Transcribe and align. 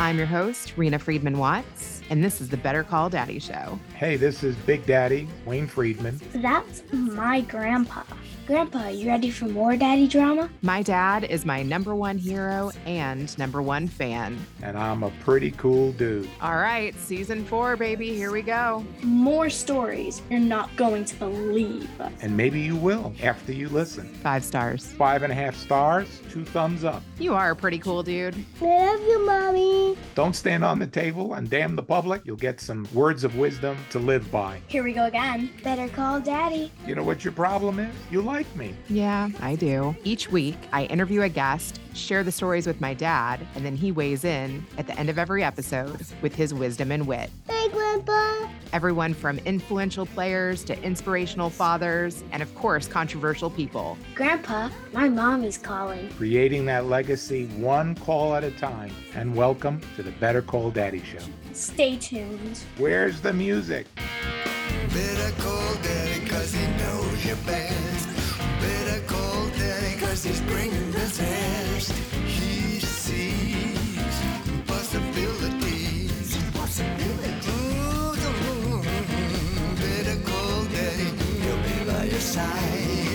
I'm 0.00 0.16
your 0.16 0.28
host, 0.28 0.74
Rena 0.76 1.00
Friedman 1.00 1.38
Watts, 1.38 2.02
and 2.08 2.22
this 2.22 2.40
is 2.40 2.48
the 2.48 2.56
Better 2.56 2.84
Call 2.84 3.10
Daddy 3.10 3.40
Show. 3.40 3.80
Hey, 3.96 4.16
this 4.16 4.44
is 4.44 4.54
Big 4.54 4.86
Daddy, 4.86 5.26
Wayne 5.44 5.66
Friedman. 5.66 6.20
That's 6.34 6.84
my 6.92 7.40
grandpa. 7.40 8.04
Grandpa, 8.48 8.88
you 8.88 9.06
ready 9.06 9.30
for 9.30 9.44
more 9.44 9.76
daddy 9.76 10.08
drama? 10.08 10.48
My 10.62 10.80
dad 10.80 11.24
is 11.24 11.44
my 11.44 11.62
number 11.62 11.94
one 11.94 12.16
hero 12.16 12.70
and 12.86 13.38
number 13.38 13.60
one 13.60 13.86
fan. 13.86 14.38
And 14.62 14.78
I'm 14.78 15.02
a 15.02 15.10
pretty 15.20 15.50
cool 15.50 15.92
dude. 15.92 16.30
All 16.40 16.56
right, 16.56 16.94
season 16.94 17.44
four, 17.44 17.76
baby. 17.76 18.14
Here 18.14 18.32
we 18.32 18.40
go. 18.40 18.86
More 19.02 19.50
stories 19.50 20.22
you're 20.30 20.40
not 20.40 20.74
going 20.76 21.04
to 21.04 21.16
believe. 21.16 21.90
And 22.22 22.34
maybe 22.34 22.58
you 22.58 22.74
will 22.74 23.12
after 23.22 23.52
you 23.52 23.68
listen. 23.68 24.08
Five 24.22 24.42
stars. 24.42 24.86
Five 24.92 25.24
and 25.24 25.30
a 25.30 25.36
half 25.36 25.54
stars, 25.54 26.08
two 26.30 26.46
thumbs 26.46 26.84
up. 26.84 27.02
You 27.18 27.34
are 27.34 27.50
a 27.50 27.56
pretty 27.56 27.78
cool 27.78 28.02
dude. 28.02 28.34
I 28.62 28.64
love 28.64 29.00
you, 29.02 29.26
Mommy. 29.26 29.98
Don't 30.14 30.34
stand 30.34 30.64
on 30.64 30.78
the 30.78 30.86
table 30.86 31.34
and 31.34 31.50
damn 31.50 31.76
the 31.76 31.82
public. 31.82 32.22
You'll 32.24 32.36
get 32.36 32.62
some 32.62 32.88
words 32.94 33.24
of 33.24 33.36
wisdom 33.36 33.76
to 33.90 33.98
live 33.98 34.32
by. 34.32 34.62
Here 34.68 34.82
we 34.82 34.94
go 34.94 35.04
again. 35.04 35.50
Better 35.62 35.88
call 35.88 36.18
daddy. 36.18 36.72
You 36.86 36.94
know 36.94 37.04
what 37.04 37.26
your 37.26 37.34
problem 37.34 37.78
is? 37.78 37.94
You 38.10 38.22
like 38.22 38.37
me. 38.54 38.74
Yeah, 38.88 39.28
I 39.40 39.54
do. 39.56 39.96
Each 40.04 40.30
week, 40.30 40.56
I 40.72 40.84
interview 40.84 41.22
a 41.22 41.28
guest, 41.28 41.80
share 41.94 42.22
the 42.22 42.32
stories 42.32 42.66
with 42.66 42.80
my 42.80 42.94
dad, 42.94 43.46
and 43.54 43.64
then 43.64 43.76
he 43.76 43.92
weighs 43.92 44.24
in 44.24 44.64
at 44.76 44.86
the 44.86 44.98
end 44.98 45.10
of 45.10 45.18
every 45.18 45.42
episode 45.42 46.06
with 46.22 46.34
his 46.34 46.54
wisdom 46.54 46.92
and 46.92 47.06
wit. 47.06 47.30
Hey, 47.48 47.68
Grandpa. 47.68 48.48
Everyone 48.72 49.14
from 49.14 49.38
influential 49.40 50.04
players 50.04 50.62
to 50.64 50.80
inspirational 50.82 51.48
fathers, 51.50 52.22
and 52.32 52.42
of 52.42 52.54
course, 52.54 52.86
controversial 52.86 53.50
people. 53.50 53.96
Grandpa, 54.14 54.68
my 54.92 55.08
mommy's 55.08 55.56
calling. 55.56 56.08
Creating 56.10 56.66
that 56.66 56.86
legacy 56.86 57.46
one 57.56 57.94
call 57.94 58.34
at 58.34 58.44
a 58.44 58.50
time. 58.52 58.92
And 59.14 59.34
welcome 59.34 59.80
to 59.96 60.02
the 60.02 60.12
Better 60.12 60.42
Call 60.42 60.70
Daddy 60.70 61.02
Show. 61.02 61.24
Stay 61.54 61.96
tuned. 61.96 62.60
Where's 62.76 63.20
the 63.20 63.32
music? 63.32 63.86
Better 64.90 65.42
call 65.42 65.74
daddy 65.76 66.26
cause 66.26 66.52
he 66.52 66.66
knows 66.76 67.24
you 67.24 67.34
best. 67.46 67.87
Better 70.18 70.34
call 70.34 70.34
daddy 70.34 70.38
cause 70.38 70.40
he's 70.40 70.40
bringing 70.40 70.90
the 70.90 70.98
test. 70.98 71.92
He 72.26 72.80
sees 72.80 74.16
possibilities. 74.66 76.36
Possibilities. 76.52 77.48
Ooh, 77.48 78.82
better 79.76 80.20
call 80.24 80.64
daddy, 80.64 81.10
he'll 81.42 81.62
be 81.62 81.90
by 81.90 82.04
your 82.04 82.20
side. 82.20 83.07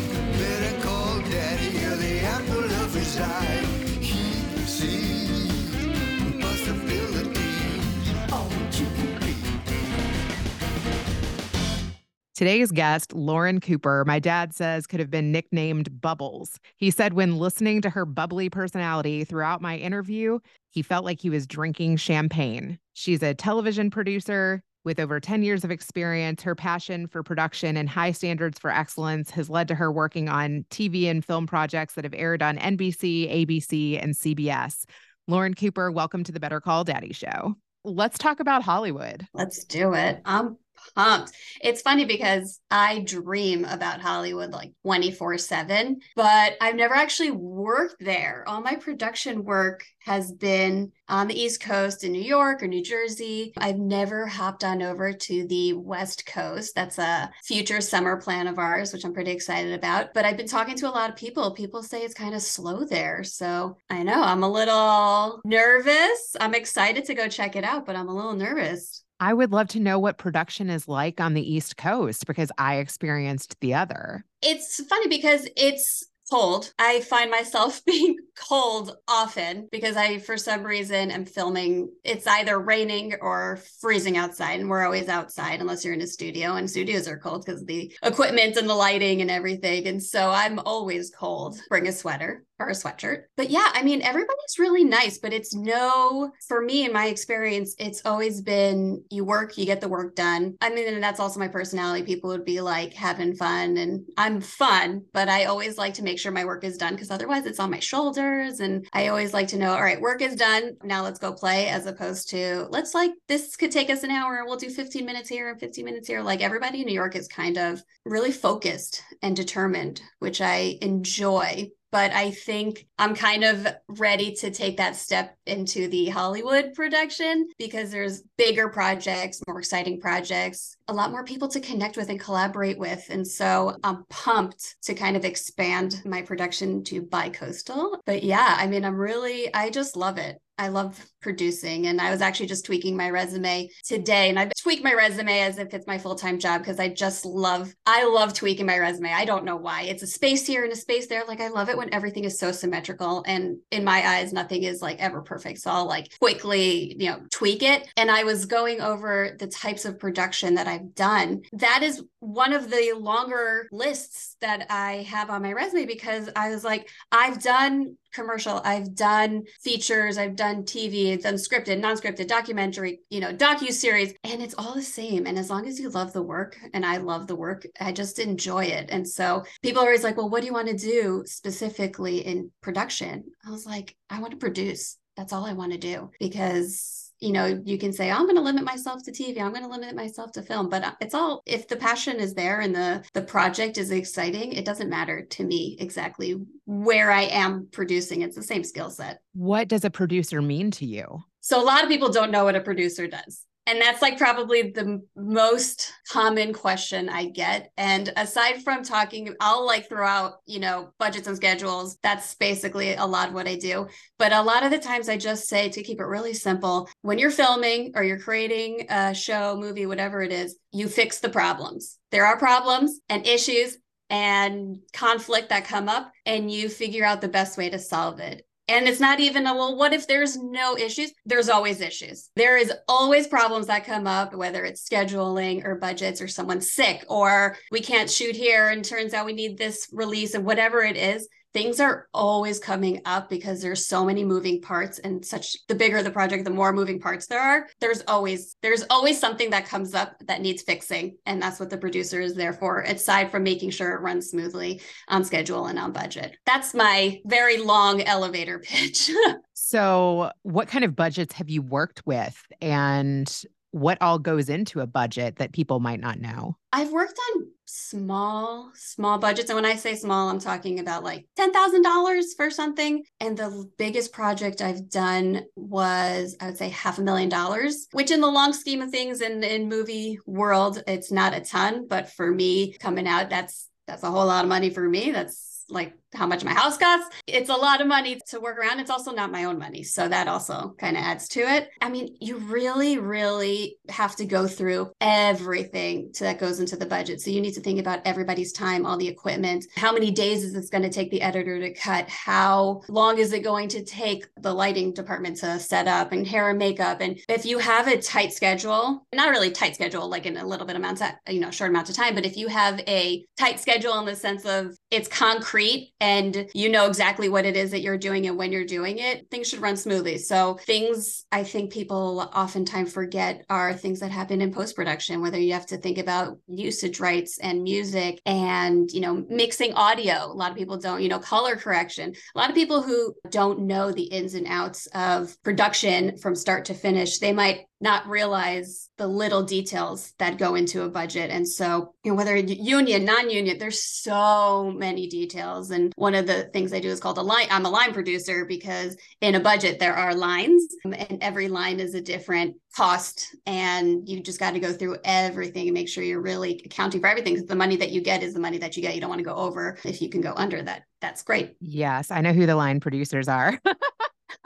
Today's 12.35 12.71
guest, 12.71 13.13
Lauren 13.13 13.59
Cooper, 13.59 14.03
my 14.07 14.17
dad 14.17 14.55
says 14.55 14.87
could 14.87 14.99
have 14.99 15.11
been 15.11 15.31
nicknamed 15.31 16.01
Bubbles. 16.01 16.59
He 16.77 16.89
said 16.89 17.13
when 17.13 17.37
listening 17.37 17.79
to 17.83 17.91
her 17.91 18.05
bubbly 18.05 18.49
personality 18.49 19.23
throughout 19.23 19.61
my 19.61 19.77
interview, 19.77 20.39
he 20.71 20.81
felt 20.81 21.05
like 21.05 21.21
he 21.21 21.29
was 21.29 21.45
drinking 21.45 21.97
champagne. 21.97 22.79
She's 22.93 23.21
a 23.21 23.35
television 23.35 23.91
producer 23.91 24.63
with 24.83 24.99
over 24.99 25.19
10 25.19 25.43
years 25.43 25.63
of 25.63 25.69
experience. 25.69 26.41
Her 26.41 26.55
passion 26.55 27.05
for 27.05 27.21
production 27.21 27.77
and 27.77 27.87
high 27.87 28.11
standards 28.11 28.57
for 28.57 28.71
excellence 28.71 29.29
has 29.29 29.47
led 29.47 29.67
to 29.67 29.75
her 29.75 29.91
working 29.91 30.27
on 30.27 30.65
TV 30.71 31.11
and 31.11 31.23
film 31.23 31.45
projects 31.45 31.93
that 31.93 32.03
have 32.03 32.15
aired 32.15 32.41
on 32.41 32.57
NBC, 32.57 33.45
ABC, 33.45 34.01
and 34.01 34.15
CBS. 34.15 34.85
Lauren 35.27 35.53
Cooper, 35.53 35.91
welcome 35.91 36.23
to 36.23 36.31
the 36.31 36.39
Better 36.39 36.59
Call 36.59 36.83
Daddy 36.83 37.13
Show. 37.13 37.55
Let's 37.85 38.17
talk 38.17 38.39
about 38.39 38.63
Hollywood. 38.63 39.27
Let's 39.35 39.65
do 39.65 39.93
it. 39.93 40.19
I'm 40.25 40.57
pumped. 40.95 41.31
It's 41.61 41.81
funny 41.81 42.05
because 42.05 42.59
I 42.69 42.99
dream 42.99 43.65
about 43.65 44.01
Hollywood 44.01 44.51
like 44.51 44.73
24 44.83 45.37
7, 45.37 45.99
but 46.15 46.53
I've 46.61 46.75
never 46.75 46.95
actually 46.95 47.31
worked 47.31 47.97
there. 47.99 48.43
All 48.47 48.61
my 48.61 48.75
production 48.75 49.43
work 49.43 49.85
has 49.99 50.31
been 50.31 50.91
on 51.07 51.27
the 51.27 51.39
East 51.39 51.61
Coast 51.61 52.03
in 52.03 52.11
New 52.11 52.21
York 52.21 52.61
or 52.61 52.67
New 52.67 52.83
Jersey. 52.83 53.53
I've 53.57 53.77
never 53.77 54.25
hopped 54.25 54.63
on 54.63 54.81
over 54.81 55.13
to 55.13 55.47
the 55.47 55.73
West 55.73 56.25
Coast. 56.25 56.75
That's 56.75 56.97
a 56.97 57.29
future 57.43 57.81
summer 57.81 58.17
plan 58.17 58.47
of 58.47 58.59
ours, 58.59 58.93
which 58.93 59.05
I'm 59.05 59.13
pretty 59.13 59.31
excited 59.31 59.73
about. 59.73 60.13
But 60.13 60.25
I've 60.25 60.37
been 60.37 60.47
talking 60.47 60.75
to 60.75 60.89
a 60.89 60.91
lot 60.91 61.09
of 61.09 61.15
people. 61.15 61.51
People 61.51 61.83
say 61.83 62.01
it's 62.01 62.13
kind 62.13 62.35
of 62.35 62.41
slow 62.41 62.85
there. 62.85 63.23
So 63.23 63.77
I 63.89 64.03
know 64.03 64.21
I'm 64.21 64.43
a 64.43 64.51
little 64.51 65.41
nervous. 65.45 66.35
I'm 66.39 66.55
excited 66.55 67.05
to 67.05 67.15
go 67.15 67.27
check 67.27 67.55
it 67.55 67.63
out, 67.63 67.85
but 67.85 67.95
I'm 67.95 68.09
a 68.09 68.15
little 68.15 68.33
nervous. 68.33 69.02
I 69.23 69.31
would 69.31 69.53
love 69.53 69.69
to 69.69 69.79
know 69.79 69.99
what 69.99 70.17
production 70.17 70.69
is 70.69 70.89
like 70.89 71.21
on 71.21 71.33
the 71.33 71.53
East 71.53 71.77
Coast 71.77 72.27
because 72.27 72.51
I 72.57 72.79
experienced 72.79 73.55
the 73.61 73.73
other. 73.73 74.25
It's 74.41 74.83
funny 74.83 75.07
because 75.07 75.47
it's 75.55 76.03
cold. 76.29 76.73
I 76.77 76.99
find 76.99 77.31
myself 77.31 77.83
being 77.85 78.17
cold 78.35 78.97
often 79.07 79.69
because 79.71 79.95
I, 79.95 80.19
for 80.19 80.35
some 80.35 80.63
reason, 80.63 81.09
am 81.09 81.23
filming. 81.23 81.89
It's 82.03 82.27
either 82.27 82.59
raining 82.59 83.13
or 83.21 83.59
freezing 83.79 84.17
outside, 84.17 84.59
and 84.59 84.69
we're 84.69 84.83
always 84.83 85.07
outside 85.07 85.61
unless 85.61 85.85
you're 85.85 85.93
in 85.93 86.01
a 86.01 86.07
studio. 86.07 86.55
And 86.55 86.69
studios 86.69 87.07
are 87.07 87.17
cold 87.17 87.45
because 87.45 87.63
the 87.63 87.95
equipment 88.03 88.57
and 88.57 88.69
the 88.69 88.75
lighting 88.75 89.21
and 89.21 89.31
everything. 89.31 89.87
And 89.87 90.03
so 90.03 90.31
I'm 90.31 90.59
always 90.59 91.11
cold. 91.11 91.61
Bring 91.69 91.87
a 91.87 91.93
sweater 91.93 92.43
or 92.63 92.69
a 92.69 92.73
sweatshirt. 92.73 93.23
But 93.35 93.49
yeah, 93.49 93.69
I 93.73 93.83
mean, 93.83 94.01
everybody's 94.01 94.59
really 94.59 94.83
nice, 94.83 95.17
but 95.17 95.33
it's 95.33 95.53
no, 95.53 96.31
for 96.47 96.61
me, 96.61 96.85
in 96.85 96.93
my 96.93 97.07
experience, 97.07 97.75
it's 97.79 98.01
always 98.05 98.41
been 98.41 99.03
you 99.09 99.25
work, 99.25 99.57
you 99.57 99.65
get 99.65 99.81
the 99.81 99.89
work 99.89 100.15
done. 100.15 100.55
I 100.61 100.69
mean, 100.69 100.93
and 100.93 101.03
that's 101.03 101.19
also 101.19 101.39
my 101.39 101.47
personality. 101.47 102.03
People 102.03 102.29
would 102.29 102.45
be 102.45 102.61
like 102.61 102.93
having 102.93 103.35
fun, 103.35 103.77
and 103.77 104.05
I'm 104.17 104.41
fun, 104.41 105.03
but 105.13 105.29
I 105.29 105.45
always 105.45 105.77
like 105.77 105.95
to 105.95 106.03
make 106.03 106.19
sure 106.19 106.31
my 106.31 106.45
work 106.45 106.63
is 106.63 106.77
done 106.77 106.93
because 106.93 107.11
otherwise 107.11 107.45
it's 107.45 107.59
on 107.59 107.71
my 107.71 107.79
shoulders. 107.79 108.59
And 108.59 108.87
I 108.93 109.07
always 109.07 109.33
like 109.33 109.47
to 109.49 109.57
know, 109.57 109.73
all 109.73 109.81
right, 109.81 109.99
work 109.99 110.21
is 110.21 110.35
done. 110.35 110.77
Now 110.83 111.03
let's 111.03 111.19
go 111.19 111.33
play, 111.33 111.69
as 111.69 111.85
opposed 111.85 112.29
to 112.29 112.67
let's 112.69 112.93
like, 112.93 113.11
this 113.27 113.55
could 113.55 113.71
take 113.71 113.89
us 113.89 114.03
an 114.03 114.11
hour 114.11 114.43
we'll 114.45 114.57
do 114.57 114.69
15 114.69 115.05
minutes 115.05 115.29
here 115.29 115.49
and 115.49 115.59
15 115.59 115.85
minutes 115.85 116.07
here. 116.07 116.21
Like 116.21 116.41
everybody 116.41 116.81
in 116.81 116.85
New 116.85 116.93
York 116.93 117.15
is 117.15 117.27
kind 117.27 117.57
of 117.57 117.81
really 118.05 118.31
focused 118.31 119.03
and 119.21 119.35
determined, 119.35 120.01
which 120.19 120.41
I 120.41 120.77
enjoy 120.81 121.69
but 121.93 122.11
I 122.11 122.31
think 122.31 122.87
I'm 122.97 123.13
kind 123.13 123.43
of 123.43 123.67
ready 123.87 124.33
to 124.37 124.49
take 124.49 124.77
that 124.77 124.95
step 124.95 125.37
into 125.45 125.87
the 125.87 126.09
Hollywood 126.09 126.73
production 126.73 127.47
because 127.59 127.91
there's 127.91 128.23
bigger 128.35 128.67
projects, 128.67 129.43
more 129.47 129.59
exciting 129.59 130.01
projects, 130.01 130.75
a 130.87 130.93
lot 130.93 131.11
more 131.11 131.23
people 131.23 131.47
to 131.49 131.59
connect 131.59 131.95
with 131.95 132.09
and 132.09 132.19
collaborate 132.19 132.79
with. 132.79 133.05
And 133.11 133.25
so 133.25 133.77
I'm 133.83 134.05
pumped 134.09 134.75
to 134.85 134.95
kind 134.95 135.15
of 135.15 135.23
expand 135.23 136.01
my 136.03 136.23
production 136.23 136.83
to 136.85 137.03
bi-coastal. 137.03 137.99
But 138.07 138.23
yeah, 138.23 138.55
I 138.57 138.65
mean, 138.65 138.85
I'm 138.85 138.95
really, 138.95 139.53
I 139.53 139.69
just 139.69 139.95
love 139.95 140.17
it. 140.17 140.39
I 140.57 140.67
love 140.67 141.03
producing 141.21 141.87
and 141.87 141.99
I 141.99 142.11
was 142.11 142.21
actually 142.21 142.45
just 142.45 142.65
tweaking 142.65 142.95
my 142.95 143.09
resume 143.09 143.69
today 143.85 144.29
and 144.29 144.37
I've 144.37 144.51
tweaked 144.61 144.83
my 144.83 144.93
resume 144.93 145.39
as 145.39 145.57
if 145.57 145.73
it's 145.73 145.87
my 145.87 145.97
full-time 145.97 146.37
job 146.37 146.61
because 146.61 146.79
I 146.79 146.89
just 146.89 147.25
love 147.25 147.73
I 147.85 148.05
love 148.05 148.33
tweaking 148.33 148.65
my 148.65 148.77
resume. 148.77 149.11
I 149.11 149.25
don't 149.25 149.45
know 149.45 149.55
why. 149.55 149.83
It's 149.83 150.03
a 150.03 150.07
space 150.07 150.45
here 150.45 150.63
and 150.63 150.71
a 150.71 150.75
space 150.75 151.07
there. 151.07 151.23
Like 151.27 151.41
I 151.41 151.47
love 151.47 151.69
it 151.69 151.77
when 151.77 151.93
everything 151.93 152.25
is 152.25 152.37
so 152.37 152.51
symmetrical 152.51 153.23
and 153.25 153.57
in 153.71 153.83
my 153.83 154.07
eyes 154.07 154.31
nothing 154.33 154.63
is 154.63 154.81
like 154.81 154.99
ever 154.99 155.21
perfect. 155.21 155.59
So 155.59 155.71
I'll 155.71 155.87
like 155.87 156.17
quickly, 156.19 156.95
you 156.99 157.09
know, 157.09 157.21
tweak 157.31 157.63
it. 157.63 157.87
And 157.97 158.11
I 158.11 158.23
was 158.23 158.45
going 158.45 158.81
over 158.81 159.35
the 159.39 159.47
types 159.47 159.85
of 159.85 159.99
production 159.99 160.55
that 160.55 160.67
I've 160.67 160.93
done. 160.93 161.41
That 161.53 161.81
is 161.81 162.03
one 162.23 162.53
of 162.53 162.69
the 162.69 162.93
longer 162.97 163.67
lists 163.71 164.37
that 164.41 164.65
I 164.69 165.05
have 165.09 165.29
on 165.29 165.41
my 165.41 165.53
resume 165.53 165.85
because 165.85 166.29
I 166.35 166.49
was 166.49 166.63
like 166.63 166.89
I've 167.11 167.41
done 167.41 167.97
commercial 168.13 168.61
i've 168.63 168.93
done 168.93 169.41
features 169.63 170.19
i've 170.19 170.35
done 170.35 170.61
tv 170.61 171.13
i've 171.13 171.23
done 171.23 171.33
scripted 171.33 171.79
non-scripted 171.79 172.27
documentary 172.27 172.99
you 173.09 173.19
know 173.19 173.33
docu-series 173.33 174.13
and 174.23 174.41
it's 174.41 174.55
all 174.57 174.73
the 174.73 174.81
same. 174.81 175.25
And 175.25 175.37
as 175.37 175.49
long 175.49 175.67
as 175.67 175.79
you 175.79 175.89
love 175.89 176.13
the 176.13 176.21
work 176.21 176.57
and 176.73 176.85
i 176.85 176.97
love 176.97 177.27
the 177.27 177.35
work 177.35 177.65
i 177.79 177.91
just 177.91 178.19
enjoy 178.19 178.65
it. 178.65 178.89
And 178.91 179.07
so 179.07 179.43
people 179.61 179.81
are 179.81 179.85
always 179.85 180.03
like 180.03 180.17
well 180.17 180.29
what 180.29 180.41
do 180.41 180.47
you 180.47 180.53
want 180.53 180.69
to 180.69 180.77
do 180.77 181.23
specifically 181.25 182.19
in 182.19 182.51
production? 182.61 183.25
I 183.45 183.51
was 183.51 183.65
like 183.65 183.95
i 184.09 184.19
want 184.19 184.31
to 184.31 184.37
produce. 184.37 184.97
That's 185.17 185.33
all 185.33 185.45
i 185.45 185.53
want 185.53 185.71
to 185.73 185.77
do 185.77 186.11
because 186.19 187.02
you 187.19 187.31
know 187.31 187.61
you 187.65 187.77
can 187.77 187.93
say 187.93 188.11
i'm 188.11 188.23
going 188.23 188.35
to 188.35 188.41
limit 188.41 188.63
myself 188.63 189.03
to 189.03 189.11
tv 189.11 189.41
i'm 189.41 189.51
going 189.53 189.63
to 189.63 189.69
limit 189.69 189.95
myself 189.95 190.31
to 190.31 190.41
film 190.41 190.69
but 190.69 190.83
uh, 190.83 190.91
it's 190.99 191.13
all 191.13 191.41
if 191.45 191.67
the 191.67 191.75
passion 191.75 192.17
is 192.17 192.33
there 192.33 192.59
and 192.59 192.75
the 192.75 193.03
the 193.13 193.21
project 193.21 193.77
is 193.77 193.91
exciting 193.91 194.51
it 194.53 194.65
doesn't 194.65 194.89
matter 194.89 195.23
to 195.23 195.43
me 195.43 195.77
exactly 195.79 196.35
where 196.65 197.11
i 197.11 197.23
am 197.23 197.67
producing 197.71 198.21
it's 198.21 198.35
the 198.35 198.43
same 198.43 198.63
skill 198.63 198.89
set 198.89 199.19
What 199.33 199.67
does 199.67 199.85
a 199.85 199.89
producer 199.89 200.41
mean 200.41 200.71
to 200.71 200.85
you? 200.85 201.23
so 201.41 201.61
a 201.61 201.65
lot 201.65 201.83
of 201.83 201.89
people 201.89 202.09
don't 202.09 202.31
know 202.31 202.43
what 202.45 202.55
a 202.55 202.61
producer 202.61 203.07
does 203.07 203.45
And 203.65 203.79
that's 203.79 204.01
like 204.01 204.17
probably 204.17 204.71
the 204.71 205.01
most 205.15 205.93
common 206.11 206.51
question 206.53 207.07
I 207.07 207.27
get. 207.29 207.71
And 207.77 208.11
aside 208.17 208.61
from 208.61 208.83
talking, 208.83 209.33
I'll 209.39 209.65
like 209.65 209.87
throw 209.87 210.05
out, 210.05 210.33
you 210.45 210.59
know, 210.59 210.91
budgets 210.99 211.27
and 211.27 211.37
schedules. 211.37 211.97
That's 212.03 212.35
basically 212.35 212.95
a 212.95 213.05
lot 213.05 213.29
of 213.29 213.33
what 213.33 213.47
I 213.47 213.55
do. 213.55 213.87
But 214.19 214.33
a 214.33 214.41
lot 214.41 214.63
of 214.63 214.71
the 214.71 214.79
times 214.79 215.07
I 215.07 215.17
just 215.17 215.47
say 215.47 215.69
to 215.69 215.83
keep 215.83 216.01
it 216.01 216.05
really 216.05 216.33
simple 216.33 216.89
when 217.03 217.17
you're 217.17 217.31
filming 217.31 217.93
or 217.95 218.03
you're 218.03 218.19
creating 218.19 218.87
a 218.89 219.13
show, 219.13 219.55
movie, 219.57 219.85
whatever 219.85 220.21
it 220.21 220.33
is, 220.33 220.57
you 220.73 220.89
fix 220.89 221.19
the 221.19 221.29
problems. 221.29 221.97
There 222.11 222.25
are 222.25 222.37
problems 222.37 222.99
and 223.07 223.25
issues 223.25 223.77
and 224.09 224.79
conflict 224.91 225.49
that 225.49 225.65
come 225.65 225.89
up, 225.89 226.11
and 226.25 226.51
you 226.51 226.69
figure 226.69 227.05
out 227.05 227.21
the 227.21 227.27
best 227.27 227.57
way 227.57 227.69
to 227.69 227.79
solve 227.79 228.19
it. 228.19 228.45
And 228.69 228.87
it's 228.87 228.99
not 228.99 229.19
even 229.19 229.45
a, 229.45 229.53
well, 229.53 229.75
what 229.75 229.91
if 229.91 230.07
there's 230.07 230.37
no 230.37 230.77
issues? 230.77 231.11
There's 231.25 231.49
always 231.49 231.81
issues. 231.81 232.29
There 232.35 232.57
is 232.57 232.71
always 232.87 233.27
problems 233.27 233.67
that 233.67 233.85
come 233.85 234.07
up, 234.07 234.33
whether 234.33 234.63
it's 234.63 234.87
scheduling 234.87 235.65
or 235.65 235.75
budgets 235.75 236.21
or 236.21 236.29
someone's 236.29 236.71
sick 236.71 237.03
or 237.09 237.57
we 237.71 237.81
can't 237.81 238.09
shoot 238.09 238.35
here 238.35 238.69
and 238.69 238.83
turns 238.83 239.13
out 239.13 239.25
we 239.25 239.33
need 239.33 239.57
this 239.57 239.89
release 239.91 240.33
and 240.33 240.45
whatever 240.45 240.81
it 240.81 240.95
is 240.95 241.27
things 241.53 241.79
are 241.79 242.07
always 242.13 242.59
coming 242.59 243.01
up 243.05 243.29
because 243.29 243.61
there's 243.61 243.85
so 243.85 244.03
many 244.03 244.23
moving 244.23 244.61
parts 244.61 244.99
and 244.99 245.23
such 245.25 245.57
the 245.67 245.75
bigger 245.75 246.01
the 246.01 246.11
project 246.11 246.43
the 246.45 246.49
more 246.49 246.73
moving 246.73 246.99
parts 246.99 247.27
there 247.27 247.41
are. 247.41 247.67
There's 247.79 248.03
always 248.07 248.55
there's 248.61 248.83
always 248.89 249.19
something 249.19 249.51
that 249.51 249.65
comes 249.67 249.93
up 249.93 250.15
that 250.25 250.41
needs 250.41 250.63
fixing 250.63 251.17
and 251.25 251.41
that's 251.41 251.59
what 251.59 251.69
the 251.69 251.77
producer 251.77 252.19
is 252.19 252.35
there 252.35 252.53
for 252.53 252.81
aside 252.81 253.31
from 253.31 253.43
making 253.43 253.69
sure 253.69 253.93
it 253.93 254.01
runs 254.01 254.29
smoothly 254.29 254.81
on 255.07 255.23
schedule 255.23 255.67
and 255.67 255.77
on 255.77 255.91
budget. 255.91 256.37
That's 256.45 256.73
my 256.73 257.21
very 257.25 257.57
long 257.57 258.01
elevator 258.01 258.59
pitch. 258.63 259.11
So 259.53 260.31
what 260.41 260.67
kind 260.67 260.83
of 260.83 260.95
budgets 260.95 261.33
have 261.35 261.49
you 261.49 261.61
worked 261.61 262.05
with? 262.05 262.41
And 262.61 263.31
what 263.73 263.97
all 264.01 264.19
goes 264.19 264.49
into 264.49 264.81
a 264.81 264.87
budget 264.87 265.37
that 265.37 265.51
people 265.51 265.79
might 265.79 265.99
not 265.99 266.19
know? 266.19 266.55
I've 266.71 266.91
worked 266.91 267.19
on 267.35 267.47
small, 267.65 268.71
small 268.75 269.17
budgets. 269.17 269.49
And 269.49 269.55
when 269.55 269.65
I 269.65 269.75
say 269.75 269.95
small, 269.95 270.29
I'm 270.29 270.39
talking 270.39 270.79
about 270.79 271.03
like 271.03 271.25
$10,000 271.39 272.23
for 272.37 272.51
something. 272.51 273.03
And 273.19 273.35
the 273.35 273.67
biggest 273.79 274.13
project 274.13 274.61
I've 274.61 274.89
done 274.89 275.41
was, 275.55 276.37
I 276.39 276.47
would 276.47 276.57
say, 276.57 276.69
half 276.69 276.99
a 276.99 277.01
million 277.01 277.29
dollars, 277.29 277.87
which 277.93 278.11
in 278.11 278.21
the 278.21 278.27
long 278.27 278.53
scheme 278.53 278.81
of 278.81 278.91
things 278.91 279.21
in, 279.21 279.43
in 279.43 279.69
movie 279.69 280.19
world, 280.27 280.83
it's 280.85 281.11
not 281.11 281.33
a 281.33 281.41
ton. 281.41 281.87
But 281.87 282.11
for 282.11 282.29
me 282.29 282.77
coming 282.77 283.07
out, 283.07 283.31
that's 283.31 283.69
that's 283.87 284.03
a 284.03 284.11
whole 284.11 284.27
lot 284.27 284.45
of 284.45 284.49
money 284.49 284.69
for 284.69 284.87
me. 284.87 285.11
That's 285.11 285.65
like 285.67 285.93
how 286.13 286.27
much 286.27 286.43
my 286.43 286.53
house 286.53 286.77
costs. 286.77 287.15
It's 287.27 287.49
a 287.49 287.55
lot 287.55 287.81
of 287.81 287.87
money 287.87 288.19
to 288.27 288.39
work 288.39 288.57
around. 288.57 288.79
It's 288.79 288.89
also 288.89 289.11
not 289.11 289.31
my 289.31 289.45
own 289.45 289.57
money. 289.59 289.83
So 289.83 290.07
that 290.07 290.27
also 290.27 290.75
kind 290.79 290.97
of 290.97 291.03
adds 291.03 291.27
to 291.29 291.41
it. 291.41 291.69
I 291.81 291.89
mean, 291.89 292.15
you 292.19 292.37
really, 292.37 292.97
really 292.97 293.77
have 293.89 294.15
to 294.17 294.25
go 294.25 294.47
through 294.47 294.91
everything 295.01 296.11
that 296.19 296.39
goes 296.39 296.59
into 296.59 296.75
the 296.75 296.85
budget. 296.85 297.21
So 297.21 297.31
you 297.31 297.41
need 297.41 297.53
to 297.53 297.61
think 297.61 297.79
about 297.79 298.01
everybody's 298.05 298.53
time, 298.53 298.85
all 298.85 298.97
the 298.97 299.07
equipment, 299.07 299.65
how 299.75 299.91
many 299.91 300.11
days 300.11 300.43
is 300.43 300.53
this 300.53 300.69
going 300.69 300.83
to 300.83 300.89
take 300.89 301.11
the 301.11 301.21
editor 301.21 301.59
to 301.59 301.73
cut? 301.73 302.09
How 302.09 302.81
long 302.87 303.17
is 303.17 303.33
it 303.33 303.43
going 303.43 303.69
to 303.69 303.83
take 303.83 304.27
the 304.39 304.53
lighting 304.53 304.93
department 304.93 305.37
to 305.37 305.59
set 305.59 305.87
up 305.87 306.11
and 306.11 306.25
hair 306.25 306.49
and 306.49 306.59
makeup? 306.59 307.01
And 307.01 307.19
if 307.29 307.45
you 307.45 307.59
have 307.59 307.87
a 307.87 308.01
tight 308.01 308.33
schedule, 308.33 309.05
not 309.13 309.29
really 309.29 309.51
tight 309.51 309.75
schedule, 309.75 310.09
like 310.09 310.25
in 310.25 310.37
a 310.37 310.45
little 310.45 310.65
bit 310.65 310.75
amount 310.75 311.01
of, 311.01 311.07
uh, 311.07 311.11
you 311.31 311.39
know, 311.39 311.51
short 311.51 311.69
amount 311.69 311.89
of 311.89 311.95
time, 311.95 312.15
but 312.15 312.25
if 312.25 312.37
you 312.37 312.47
have 312.47 312.79
a 312.87 313.25
tight 313.37 313.59
schedule 313.59 313.99
in 313.99 314.05
the 314.05 314.15
sense 314.15 314.45
of 314.45 314.75
it's 314.91 315.07
concrete 315.07 315.93
and 316.03 316.49
you 316.53 316.67
know 316.67 316.85
exactly 316.85 317.29
what 317.29 317.45
it 317.45 317.55
is 317.55 317.71
that 317.71 317.79
you're 317.79 317.97
doing 317.97 318.27
and 318.27 318.37
when 318.37 318.51
you're 318.51 318.65
doing 318.65 318.99
it, 318.99 319.29
things 319.31 319.47
should 319.47 319.61
run 319.61 319.77
smoothly. 319.77 320.17
So, 320.17 320.55
things 320.55 321.25
I 321.31 321.45
think 321.45 321.71
people 321.71 322.29
oftentimes 322.35 322.91
forget 322.91 323.45
are 323.49 323.73
things 323.73 324.01
that 324.01 324.11
happen 324.11 324.41
in 324.41 324.53
post 324.53 324.75
production, 324.75 325.21
whether 325.21 325.39
you 325.39 325.53
have 325.53 325.65
to 325.67 325.77
think 325.77 325.97
about 325.97 326.37
usage 326.47 326.99
rights 326.99 327.39
and 327.39 327.63
music 327.63 328.21
and, 328.25 328.91
you 328.91 328.99
know, 328.99 329.25
mixing 329.29 329.73
audio. 329.75 330.25
A 330.25 330.33
lot 330.33 330.51
of 330.51 330.57
people 330.57 330.77
don't, 330.77 331.01
you 331.01 331.07
know, 331.07 331.19
color 331.19 331.55
correction. 331.55 332.13
A 332.35 332.37
lot 332.37 332.49
of 332.49 332.55
people 332.55 332.81
who 332.81 333.15
don't 333.29 333.61
know 333.61 333.93
the 333.93 334.03
ins 334.03 334.33
and 334.33 334.47
outs 334.47 334.87
of 334.87 335.41
production 335.41 336.17
from 336.17 336.35
start 336.35 336.65
to 336.65 336.73
finish, 336.73 337.19
they 337.19 337.31
might 337.31 337.61
not 337.83 338.07
realize 338.07 338.89
the 338.97 339.05
little 339.05 339.43
details 339.43 340.13
that 340.17 340.37
go 340.37 340.55
into 340.55 340.83
a 340.83 340.89
budget. 340.89 341.29
And 341.29 341.47
so, 341.47 341.93
you 342.03 342.11
know, 342.11 342.15
whether 342.15 342.37
union, 342.37 343.03
non-union, 343.03 343.57
there's 343.57 343.83
so 343.83 344.71
many 344.71 345.07
details. 345.07 345.69
And 345.69 345.91
one 345.97 346.15
of 346.15 346.25
the 346.25 346.43
things 346.53 346.71
I 346.71 346.79
do 346.79 346.87
is 346.87 347.01
called 347.01 347.17
a 347.17 347.21
line. 347.21 347.47
I'm 347.51 347.65
a 347.65 347.69
line 347.69 347.91
producer 347.91 348.45
because 348.45 348.95
in 349.19 349.35
a 349.35 349.39
budget 349.39 349.79
there 349.79 349.95
are 349.95 350.15
lines, 350.15 350.65
um, 350.85 350.93
and 350.93 351.21
every 351.21 351.49
line 351.49 351.81
is 351.81 351.93
a 351.93 352.01
different 352.01 352.55
cost, 352.73 353.35
and 353.45 354.07
you 354.07 354.21
just 354.21 354.39
got 354.39 354.51
to 354.51 354.59
go 354.59 354.71
through 354.71 354.97
everything 355.03 355.67
and 355.67 355.73
make 355.73 355.89
sure 355.89 356.03
you're 356.03 356.21
really 356.21 356.61
accounting 356.65 357.01
for 357.01 357.07
everything. 357.07 357.33
Because 357.33 357.47
the 357.47 357.55
money 357.55 357.75
that 357.75 357.91
you 357.91 357.99
get 357.99 358.23
is 358.23 358.33
the 358.33 358.39
money 358.39 358.59
that 358.59 358.77
you 358.77 358.81
get. 358.81 358.95
You 358.95 359.01
don't 359.01 359.09
want 359.09 359.19
to 359.19 359.25
go 359.25 359.35
over. 359.35 359.77
If 359.83 360.01
you 360.01 360.09
can 360.09 360.21
go 360.21 360.33
under 360.35 360.61
that, 360.61 360.83
that's 361.01 361.21
great. 361.21 361.55
Yes, 361.59 362.11
I 362.11 362.21
know 362.21 362.31
who 362.31 362.45
the 362.45 362.55
line 362.55 362.79
producers 362.79 363.27
are. 363.27 363.59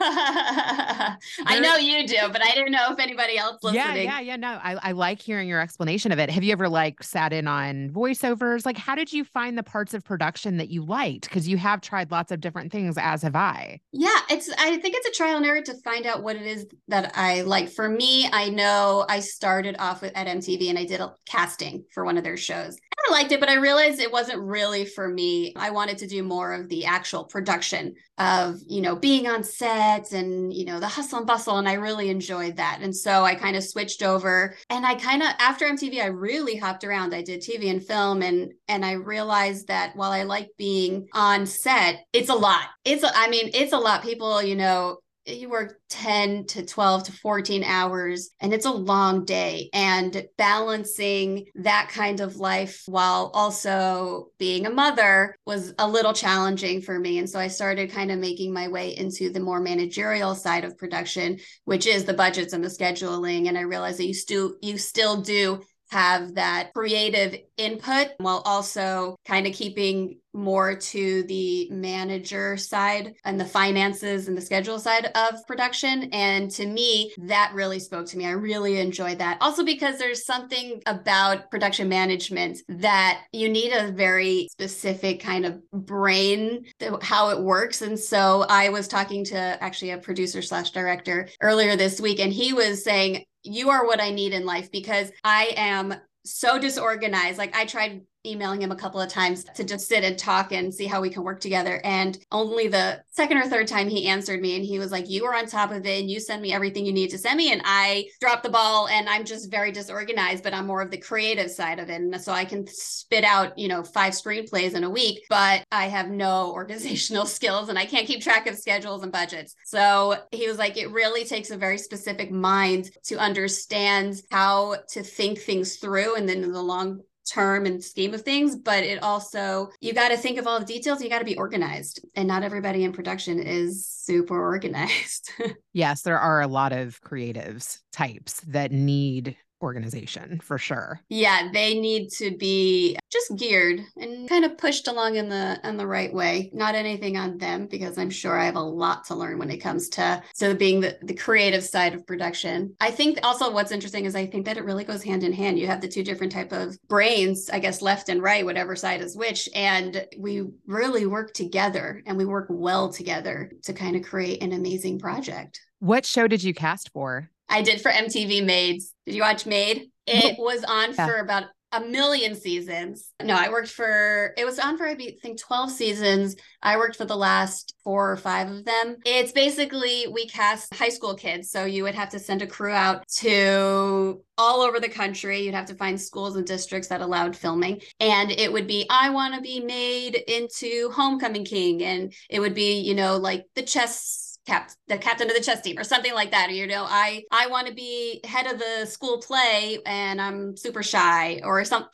I 0.00 1.58
know 1.60 1.76
you 1.76 2.06
do, 2.06 2.28
but 2.30 2.40
I 2.40 2.54
didn't 2.54 2.70
know 2.70 2.92
if 2.92 3.00
anybody 3.00 3.36
else 3.36 3.58
listening. 3.64 4.04
Yeah, 4.04 4.20
yeah, 4.20 4.20
yeah. 4.20 4.36
No, 4.36 4.60
I, 4.62 4.76
I 4.80 4.92
like 4.92 5.20
hearing 5.20 5.48
your 5.48 5.60
explanation 5.60 6.12
of 6.12 6.20
it. 6.20 6.30
Have 6.30 6.44
you 6.44 6.52
ever 6.52 6.68
like 6.68 7.02
sat 7.02 7.32
in 7.32 7.48
on 7.48 7.90
voiceovers? 7.90 8.64
Like, 8.64 8.76
how 8.76 8.94
did 8.94 9.12
you 9.12 9.24
find 9.24 9.58
the 9.58 9.64
parts 9.64 9.94
of 9.94 10.04
production 10.04 10.58
that 10.58 10.68
you 10.68 10.84
liked? 10.84 11.28
Because 11.28 11.48
you 11.48 11.56
have 11.56 11.80
tried 11.80 12.12
lots 12.12 12.30
of 12.30 12.40
different 12.40 12.70
things, 12.70 12.96
as 12.96 13.22
have 13.22 13.34
I. 13.34 13.80
Yeah, 13.92 14.20
it's. 14.30 14.48
I 14.50 14.76
think 14.76 14.94
it's 14.96 15.08
a 15.08 15.12
trial 15.12 15.36
and 15.36 15.46
error 15.46 15.62
to 15.62 15.74
find 15.82 16.06
out 16.06 16.22
what 16.22 16.36
it 16.36 16.46
is 16.46 16.66
that 16.86 17.12
I 17.16 17.42
like. 17.42 17.68
For 17.68 17.88
me, 17.88 18.28
I 18.32 18.50
know 18.50 19.04
I 19.08 19.18
started 19.18 19.74
off 19.80 20.02
with 20.02 20.12
at 20.14 20.28
MTV 20.28 20.68
and 20.68 20.78
I 20.78 20.84
did 20.84 21.00
a 21.00 21.12
casting 21.26 21.84
for 21.92 22.04
one 22.04 22.16
of 22.16 22.22
their 22.22 22.36
shows. 22.36 22.76
I 23.08 23.12
liked 23.12 23.32
it, 23.32 23.40
but 23.40 23.48
I 23.48 23.54
realized 23.54 24.00
it 24.00 24.12
wasn't 24.12 24.40
really 24.40 24.84
for 24.84 25.08
me. 25.08 25.54
I 25.56 25.70
wanted 25.70 25.98
to 25.98 26.06
do 26.06 26.22
more 26.22 26.52
of 26.52 26.68
the 26.68 26.84
actual 26.84 27.24
production 27.24 27.94
of 28.18 28.60
you 28.66 28.80
know 28.80 28.96
being 28.96 29.26
on 29.26 29.42
set 29.42 29.87
and 30.12 30.52
you 30.52 30.64
know 30.64 30.80
the 30.80 30.86
hustle 30.86 31.18
and 31.18 31.26
bustle 31.26 31.58
and 31.58 31.68
i 31.68 31.74
really 31.74 32.08
enjoyed 32.10 32.56
that. 32.56 32.80
And 32.82 32.94
so 32.94 33.24
i 33.24 33.34
kind 33.34 33.56
of 33.56 33.64
switched 33.64 34.02
over 34.02 34.54
and 34.70 34.86
i 34.86 34.94
kind 34.94 35.22
of 35.22 35.28
after 35.38 35.66
mtv 35.66 36.00
i 36.02 36.06
really 36.06 36.56
hopped 36.56 36.84
around. 36.84 37.14
I 37.14 37.22
did 37.22 37.40
tv 37.40 37.70
and 37.70 37.84
film 37.84 38.22
and 38.22 38.52
and 38.68 38.84
i 38.84 38.92
realized 38.92 39.68
that 39.68 39.96
while 39.96 40.12
i 40.12 40.22
like 40.22 40.50
being 40.58 41.08
on 41.12 41.46
set 41.46 42.04
it's 42.12 42.28
a 42.28 42.34
lot. 42.34 42.66
It's 42.84 43.04
i 43.04 43.28
mean 43.28 43.50
it's 43.54 43.72
a 43.72 43.78
lot. 43.78 44.02
People 44.02 44.42
you 44.42 44.56
know 44.56 44.98
you 45.28 45.48
work 45.48 45.78
10 45.90 46.46
to 46.46 46.64
12 46.64 47.04
to 47.04 47.12
14 47.12 47.64
hours 47.64 48.30
and 48.40 48.52
it's 48.52 48.66
a 48.66 48.70
long 48.70 49.24
day 49.24 49.68
and 49.72 50.26
balancing 50.36 51.46
that 51.54 51.90
kind 51.92 52.20
of 52.20 52.36
life 52.36 52.82
while 52.86 53.30
also 53.34 54.28
being 54.38 54.66
a 54.66 54.70
mother 54.70 55.36
was 55.46 55.74
a 55.78 55.88
little 55.88 56.12
challenging 56.12 56.80
for 56.80 56.98
me 56.98 57.18
and 57.18 57.28
so 57.28 57.38
i 57.38 57.48
started 57.48 57.90
kind 57.90 58.10
of 58.10 58.18
making 58.18 58.52
my 58.52 58.68
way 58.68 58.96
into 58.96 59.30
the 59.30 59.40
more 59.40 59.60
managerial 59.60 60.34
side 60.34 60.64
of 60.64 60.78
production 60.78 61.38
which 61.64 61.86
is 61.86 62.04
the 62.04 62.14
budgets 62.14 62.52
and 62.52 62.64
the 62.64 62.68
scheduling 62.68 63.48
and 63.48 63.58
i 63.58 63.62
realized 63.62 63.98
that 63.98 64.06
you 64.06 64.14
still 64.14 64.54
you 64.62 64.78
still 64.78 65.20
do 65.20 65.60
have 65.90 66.34
that 66.34 66.72
creative 66.74 67.34
input 67.56 68.08
while 68.18 68.42
also 68.44 69.16
kind 69.26 69.46
of 69.46 69.54
keeping 69.54 70.18
more 70.38 70.74
to 70.76 71.22
the 71.24 71.68
manager 71.70 72.56
side 72.56 73.14
and 73.24 73.38
the 73.38 73.44
finances 73.44 74.28
and 74.28 74.36
the 74.36 74.40
schedule 74.40 74.78
side 74.78 75.10
of 75.14 75.46
production. 75.46 76.04
And 76.12 76.50
to 76.52 76.66
me, 76.66 77.12
that 77.18 77.52
really 77.54 77.80
spoke 77.80 78.06
to 78.06 78.16
me. 78.16 78.26
I 78.26 78.30
really 78.30 78.78
enjoyed 78.78 79.18
that. 79.18 79.38
Also, 79.40 79.64
because 79.64 79.98
there's 79.98 80.24
something 80.24 80.82
about 80.86 81.50
production 81.50 81.88
management 81.88 82.58
that 82.68 83.24
you 83.32 83.48
need 83.48 83.72
a 83.72 83.92
very 83.92 84.48
specific 84.50 85.20
kind 85.20 85.44
of 85.44 85.60
brain, 85.72 86.64
how 87.02 87.30
it 87.30 87.40
works. 87.40 87.82
And 87.82 87.98
so 87.98 88.46
I 88.48 88.68
was 88.68 88.88
talking 88.88 89.24
to 89.24 89.36
actually 89.36 89.90
a 89.90 89.98
producer 89.98 90.40
slash 90.42 90.70
director 90.70 91.28
earlier 91.42 91.76
this 91.76 92.00
week, 92.00 92.20
and 92.20 92.32
he 92.32 92.52
was 92.52 92.84
saying, 92.84 93.24
you 93.42 93.70
are 93.70 93.86
what 93.86 94.00
I 94.00 94.10
need 94.10 94.32
in 94.32 94.44
life 94.44 94.70
because 94.70 95.10
I 95.24 95.52
am 95.56 95.94
so 96.24 96.58
disorganized. 96.58 97.38
Like 97.38 97.56
I 97.56 97.64
tried 97.64 98.02
emailing 98.26 98.62
him 98.62 98.72
a 98.72 98.76
couple 98.76 99.00
of 99.00 99.08
times 99.08 99.44
to 99.54 99.64
just 99.64 99.88
sit 99.88 100.04
and 100.04 100.18
talk 100.18 100.52
and 100.52 100.72
see 100.72 100.86
how 100.86 101.00
we 101.00 101.10
can 101.10 101.22
work 101.22 101.40
together. 101.40 101.80
And 101.84 102.18
only 102.32 102.68
the 102.68 103.02
second 103.10 103.38
or 103.38 103.46
third 103.46 103.66
time 103.68 103.88
he 103.88 104.08
answered 104.08 104.40
me 104.40 104.56
and 104.56 104.64
he 104.64 104.78
was 104.78 104.90
like, 104.90 105.08
You 105.08 105.24
were 105.24 105.34
on 105.34 105.46
top 105.46 105.70
of 105.70 105.86
it 105.86 106.00
and 106.00 106.10
you 106.10 106.20
send 106.20 106.42
me 106.42 106.52
everything 106.52 106.84
you 106.84 106.92
need 106.92 107.10
to 107.10 107.18
send 107.18 107.36
me. 107.36 107.52
And 107.52 107.62
I 107.64 108.06
dropped 108.20 108.42
the 108.42 108.50
ball 108.50 108.88
and 108.88 109.08
I'm 109.08 109.24
just 109.24 109.50
very 109.50 109.72
disorganized, 109.72 110.42
but 110.42 110.54
I'm 110.54 110.66
more 110.66 110.82
of 110.82 110.90
the 110.90 110.98
creative 110.98 111.50
side 111.50 111.78
of 111.78 111.88
it. 111.88 112.00
And 112.00 112.20
so 112.20 112.32
I 112.32 112.44
can 112.44 112.66
spit 112.66 113.24
out, 113.24 113.58
you 113.58 113.68
know, 113.68 113.82
five 113.82 114.12
screenplays 114.12 114.74
in 114.74 114.84
a 114.84 114.90
week, 114.90 115.24
but 115.28 115.64
I 115.70 115.86
have 115.86 116.10
no 116.10 116.52
organizational 116.58 117.26
skills 117.26 117.68
and 117.68 117.78
I 117.78 117.86
can't 117.86 118.06
keep 118.06 118.20
track 118.20 118.46
of 118.46 118.56
schedules 118.56 119.02
and 119.02 119.12
budgets. 119.12 119.54
So 119.64 120.16
he 120.32 120.48
was 120.48 120.58
like, 120.58 120.76
It 120.76 120.90
really 120.90 121.24
takes 121.24 121.50
a 121.50 121.56
very 121.56 121.78
specific 121.78 122.30
mind 122.30 122.90
to 123.04 123.16
understand 123.16 124.20
how 124.30 124.76
to 124.90 125.02
think 125.02 125.38
things 125.38 125.76
through 125.76 126.16
and 126.16 126.28
then 126.28 126.42
in 126.42 126.52
the 126.52 126.62
long 126.62 127.00
term 127.28 127.66
and 127.66 127.82
scheme 127.82 128.14
of 128.14 128.22
things, 128.22 128.56
but 128.56 128.84
it 128.84 129.02
also, 129.02 129.70
you 129.80 129.92
got 129.92 130.08
to 130.08 130.16
think 130.16 130.38
of 130.38 130.46
all 130.46 130.58
the 130.58 130.66
details. 130.66 131.02
You 131.02 131.08
got 131.08 131.20
to 131.20 131.24
be 131.24 131.36
organized. 131.36 132.04
And 132.14 132.28
not 132.28 132.42
everybody 132.42 132.84
in 132.84 132.92
production 132.92 133.40
is 133.40 133.86
super 133.86 134.40
organized. 134.52 135.30
Yes, 135.72 136.02
there 136.02 136.18
are 136.18 136.40
a 136.40 136.48
lot 136.48 136.72
of 136.72 137.00
creatives 137.02 137.80
types 137.92 138.40
that 138.42 138.72
need 138.72 139.36
organization 139.62 140.40
for 140.42 140.58
sure. 140.58 141.00
yeah, 141.08 141.48
they 141.52 141.78
need 141.78 142.10
to 142.10 142.36
be 142.36 142.98
just 143.10 143.36
geared 143.36 143.80
and 143.96 144.28
kind 144.28 144.44
of 144.44 144.58
pushed 144.58 144.86
along 144.88 145.16
in 145.16 145.28
the 145.28 145.58
in 145.64 145.76
the 145.76 145.86
right 145.86 146.12
way. 146.12 146.50
Not 146.52 146.74
anything 146.74 147.16
on 147.16 147.38
them 147.38 147.66
because 147.66 147.98
I'm 147.98 148.10
sure 148.10 148.38
I 148.38 148.44
have 148.44 148.56
a 148.56 148.60
lot 148.60 149.04
to 149.06 149.14
learn 149.14 149.38
when 149.38 149.50
it 149.50 149.58
comes 149.58 149.88
to 149.90 150.22
so 150.34 150.54
being 150.54 150.80
the, 150.80 150.98
the 151.02 151.14
creative 151.14 151.64
side 151.64 151.94
of 151.94 152.06
production. 152.06 152.74
I 152.80 152.90
think 152.90 153.18
also 153.22 153.50
what's 153.50 153.72
interesting 153.72 154.04
is 154.04 154.14
I 154.14 154.26
think 154.26 154.44
that 154.46 154.56
it 154.56 154.64
really 154.64 154.84
goes 154.84 155.02
hand 155.02 155.24
in 155.24 155.32
hand. 155.32 155.58
You 155.58 155.66
have 155.66 155.80
the 155.80 155.88
two 155.88 156.04
different 156.04 156.32
type 156.32 156.52
of 156.52 156.78
brains, 156.88 157.48
I 157.50 157.58
guess 157.58 157.82
left 157.82 158.08
and 158.08 158.22
right, 158.22 158.44
whatever 158.44 158.76
side 158.76 159.00
is 159.00 159.16
which, 159.16 159.48
and 159.54 160.06
we 160.18 160.44
really 160.66 161.06
work 161.06 161.32
together 161.32 162.02
and 162.06 162.16
we 162.16 162.24
work 162.24 162.46
well 162.50 162.92
together 162.92 163.50
to 163.64 163.72
kind 163.72 163.96
of 163.96 164.02
create 164.02 164.42
an 164.42 164.52
amazing 164.52 164.98
project. 164.98 165.60
What 165.80 166.04
show 166.04 166.26
did 166.26 166.42
you 166.42 166.52
cast 166.54 166.90
for? 166.92 167.30
I 167.48 167.62
did 167.62 167.80
for 167.80 167.90
MTV 167.90 168.44
Maids. 168.44 168.94
Did 169.06 169.14
you 169.14 169.22
watch 169.22 169.46
Made? 169.46 169.90
It 170.06 170.38
was 170.38 170.64
on 170.64 170.94
Yeah. 170.94 171.06
for 171.06 171.16
about 171.16 171.44
a 171.72 171.80
million 171.80 172.34
seasons. 172.34 173.10
No, 173.22 173.34
I 173.34 173.50
worked 173.50 173.68
for 173.68 174.32
it 174.38 174.46
was 174.46 174.58
on 174.58 174.78
for 174.78 174.86
I 174.86 174.94
think 174.94 175.38
12 175.38 175.70
seasons. 175.70 176.34
I 176.62 176.78
worked 176.78 176.96
for 176.96 177.04
the 177.04 177.16
last 177.16 177.74
four 177.84 178.10
or 178.10 178.16
five 178.16 178.50
of 178.50 178.64
them. 178.64 178.96
It's 179.04 179.32
basically 179.32 180.06
we 180.10 180.26
cast 180.28 180.72
high 180.74 180.88
school 180.88 181.14
kids. 181.14 181.50
So 181.50 181.66
you 181.66 181.82
would 181.82 181.94
have 181.94 182.08
to 182.10 182.18
send 182.18 182.40
a 182.40 182.46
crew 182.46 182.72
out 182.72 183.06
to 183.18 184.22
all 184.38 184.62
over 184.62 184.80
the 184.80 184.88
country. 184.88 185.40
You'd 185.40 185.54
have 185.54 185.66
to 185.66 185.74
find 185.74 186.00
schools 186.00 186.36
and 186.36 186.46
districts 186.46 186.88
that 186.88 187.02
allowed 187.02 187.36
filming. 187.36 187.82
And 188.00 188.30
it 188.30 188.50
would 188.50 188.66
be, 188.66 188.86
I 188.88 189.10
want 189.10 189.34
to 189.34 189.40
be 189.42 189.60
made 189.60 190.14
into 190.14 190.90
Homecoming 190.90 191.44
King. 191.44 191.82
And 191.82 192.14
it 192.30 192.40
would 192.40 192.54
be, 192.54 192.80
you 192.80 192.94
know, 192.94 193.18
like 193.18 193.44
the 193.54 193.62
chess 193.62 194.27
cap 194.48 194.70
the 194.88 194.98
captain 194.98 195.28
of 195.28 195.36
the 195.36 195.42
chess 195.42 195.60
team 195.60 195.78
or 195.78 195.84
something 195.84 196.14
like 196.14 196.30
that 196.30 196.48
or 196.48 196.52
you 196.52 196.66
know 196.66 196.84
i 196.88 197.22
i 197.30 197.46
want 197.46 197.66
to 197.66 197.74
be 197.74 198.20
head 198.24 198.46
of 198.46 198.58
the 198.58 198.86
school 198.86 199.18
play 199.18 199.78
and 199.86 200.20
i'm 200.20 200.56
super 200.56 200.82
shy 200.82 201.40
or 201.44 201.64
some 201.64 201.86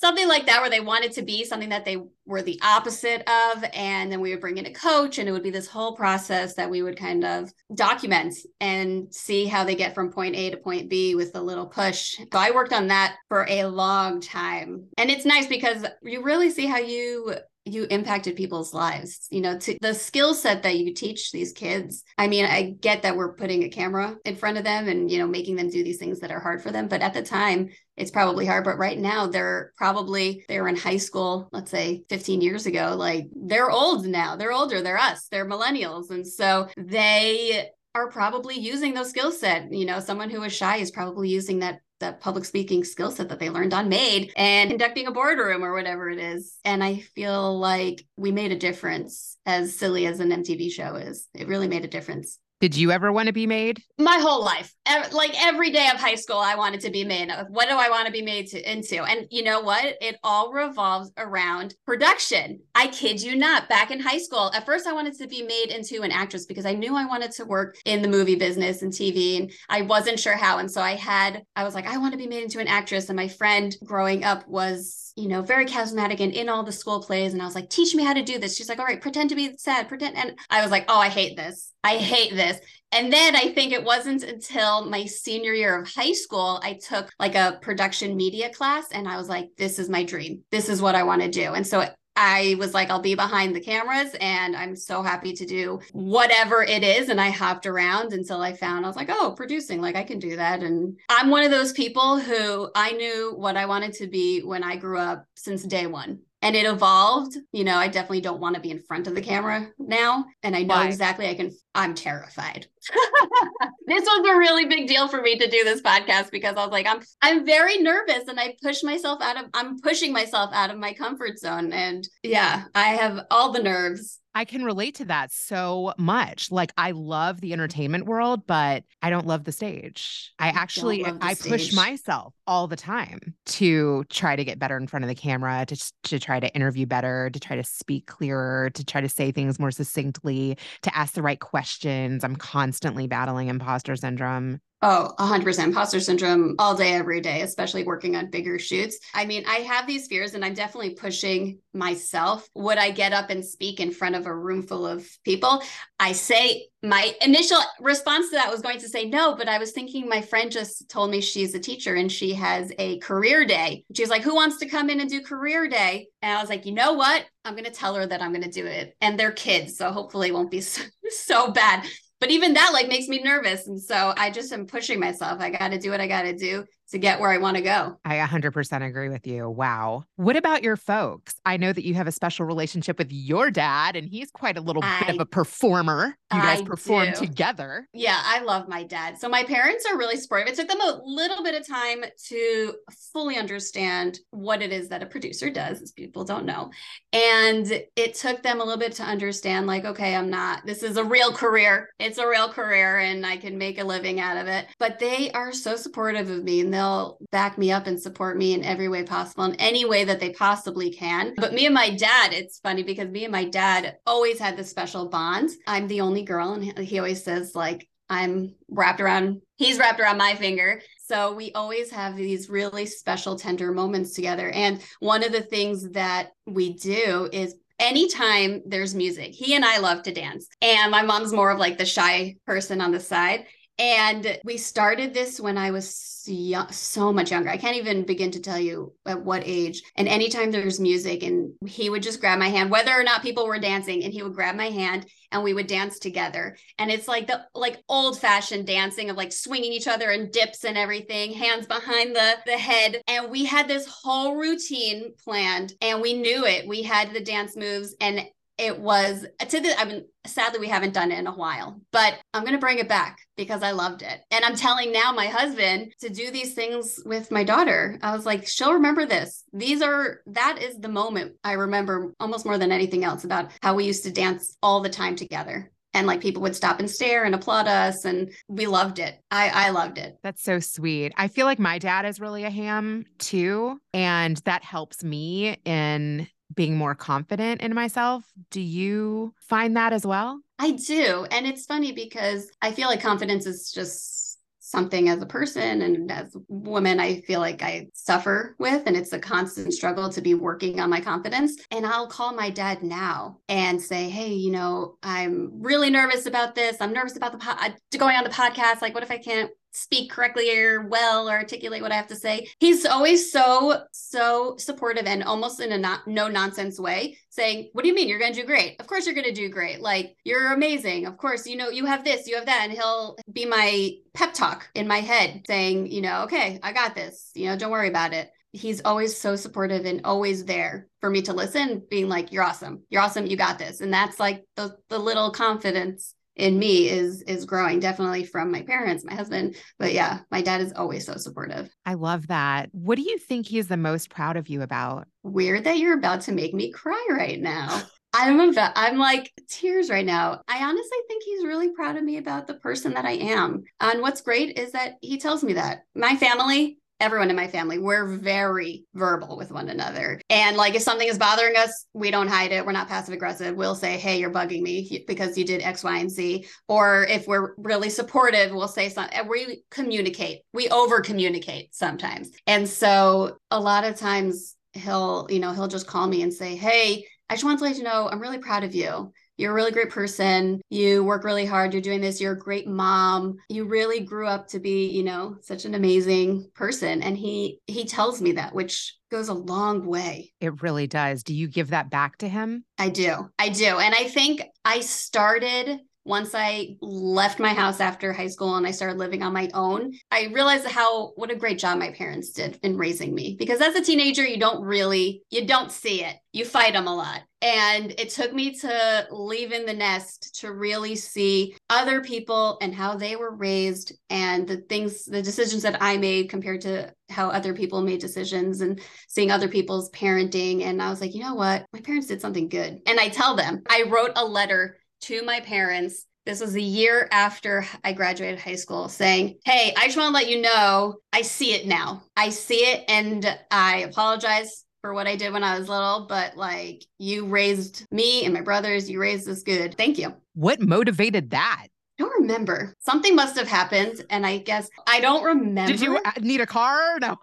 something 0.00 0.28
like 0.28 0.46
that 0.46 0.60
where 0.62 0.70
they 0.70 0.80
wanted 0.80 1.12
to 1.12 1.22
be 1.22 1.44
something 1.44 1.68
that 1.68 1.84
they 1.84 1.98
were 2.24 2.40
the 2.40 2.58
opposite 2.62 3.20
of. 3.28 3.64
And 3.74 4.10
then 4.10 4.20
we 4.20 4.30
would 4.30 4.40
bring 4.40 4.56
in 4.56 4.66
a 4.66 4.72
coach 4.72 5.18
and 5.18 5.28
it 5.28 5.32
would 5.32 5.42
be 5.42 5.50
this 5.50 5.66
whole 5.66 5.94
process 5.94 6.54
that 6.54 6.70
we 6.70 6.82
would 6.82 6.96
kind 6.96 7.24
of 7.24 7.52
document 7.74 8.34
and 8.60 9.14
see 9.14 9.44
how 9.44 9.62
they 9.62 9.74
get 9.74 9.94
from 9.94 10.10
point 10.10 10.36
a 10.36 10.50
to 10.50 10.56
point 10.56 10.88
b 10.88 11.14
with 11.14 11.36
a 11.36 11.40
little 11.40 11.66
push. 11.66 12.16
So 12.16 12.26
i 12.38 12.50
worked 12.50 12.72
on 12.72 12.88
that 12.88 13.16
for 13.28 13.46
a 13.48 13.66
long 13.66 14.20
time. 14.20 14.86
And 14.96 15.10
it's 15.10 15.26
nice 15.26 15.46
because 15.46 15.84
you 16.02 16.22
really 16.22 16.50
see 16.50 16.66
how 16.66 16.78
you 16.78 17.34
you 17.72 17.86
impacted 17.90 18.36
people's 18.36 18.74
lives 18.74 19.26
you 19.30 19.40
know 19.40 19.58
to 19.58 19.76
the 19.80 19.94
skill 19.94 20.34
set 20.34 20.62
that 20.62 20.78
you 20.78 20.94
teach 20.94 21.32
these 21.32 21.52
kids. 21.52 22.04
I 22.18 22.28
mean 22.28 22.44
i 22.44 22.74
get 22.80 23.02
that 23.02 23.16
we're 23.16 23.34
putting 23.34 23.64
a 23.64 23.68
camera 23.68 24.16
in 24.24 24.36
front 24.36 24.58
of 24.58 24.64
them 24.64 24.88
and 24.88 25.10
you 25.10 25.18
know 25.18 25.26
making 25.26 25.56
them 25.56 25.70
do 25.70 25.84
these 25.84 25.98
things 25.98 26.20
that 26.20 26.30
are 26.30 26.40
hard 26.40 26.62
for 26.62 26.70
them 26.70 26.88
but 26.88 27.02
at 27.02 27.14
the 27.14 27.22
time 27.22 27.70
it's 28.00 28.10
probably 28.10 28.46
hard. 28.46 28.64
But 28.64 28.78
right 28.78 28.98
now 28.98 29.26
they're 29.26 29.72
probably 29.76 30.44
they 30.48 30.60
were 30.60 30.68
in 30.68 30.76
high 30.76 30.96
school 30.96 31.48
let's 31.52 31.70
say 31.70 32.02
15 32.08 32.40
years 32.40 32.66
ago 32.66 32.94
like 32.96 33.28
they're 33.34 33.70
old 33.70 34.06
now. 34.06 34.36
They're 34.36 34.52
older. 34.52 34.80
They're 34.80 34.98
us. 34.98 35.28
They're 35.28 35.48
millennials. 35.48 36.10
And 36.10 36.26
so 36.26 36.68
they 36.76 37.68
are 37.94 38.10
probably 38.10 38.58
using 38.58 38.94
those 38.94 39.10
skill 39.10 39.30
set. 39.30 39.72
You 39.72 39.84
know 39.84 40.00
someone 40.00 40.30
who 40.30 40.42
is 40.42 40.52
shy 40.52 40.76
is 40.78 40.90
probably 40.90 41.28
using 41.28 41.60
that 41.60 41.80
that 42.00 42.20
public 42.20 42.44
speaking 42.44 42.84
skill 42.84 43.10
set 43.10 43.28
that 43.28 43.38
they 43.38 43.50
learned 43.50 43.72
on 43.72 43.88
Made 43.88 44.32
and 44.36 44.70
conducting 44.70 45.06
a 45.06 45.12
boardroom 45.12 45.62
or 45.64 45.72
whatever 45.72 46.10
it 46.10 46.18
is. 46.18 46.56
And 46.64 46.82
I 46.82 46.96
feel 46.96 47.58
like 47.58 48.04
we 48.16 48.32
made 48.32 48.52
a 48.52 48.58
difference, 48.58 49.36
as 49.46 49.76
silly 49.76 50.06
as 50.06 50.20
an 50.20 50.30
MTV 50.30 50.70
show 50.72 50.96
is. 50.96 51.28
It 51.34 51.48
really 51.48 51.68
made 51.68 51.84
a 51.84 51.88
difference. 51.88 52.38
Did 52.60 52.76
you 52.76 52.90
ever 52.90 53.10
want 53.10 53.28
to 53.28 53.32
be 53.32 53.46
made? 53.46 53.82
My 53.98 54.18
whole 54.20 54.44
life, 54.44 54.74
like 55.12 55.32
every 55.42 55.70
day 55.70 55.88
of 55.92 55.98
high 55.98 56.14
school, 56.14 56.36
I 56.36 56.56
wanted 56.56 56.80
to 56.82 56.90
be 56.90 57.04
made. 57.04 57.30
What 57.48 57.70
do 57.70 57.74
I 57.74 57.88
want 57.88 58.04
to 58.04 58.12
be 58.12 58.20
made 58.20 58.48
to, 58.48 58.70
into? 58.70 59.02
And 59.02 59.26
you 59.30 59.42
know 59.42 59.60
what? 59.60 59.96
It 60.02 60.16
all 60.22 60.52
revolves 60.52 61.10
around 61.16 61.74
production. 61.86 62.60
I 62.74 62.88
kid 62.88 63.22
you 63.22 63.34
not. 63.34 63.70
Back 63.70 63.90
in 63.90 63.98
high 63.98 64.18
school, 64.18 64.50
at 64.54 64.66
first 64.66 64.86
I 64.86 64.92
wanted 64.92 65.16
to 65.18 65.26
be 65.26 65.42
made 65.42 65.70
into 65.70 66.02
an 66.02 66.12
actress 66.12 66.44
because 66.44 66.66
I 66.66 66.74
knew 66.74 66.94
I 66.94 67.06
wanted 67.06 67.32
to 67.32 67.46
work 67.46 67.78
in 67.86 68.02
the 68.02 68.08
movie 68.08 68.36
business 68.36 68.82
and 68.82 68.92
TV, 68.92 69.40
and 69.40 69.50
I 69.70 69.80
wasn't 69.80 70.20
sure 70.20 70.36
how. 70.36 70.58
And 70.58 70.70
so 70.70 70.82
I 70.82 70.96
had, 70.96 71.42
I 71.56 71.64
was 71.64 71.74
like, 71.74 71.86
I 71.86 71.96
want 71.96 72.12
to 72.12 72.18
be 72.18 72.26
made 72.26 72.42
into 72.42 72.60
an 72.60 72.68
actress. 72.68 73.08
And 73.08 73.16
my 73.16 73.28
friend 73.28 73.74
growing 73.84 74.22
up 74.22 74.46
was, 74.46 75.14
you 75.16 75.28
know, 75.28 75.40
very 75.40 75.64
charismatic 75.64 76.20
and 76.20 76.32
in 76.32 76.50
all 76.50 76.62
the 76.62 76.72
school 76.72 77.02
plays. 77.02 77.32
And 77.32 77.40
I 77.40 77.46
was 77.46 77.54
like, 77.54 77.70
teach 77.70 77.94
me 77.94 78.04
how 78.04 78.12
to 78.12 78.22
do 78.22 78.38
this. 78.38 78.54
She's 78.56 78.68
like, 78.68 78.78
all 78.78 78.84
right, 78.84 79.00
pretend 79.00 79.30
to 79.30 79.36
be 79.36 79.56
sad, 79.56 79.88
pretend. 79.88 80.16
And 80.16 80.38
I 80.50 80.60
was 80.60 80.70
like, 80.70 80.84
oh, 80.88 80.98
I 80.98 81.08
hate 81.08 81.36
this. 81.36 81.72
I 81.82 81.96
hate 81.96 82.34
this. 82.34 82.49
And 82.92 83.12
then 83.12 83.36
I 83.36 83.52
think 83.52 83.72
it 83.72 83.84
wasn't 83.84 84.24
until 84.24 84.84
my 84.86 85.04
senior 85.04 85.52
year 85.52 85.78
of 85.78 85.88
high 85.88 86.12
school, 86.12 86.60
I 86.62 86.74
took 86.74 87.10
like 87.18 87.34
a 87.34 87.58
production 87.62 88.16
media 88.16 88.50
class 88.50 88.86
and 88.92 89.08
I 89.08 89.16
was 89.16 89.28
like, 89.28 89.50
this 89.56 89.78
is 89.78 89.88
my 89.88 90.04
dream. 90.04 90.42
This 90.50 90.68
is 90.68 90.82
what 90.82 90.94
I 90.94 91.04
want 91.04 91.22
to 91.22 91.28
do. 91.28 91.54
And 91.54 91.66
so 91.66 91.84
I 92.16 92.56
was 92.58 92.74
like, 92.74 92.90
I'll 92.90 93.00
be 93.00 93.14
behind 93.14 93.54
the 93.54 93.60
cameras 93.60 94.14
and 94.20 94.56
I'm 94.56 94.76
so 94.76 95.02
happy 95.02 95.32
to 95.32 95.46
do 95.46 95.80
whatever 95.92 96.62
it 96.62 96.82
is. 96.82 97.08
And 97.08 97.20
I 97.20 97.30
hopped 97.30 97.66
around 97.66 98.12
until 98.12 98.42
I 98.42 98.52
found 98.52 98.84
I 98.84 98.88
was 98.88 98.96
like, 98.96 99.08
oh, 99.10 99.32
producing, 99.36 99.80
like 99.80 99.96
I 99.96 100.02
can 100.02 100.18
do 100.18 100.36
that. 100.36 100.62
And 100.62 100.98
I'm 101.08 101.30
one 101.30 101.44
of 101.44 101.50
those 101.50 101.72
people 101.72 102.18
who 102.18 102.70
I 102.74 102.92
knew 102.92 103.32
what 103.36 103.56
I 103.56 103.66
wanted 103.66 103.94
to 103.94 104.06
be 104.06 104.40
when 104.40 104.64
I 104.64 104.76
grew 104.76 104.98
up 104.98 105.24
since 105.34 105.62
day 105.62 105.86
one. 105.86 106.20
And 106.42 106.56
it 106.56 106.64
evolved. 106.64 107.36
You 107.52 107.64
know, 107.64 107.76
I 107.76 107.88
definitely 107.88 108.22
don't 108.22 108.40
want 108.40 108.54
to 108.54 108.60
be 108.60 108.70
in 108.70 108.80
front 108.80 109.06
of 109.06 109.14
the 109.14 109.20
camera 109.20 109.68
now. 109.78 110.24
And 110.42 110.56
I 110.56 110.62
know 110.62 110.74
Why? 110.74 110.86
exactly 110.86 111.28
I 111.28 111.34
can, 111.34 111.50
I'm 111.74 111.94
terrified. 111.94 112.66
this 113.86 114.04
was 114.04 114.28
a 114.28 114.38
really 114.38 114.66
big 114.66 114.88
deal 114.88 115.08
for 115.08 115.20
me 115.20 115.36
to 115.36 115.50
do 115.50 115.64
this 115.64 115.82
podcast 115.82 116.30
because 116.30 116.56
I 116.56 116.64
was 116.64 116.70
like, 116.70 116.86
I'm 116.86 117.00
I'm 117.20 117.44
very 117.44 117.78
nervous 117.78 118.28
and 118.28 118.38
I 118.38 118.54
push 118.62 118.82
myself 118.82 119.20
out 119.20 119.36
of 119.36 119.50
I'm 119.52 119.80
pushing 119.80 120.12
myself 120.12 120.50
out 120.52 120.70
of 120.70 120.78
my 120.78 120.92
comfort 120.92 121.38
zone. 121.38 121.72
And 121.72 122.08
yeah, 122.22 122.64
I 122.74 122.90
have 122.90 123.26
all 123.30 123.52
the 123.52 123.62
nerves. 123.62 124.19
I 124.34 124.44
can 124.44 124.64
relate 124.64 124.96
to 124.96 125.04
that 125.06 125.32
so 125.32 125.92
much. 125.98 126.50
Like 126.50 126.72
I 126.76 126.92
love 126.92 127.40
the 127.40 127.52
entertainment 127.52 128.06
world, 128.06 128.46
but 128.46 128.84
I 129.02 129.10
don't 129.10 129.26
love 129.26 129.44
the 129.44 129.52
stage. 129.52 130.32
I 130.38 130.48
actually 130.48 131.04
I 131.04 131.34
push 131.34 131.72
myself 131.72 132.34
all 132.46 132.66
the 132.66 132.76
time 132.76 133.34
to 133.46 134.04
try 134.08 134.36
to 134.36 134.44
get 134.44 134.58
better 134.58 134.76
in 134.76 134.86
front 134.86 135.04
of 135.04 135.08
the 135.08 135.14
camera, 135.14 135.64
to 135.66 135.92
to 136.04 136.18
try 136.18 136.38
to 136.38 136.54
interview 136.54 136.86
better, 136.86 137.30
to 137.30 137.40
try 137.40 137.56
to 137.56 137.64
speak 137.64 138.06
clearer, 138.06 138.70
to 138.70 138.84
try 138.84 139.00
to 139.00 139.08
say 139.08 139.32
things 139.32 139.58
more 139.58 139.70
succinctly, 139.70 140.56
to 140.82 140.96
ask 140.96 141.14
the 141.14 141.22
right 141.22 141.40
questions. 141.40 142.22
I'm 142.22 142.36
constantly 142.36 143.06
battling 143.08 143.48
imposter 143.48 143.96
syndrome. 143.96 144.60
Oh, 144.82 145.12
100% 145.18 145.62
imposter 145.62 146.00
syndrome 146.00 146.54
all 146.58 146.74
day, 146.74 146.94
every 146.94 147.20
day, 147.20 147.42
especially 147.42 147.84
working 147.84 148.16
on 148.16 148.30
bigger 148.30 148.58
shoots. 148.58 148.98
I 149.12 149.26
mean, 149.26 149.44
I 149.46 149.56
have 149.56 149.86
these 149.86 150.06
fears 150.06 150.32
and 150.32 150.42
I'm 150.42 150.54
definitely 150.54 150.94
pushing 150.94 151.58
myself. 151.74 152.48
Would 152.54 152.78
I 152.78 152.90
get 152.90 153.12
up 153.12 153.28
and 153.28 153.44
speak 153.44 153.78
in 153.78 153.90
front 153.90 154.14
of 154.14 154.24
a 154.24 154.34
room 154.34 154.62
full 154.62 154.86
of 154.86 155.06
people? 155.22 155.62
I 155.98 156.12
say 156.12 156.68
my 156.82 157.14
initial 157.20 157.58
response 157.78 158.30
to 158.30 158.36
that 158.36 158.50
was 158.50 158.62
going 158.62 158.78
to 158.78 158.88
say 158.88 159.04
no, 159.04 159.36
but 159.36 159.48
I 159.50 159.58
was 159.58 159.72
thinking 159.72 160.08
my 160.08 160.22
friend 160.22 160.50
just 160.50 160.88
told 160.88 161.10
me 161.10 161.20
she's 161.20 161.54
a 161.54 161.60
teacher 161.60 161.96
and 161.96 162.10
she 162.10 162.32
has 162.32 162.72
a 162.78 162.98
career 163.00 163.44
day. 163.44 163.84
She's 163.94 164.08
like, 164.08 164.22
Who 164.22 164.34
wants 164.34 164.56
to 164.58 164.66
come 164.66 164.88
in 164.88 165.00
and 165.00 165.10
do 165.10 165.20
career 165.20 165.68
day? 165.68 166.08
And 166.22 166.38
I 166.38 166.40
was 166.40 166.48
like, 166.48 166.64
You 166.64 166.72
know 166.72 166.94
what? 166.94 167.26
I'm 167.44 167.52
going 167.52 167.64
to 167.64 167.70
tell 167.70 167.94
her 167.96 168.06
that 168.06 168.22
I'm 168.22 168.32
going 168.32 168.44
to 168.44 168.50
do 168.50 168.64
it. 168.64 168.96
And 169.02 169.20
they're 169.20 169.30
kids. 169.30 169.76
So 169.76 169.90
hopefully 169.90 170.28
it 170.28 170.34
won't 170.34 170.50
be 170.50 170.62
so, 170.62 170.82
so 171.10 171.50
bad 171.52 171.84
but 172.20 172.30
even 172.30 172.54
that 172.54 172.72
like 172.72 172.88
makes 172.88 173.08
me 173.08 173.22
nervous. 173.22 173.66
And 173.66 173.80
so 173.80 174.14
i 174.16 174.30
just 174.30 174.52
am 174.52 174.66
pushing 174.66 175.00
myself. 175.00 175.40
I 175.40 175.50
got 175.50 175.68
to 175.68 175.78
do 175.78 175.90
what 175.90 176.00
i 176.00 176.06
got 176.06 176.22
to 176.22 176.36
do 176.36 176.64
to 176.90 176.98
get 176.98 177.20
where 177.20 177.30
i 177.30 177.38
want 177.38 177.56
to 177.56 177.62
go 177.62 177.96
I 178.04 178.16
100% 178.18 178.86
agree 178.86 179.08
with 179.08 179.26
you. 179.26 179.48
Wow. 179.48 180.04
What 180.16 180.36
about 180.36 180.62
your 180.62 180.76
folks? 180.76 181.34
I 181.46 181.56
know 181.56 181.72
that 181.72 181.84
you 181.84 181.94
have 181.94 182.06
a 182.06 182.12
special 182.12 182.44
relationship 182.46 182.98
with 182.98 183.12
your 183.12 183.50
dad, 183.50 183.94
and 183.96 184.08
he's 184.08 184.30
quite 184.30 184.56
a 184.56 184.60
little 184.60 184.82
bit 184.82 185.14
of 185.14 185.20
a 185.20 185.26
performer. 185.26 186.16
You 186.32 186.40
guys 186.40 186.60
I 186.60 186.64
perform 186.64 187.08
do. 187.10 187.14
together. 187.26 187.88
yeah 187.92 188.20
i 188.24 188.40
love 188.42 188.68
my 188.68 188.84
dad 188.84 189.18
so 189.18 189.28
my 189.28 189.42
parents 189.42 189.84
are 189.90 189.98
really 189.98 190.16
supportive 190.16 190.46
it 190.48 190.54
took 190.54 190.68
them 190.68 190.80
a 190.80 191.00
little 191.04 191.42
bit 191.42 191.56
of 191.60 191.66
time 191.66 192.04
to 192.28 192.74
fully 193.12 193.36
understand 193.36 194.20
what 194.30 194.62
it 194.62 194.70
is 194.72 194.88
that 194.90 195.02
a 195.02 195.06
producer 195.06 195.50
does 195.50 195.82
as 195.82 195.90
people 195.90 196.22
don't 196.24 196.44
know 196.46 196.70
and 197.12 197.82
it 197.96 198.14
took 198.14 198.42
them 198.44 198.60
a 198.60 198.64
little 198.64 198.78
bit 198.78 198.92
to 198.92 199.02
understand 199.02 199.66
like 199.66 199.84
okay 199.84 200.14
i'm 200.14 200.30
not 200.30 200.64
this 200.66 200.84
is 200.84 200.96
a 200.96 201.02
real 201.04 201.32
career 201.32 201.90
it's 201.98 202.18
a 202.18 202.28
real 202.28 202.48
career 202.48 202.98
and 202.98 203.26
i 203.26 203.36
can 203.36 203.58
make 203.58 203.80
a 203.80 203.84
living 203.84 204.20
out 204.20 204.36
of 204.36 204.46
it 204.46 204.66
but 204.78 205.00
they 205.00 205.32
are 205.32 205.52
so 205.52 205.74
supportive 205.74 206.30
of 206.30 206.44
me 206.44 206.60
and 206.60 206.72
they'll 206.80 207.18
back 207.30 207.58
me 207.58 207.70
up 207.70 207.86
and 207.86 208.00
support 208.00 208.36
me 208.36 208.54
in 208.54 208.64
every 208.64 208.88
way 208.88 209.02
possible 209.02 209.44
in 209.44 209.54
any 209.56 209.84
way 209.84 210.02
that 210.04 210.18
they 210.20 210.30
possibly 210.30 210.90
can 210.90 211.34
but 211.36 211.52
me 211.52 211.66
and 211.66 211.74
my 211.74 211.90
dad 211.90 212.32
it's 212.32 212.58
funny 212.60 212.82
because 212.82 213.08
me 213.08 213.24
and 213.24 213.32
my 213.32 213.44
dad 213.44 213.96
always 214.06 214.38
had 214.38 214.56
this 214.56 214.70
special 214.70 215.08
bond 215.08 215.50
i'm 215.66 215.86
the 215.88 216.00
only 216.00 216.22
girl 216.22 216.52
and 216.54 216.64
he- 216.64 216.98
always 216.98 217.22
says 217.22 217.54
like 217.54 217.86
i'm 218.08 218.54
wrapped 218.68 219.00
around 219.00 219.40
he's 219.56 219.78
wrapped 219.78 220.00
around 220.00 220.16
my 220.16 220.34
finger 220.34 220.80
So 221.10 221.34
we 221.34 221.50
always 221.54 221.90
have 221.90 222.14
these 222.14 222.48
really 222.48 222.86
special, 222.86 223.34
tender 223.36 223.72
moments 223.72 224.14
together. 224.14 224.48
And 224.50 224.80
one 225.00 225.24
of 225.24 225.32
the 225.32 225.42
things 225.42 225.90
that 225.90 226.28
we 226.46 226.74
do 226.74 227.28
is 227.32 227.56
anytime 227.80 228.62
there's 228.64 228.94
music, 228.94 229.32
he 229.34 229.56
and 229.56 229.64
I 229.64 229.78
love 229.78 230.04
to 230.04 230.12
dance. 230.14 230.46
And 230.62 230.92
my 230.92 231.02
mom's 231.02 231.32
more 231.32 231.50
of 231.50 231.58
like 231.58 231.78
the 231.78 231.84
shy 231.84 232.36
person 232.46 232.80
on 232.80 232.92
the 232.92 233.00
side. 233.00 233.46
And 233.80 234.38
we 234.44 234.58
started 234.58 235.14
this 235.14 235.40
when 235.40 235.56
I 235.56 235.70
was 235.70 236.22
young, 236.26 236.70
so 236.70 237.14
much 237.14 237.30
younger. 237.30 237.48
I 237.48 237.56
can't 237.56 237.78
even 237.78 238.04
begin 238.04 238.30
to 238.32 238.40
tell 238.40 238.58
you 238.58 238.92
at 239.06 239.24
what 239.24 239.42
age. 239.46 239.82
And 239.96 240.06
anytime 240.06 240.50
there's 240.50 240.78
music, 240.78 241.22
and 241.22 241.54
he 241.66 241.88
would 241.88 242.02
just 242.02 242.20
grab 242.20 242.38
my 242.38 242.48
hand, 242.48 242.70
whether 242.70 242.92
or 242.92 243.02
not 243.02 243.22
people 243.22 243.46
were 243.46 243.58
dancing, 243.58 244.04
and 244.04 244.12
he 244.12 244.22
would 244.22 244.34
grab 244.34 244.54
my 244.54 244.68
hand 244.68 245.06
and 245.32 245.42
we 245.42 245.54
would 245.54 245.66
dance 245.66 245.98
together. 245.98 246.58
And 246.78 246.90
it's 246.90 247.08
like 247.08 247.26
the 247.26 247.46
like 247.54 247.82
old 247.88 248.18
fashioned 248.18 248.66
dancing 248.66 249.08
of 249.08 249.16
like 249.16 249.32
swinging 249.32 249.72
each 249.72 249.88
other 249.88 250.10
and 250.10 250.30
dips 250.30 250.64
and 250.64 250.76
everything, 250.76 251.32
hands 251.32 251.66
behind 251.66 252.14
the 252.14 252.34
the 252.44 252.58
head. 252.58 253.00
And 253.08 253.30
we 253.30 253.46
had 253.46 253.66
this 253.66 253.86
whole 253.86 254.36
routine 254.36 255.14
planned, 255.24 255.72
and 255.80 256.02
we 256.02 256.12
knew 256.12 256.44
it. 256.44 256.68
We 256.68 256.82
had 256.82 257.14
the 257.14 257.24
dance 257.24 257.56
moves, 257.56 257.94
and 257.98 258.26
it 258.60 258.78
was 258.78 259.26
to 259.48 259.60
the 259.60 259.74
I 259.78 259.84
mean 259.86 260.04
sadly 260.26 260.60
we 260.60 260.68
haven't 260.68 260.92
done 260.92 261.10
it 261.10 261.18
in 261.18 261.26
a 261.26 261.32
while 261.32 261.80
but 261.92 262.18
I'm 262.34 262.42
going 262.42 262.54
to 262.54 262.60
bring 262.60 262.78
it 262.78 262.88
back 262.88 263.20
because 263.36 263.62
I 263.62 263.70
loved 263.70 264.02
it. 264.02 264.20
And 264.30 264.44
I'm 264.44 264.54
telling 264.54 264.92
now 264.92 265.12
my 265.12 265.26
husband 265.26 265.94
to 266.00 266.10
do 266.10 266.30
these 266.30 266.52
things 266.52 267.00
with 267.06 267.30
my 267.30 267.42
daughter. 267.42 267.98
I 268.02 268.14
was 268.14 268.26
like 268.26 268.46
she'll 268.46 268.74
remember 268.74 269.06
this. 269.06 269.44
These 269.52 269.80
are 269.80 270.20
that 270.26 270.58
is 270.60 270.76
the 270.78 270.88
moment 270.88 271.36
I 271.42 271.52
remember 271.52 272.12
almost 272.20 272.44
more 272.44 272.58
than 272.58 272.70
anything 272.70 273.02
else 273.02 273.24
about 273.24 273.50
how 273.62 273.74
we 273.74 273.86
used 273.86 274.04
to 274.04 274.12
dance 274.12 274.56
all 274.62 274.80
the 274.80 274.90
time 274.90 275.16
together. 275.16 275.72
And 275.94 276.06
like 276.06 276.20
people 276.20 276.42
would 276.42 276.54
stop 276.54 276.78
and 276.78 276.88
stare 276.88 277.24
and 277.24 277.34
applaud 277.34 277.66
us 277.66 278.04
and 278.04 278.30
we 278.46 278.66
loved 278.66 278.98
it. 278.98 279.18
I 279.30 279.48
i 279.48 279.70
loved 279.70 279.96
it. 279.96 280.18
That's 280.22 280.42
so 280.42 280.60
sweet. 280.60 281.12
I 281.16 281.28
feel 281.28 281.46
like 281.46 281.58
my 281.58 281.78
dad 281.78 282.04
is 282.04 282.20
really 282.20 282.44
a 282.44 282.50
ham 282.50 283.06
too. 283.18 283.80
And 283.94 284.36
that 284.44 284.62
helps 284.62 285.02
me 285.02 285.56
in 285.64 286.28
being 286.54 286.76
more 286.76 286.94
confident 286.94 287.60
in 287.60 287.74
myself. 287.74 288.24
Do 288.50 288.60
you 288.60 289.34
find 289.40 289.76
that 289.76 289.92
as 289.92 290.06
well? 290.06 290.40
I 290.58 290.72
do. 290.72 291.26
And 291.30 291.46
it's 291.46 291.66
funny 291.66 291.92
because 291.92 292.50
I 292.60 292.72
feel 292.72 292.88
like 292.88 293.00
confidence 293.00 293.46
is 293.46 293.72
just 293.72 294.38
something 294.70 295.08
as 295.08 295.20
a 295.20 295.26
person 295.26 295.82
and 295.82 296.12
as 296.12 296.34
a 296.36 296.38
woman, 296.48 297.00
I 297.00 297.22
feel 297.22 297.40
like 297.40 297.60
I 297.60 297.88
suffer 297.92 298.54
with. 298.58 298.84
And 298.86 298.96
it's 298.96 299.12
a 299.12 299.18
constant 299.18 299.72
struggle 299.74 300.08
to 300.10 300.20
be 300.20 300.34
working 300.34 300.78
on 300.78 300.90
my 300.90 301.00
confidence. 301.00 301.56
And 301.70 301.84
I'll 301.84 302.06
call 302.06 302.34
my 302.34 302.50
dad 302.50 302.82
now 302.82 303.38
and 303.48 303.82
say, 303.82 304.08
Hey, 304.08 304.32
you 304.32 304.52
know, 304.52 304.96
I'm 305.02 305.60
really 305.60 305.90
nervous 305.90 306.26
about 306.26 306.54
this. 306.54 306.76
I'm 306.80 306.92
nervous 306.92 307.16
about 307.16 307.32
the 307.32 307.38
po- 307.38 307.56
uh, 307.58 307.70
going 307.98 308.16
on 308.16 308.24
the 308.24 308.30
podcast. 308.30 308.80
Like, 308.80 308.94
what 308.94 309.02
if 309.02 309.10
I 309.10 309.18
can't 309.18 309.50
speak 309.72 310.10
correctly 310.10 310.56
or 310.56 310.86
well 310.86 311.28
or 311.28 311.32
articulate 311.32 311.82
what 311.82 311.92
I 311.92 311.96
have 311.96 312.08
to 312.08 312.16
say. 312.16 312.48
He's 312.58 312.84
always 312.84 313.32
so 313.32 313.84
so 313.92 314.56
supportive 314.58 315.06
and 315.06 315.22
almost 315.22 315.60
in 315.60 315.72
a 315.72 315.78
not, 315.78 316.06
no 316.06 316.28
nonsense 316.28 316.78
way 316.78 317.18
saying, 317.30 317.70
"What 317.72 317.82
do 317.82 317.88
you 317.88 317.94
mean 317.94 318.08
you're 318.08 318.18
going 318.18 318.32
to 318.32 318.40
do 318.40 318.46
great? 318.46 318.80
Of 318.80 318.86
course 318.86 319.06
you're 319.06 319.14
going 319.14 319.26
to 319.26 319.32
do 319.32 319.48
great. 319.48 319.80
Like 319.80 320.16
you're 320.24 320.52
amazing. 320.52 321.06
Of 321.06 321.16
course, 321.16 321.46
you 321.46 321.56
know 321.56 321.70
you 321.70 321.86
have 321.86 322.04
this, 322.04 322.26
you 322.26 322.36
have 322.36 322.46
that." 322.46 322.62
And 322.64 322.72
he'll 322.72 323.16
be 323.32 323.46
my 323.46 323.92
pep 324.14 324.34
talk 324.34 324.68
in 324.74 324.88
my 324.88 324.98
head 325.00 325.42
saying, 325.46 325.90
"You 325.90 326.02
know, 326.02 326.22
okay, 326.24 326.58
I 326.62 326.72
got 326.72 326.94
this. 326.94 327.30
You 327.34 327.46
know, 327.46 327.56
don't 327.56 327.70
worry 327.70 327.88
about 327.88 328.12
it." 328.12 328.30
He's 328.52 328.82
always 328.84 329.16
so 329.16 329.36
supportive 329.36 329.84
and 329.84 330.00
always 330.04 330.44
there 330.44 330.88
for 331.00 331.08
me 331.08 331.22
to 331.22 331.32
listen, 331.32 331.84
being 331.88 332.08
like, 332.08 332.32
"You're 332.32 332.42
awesome. 332.42 332.82
You're 332.90 333.02
awesome. 333.02 333.26
You 333.26 333.36
got 333.36 333.58
this." 333.58 333.80
And 333.80 333.92
that's 333.92 334.18
like 334.18 334.44
the 334.56 334.76
the 334.88 334.98
little 334.98 335.30
confidence 335.30 336.14
in 336.36 336.58
me 336.58 336.88
is 336.88 337.22
is 337.22 337.44
growing 337.44 337.80
definitely 337.80 338.24
from 338.24 338.50
my 338.50 338.62
parents 338.62 339.04
my 339.04 339.14
husband 339.14 339.56
but 339.78 339.92
yeah 339.92 340.20
my 340.30 340.40
dad 340.40 340.60
is 340.60 340.72
always 340.74 341.06
so 341.06 341.14
supportive. 341.16 341.70
I 341.84 341.94
love 341.94 342.28
that. 342.28 342.68
What 342.72 342.96
do 342.96 343.02
you 343.02 343.18
think 343.18 343.46
he 343.46 343.58
is 343.58 343.68
the 343.68 343.76
most 343.76 344.10
proud 344.10 344.36
of 344.36 344.48
you 344.48 344.62
about? 344.62 345.06
weird 345.22 345.64
that 345.64 345.78
you're 345.78 345.98
about 345.98 346.22
to 346.22 346.32
make 346.32 346.54
me 346.54 346.70
cry 346.70 347.06
right 347.10 347.40
now. 347.40 347.82
I'm 348.12 348.40
about 348.40 348.72
i'm 348.74 348.98
like 348.98 349.32
tears 349.48 349.88
right 349.88 350.04
now. 350.04 350.40
I 350.48 350.64
honestly 350.64 350.98
think 351.06 351.22
he's 351.22 351.46
really 351.46 351.72
proud 351.72 351.96
of 351.96 352.02
me 352.02 352.16
about 352.16 352.48
the 352.48 352.54
person 352.54 352.94
that 352.94 353.04
i 353.04 353.12
am. 353.12 353.62
And 353.78 354.02
what's 354.02 354.20
great 354.20 354.58
is 354.58 354.72
that 354.72 354.94
he 355.00 355.18
tells 355.18 355.44
me 355.44 355.52
that. 355.52 355.82
My 355.94 356.16
family 356.16 356.79
everyone 357.00 357.30
in 357.30 357.36
my 357.36 357.48
family. 357.48 357.78
We're 357.78 358.06
very 358.06 358.84
verbal 358.94 359.36
with 359.36 359.50
one 359.50 359.68
another. 359.68 360.20
And 360.30 360.56
like 360.56 360.74
if 360.74 360.82
something 360.82 361.08
is 361.08 361.18
bothering 361.18 361.56
us 361.56 361.86
we 361.94 362.10
don't 362.10 362.28
hide 362.28 362.52
it. 362.52 362.64
We're 362.64 362.72
not 362.72 362.88
passive 362.88 363.14
aggressive. 363.14 363.56
We'll 363.56 363.74
say 363.74 363.98
hey 363.98 364.20
you're 364.20 364.32
bugging 364.32 364.62
me 364.62 365.04
because 365.06 365.36
you 365.36 365.44
did 365.44 365.62
x 365.62 365.82
y 365.82 365.98
and 365.98 366.10
z. 366.10 366.46
Or 366.68 367.04
if 367.04 367.26
we're 367.26 367.54
really 367.56 367.90
supportive 367.90 368.52
we'll 368.52 368.68
say 368.68 368.88
something 368.88 369.28
we 369.28 369.62
communicate. 369.70 370.42
We 370.52 370.68
over 370.68 371.00
communicate 371.00 371.74
sometimes. 371.74 372.30
And 372.46 372.68
so 372.68 373.38
a 373.50 373.58
lot 373.58 373.84
of 373.84 373.96
times 373.96 374.56
he'll 374.72 375.26
you 375.30 375.40
know 375.40 375.52
he'll 375.52 375.68
just 375.68 375.86
call 375.86 376.06
me 376.06 376.22
and 376.22 376.32
say 376.32 376.54
hey 376.54 377.04
i 377.28 377.34
just 377.34 377.44
want 377.44 377.58
to 377.58 377.64
let 377.64 377.76
you 377.76 377.82
know 377.82 378.08
i'm 378.10 378.20
really 378.20 378.38
proud 378.38 378.62
of 378.62 378.74
you 378.74 379.12
you're 379.40 379.52
a 379.52 379.54
really 379.54 379.72
great 379.72 379.88
person. 379.88 380.60
You 380.68 381.02
work 381.02 381.24
really 381.24 381.46
hard. 381.46 381.72
You're 381.72 381.80
doing 381.80 382.02
this. 382.02 382.20
You're 382.20 382.34
a 382.34 382.38
great 382.38 382.68
mom. 382.68 383.38
You 383.48 383.64
really 383.64 384.00
grew 384.00 384.26
up 384.26 384.48
to 384.48 384.60
be, 384.60 384.88
you 384.90 385.02
know, 385.02 385.36
such 385.40 385.64
an 385.64 385.74
amazing 385.74 386.50
person. 386.54 387.02
And 387.02 387.16
he 387.16 387.58
he 387.66 387.86
tells 387.86 388.20
me 388.20 388.32
that, 388.32 388.54
which 388.54 388.94
goes 389.10 389.28
a 389.28 389.34
long 389.34 389.86
way. 389.86 390.32
It 390.40 390.62
really 390.62 390.86
does. 390.86 391.22
Do 391.22 391.34
you 391.34 391.48
give 391.48 391.70
that 391.70 391.88
back 391.88 392.18
to 392.18 392.28
him? 392.28 392.64
I 392.76 392.90
do. 392.90 393.30
I 393.38 393.48
do. 393.48 393.78
And 393.78 393.94
I 393.94 394.08
think 394.08 394.42
I 394.64 394.80
started 394.80 395.80
once 396.04 396.34
I 396.34 396.76
left 396.80 397.38
my 397.38 397.52
house 397.52 397.80
after 397.80 398.12
high 398.12 398.28
school 398.28 398.56
and 398.56 398.66
I 398.66 398.70
started 398.70 398.98
living 398.98 399.22
on 399.22 399.32
my 399.32 399.50
own, 399.54 399.92
I 400.10 400.30
realized 400.32 400.66
how 400.66 401.08
what 401.16 401.30
a 401.30 401.36
great 401.36 401.58
job 401.58 401.78
my 401.78 401.92
parents 401.92 402.30
did 402.30 402.58
in 402.62 402.76
raising 402.76 403.14
me. 403.14 403.36
Because 403.38 403.60
as 403.60 403.74
a 403.74 403.84
teenager, 403.84 404.24
you 404.24 404.38
don't 404.38 404.64
really 404.64 405.22
you 405.30 405.46
don't 405.46 405.70
see 405.70 406.02
it. 406.02 406.16
You 406.32 406.44
fight 406.44 406.72
them 406.74 406.86
a 406.86 406.94
lot. 406.94 407.22
And 407.42 407.92
it 407.98 408.10
took 408.10 408.34
me 408.34 408.54
to 408.56 409.06
leave 409.10 409.52
in 409.52 409.64
the 409.64 409.72
nest 409.72 410.40
to 410.40 410.52
really 410.52 410.94
see 410.94 411.56
other 411.70 412.02
people 412.02 412.58
and 412.60 412.74
how 412.74 412.96
they 412.96 413.16
were 413.16 413.34
raised 413.34 413.94
and 414.10 414.46
the 414.46 414.58
things, 414.58 415.06
the 415.06 415.22
decisions 415.22 415.62
that 415.62 415.78
I 415.80 415.96
made 415.96 416.28
compared 416.28 416.60
to 416.62 416.92
how 417.08 417.30
other 417.30 417.54
people 417.54 417.80
made 417.80 418.00
decisions 418.00 418.60
and 418.60 418.80
seeing 419.08 419.30
other 419.30 419.48
people's 419.48 419.90
parenting. 419.90 420.62
And 420.62 420.82
I 420.82 420.90
was 420.90 421.00
like, 421.00 421.14
you 421.14 421.22
know 421.22 421.34
what? 421.34 421.64
My 421.72 421.80
parents 421.80 422.08
did 422.08 422.20
something 422.20 422.48
good. 422.48 422.80
And 422.86 423.00
I 423.00 423.08
tell 423.08 423.34
them, 423.34 423.62
I 423.68 423.84
wrote 423.88 424.12
a 424.16 424.24
letter 424.24 424.76
to 425.02 425.22
my 425.22 425.40
parents. 425.40 426.06
This 426.26 426.40
was 426.40 426.54
a 426.54 426.60
year 426.60 427.08
after 427.10 427.66
I 427.82 427.92
graduated 427.92 428.38
high 428.38 428.56
school 428.56 428.88
saying, 428.88 429.38
Hey, 429.44 429.74
I 429.76 429.86
just 429.86 429.96
want 429.96 430.08
to 430.08 430.12
let 430.14 430.28
you 430.28 430.40
know 430.42 430.96
I 431.12 431.22
see 431.22 431.54
it 431.54 431.66
now. 431.66 432.02
I 432.16 432.28
see 432.30 432.56
it 432.56 432.84
and 432.88 433.38
I 433.50 433.78
apologize 433.78 434.64
for 434.82 434.94
what 434.94 435.06
I 435.06 435.16
did 435.16 435.32
when 435.32 435.44
I 435.44 435.58
was 435.58 435.68
little, 435.68 436.06
but 436.08 436.36
like 436.36 436.84
you 436.98 437.26
raised 437.26 437.86
me 437.90 438.24
and 438.24 438.34
my 438.34 438.40
brothers, 438.42 438.88
you 438.88 439.00
raised 439.00 439.28
us 439.28 439.42
good. 439.42 439.76
Thank 439.76 439.98
you. 439.98 440.14
What 440.34 440.60
motivated 440.60 441.30
that? 441.30 441.66
I 441.66 442.02
don't 442.02 442.20
remember. 442.22 442.74
Something 442.78 443.14
must 443.14 443.36
have 443.36 443.48
happened. 443.48 444.04
And 444.08 444.24
I 444.24 444.38
guess 444.38 444.70
I 444.86 445.00
don't 445.00 445.22
remember. 445.22 445.72
Did 445.72 445.82
you 445.82 446.00
need 446.20 446.40
a 446.40 446.46
car? 446.46 446.98
No. 447.00 447.16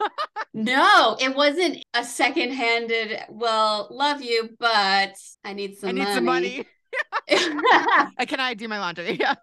No, 0.53 1.17
it 1.19 1.35
wasn't 1.35 1.83
a 1.93 2.03
second 2.03 2.51
handed, 2.51 3.19
well, 3.29 3.87
love 3.91 4.23
you, 4.23 4.49
but 4.59 5.13
I 5.43 5.53
need 5.53 5.77
some 5.77 5.89
I 5.89 5.91
need 5.91 5.99
money. 6.01 6.13
some 6.15 6.25
money. 6.25 6.65
Can 7.27 8.39
I 8.39 8.53
do 8.53 8.67
my 8.67 8.79
laundry? 8.79 9.19
Yeah. 9.27 9.35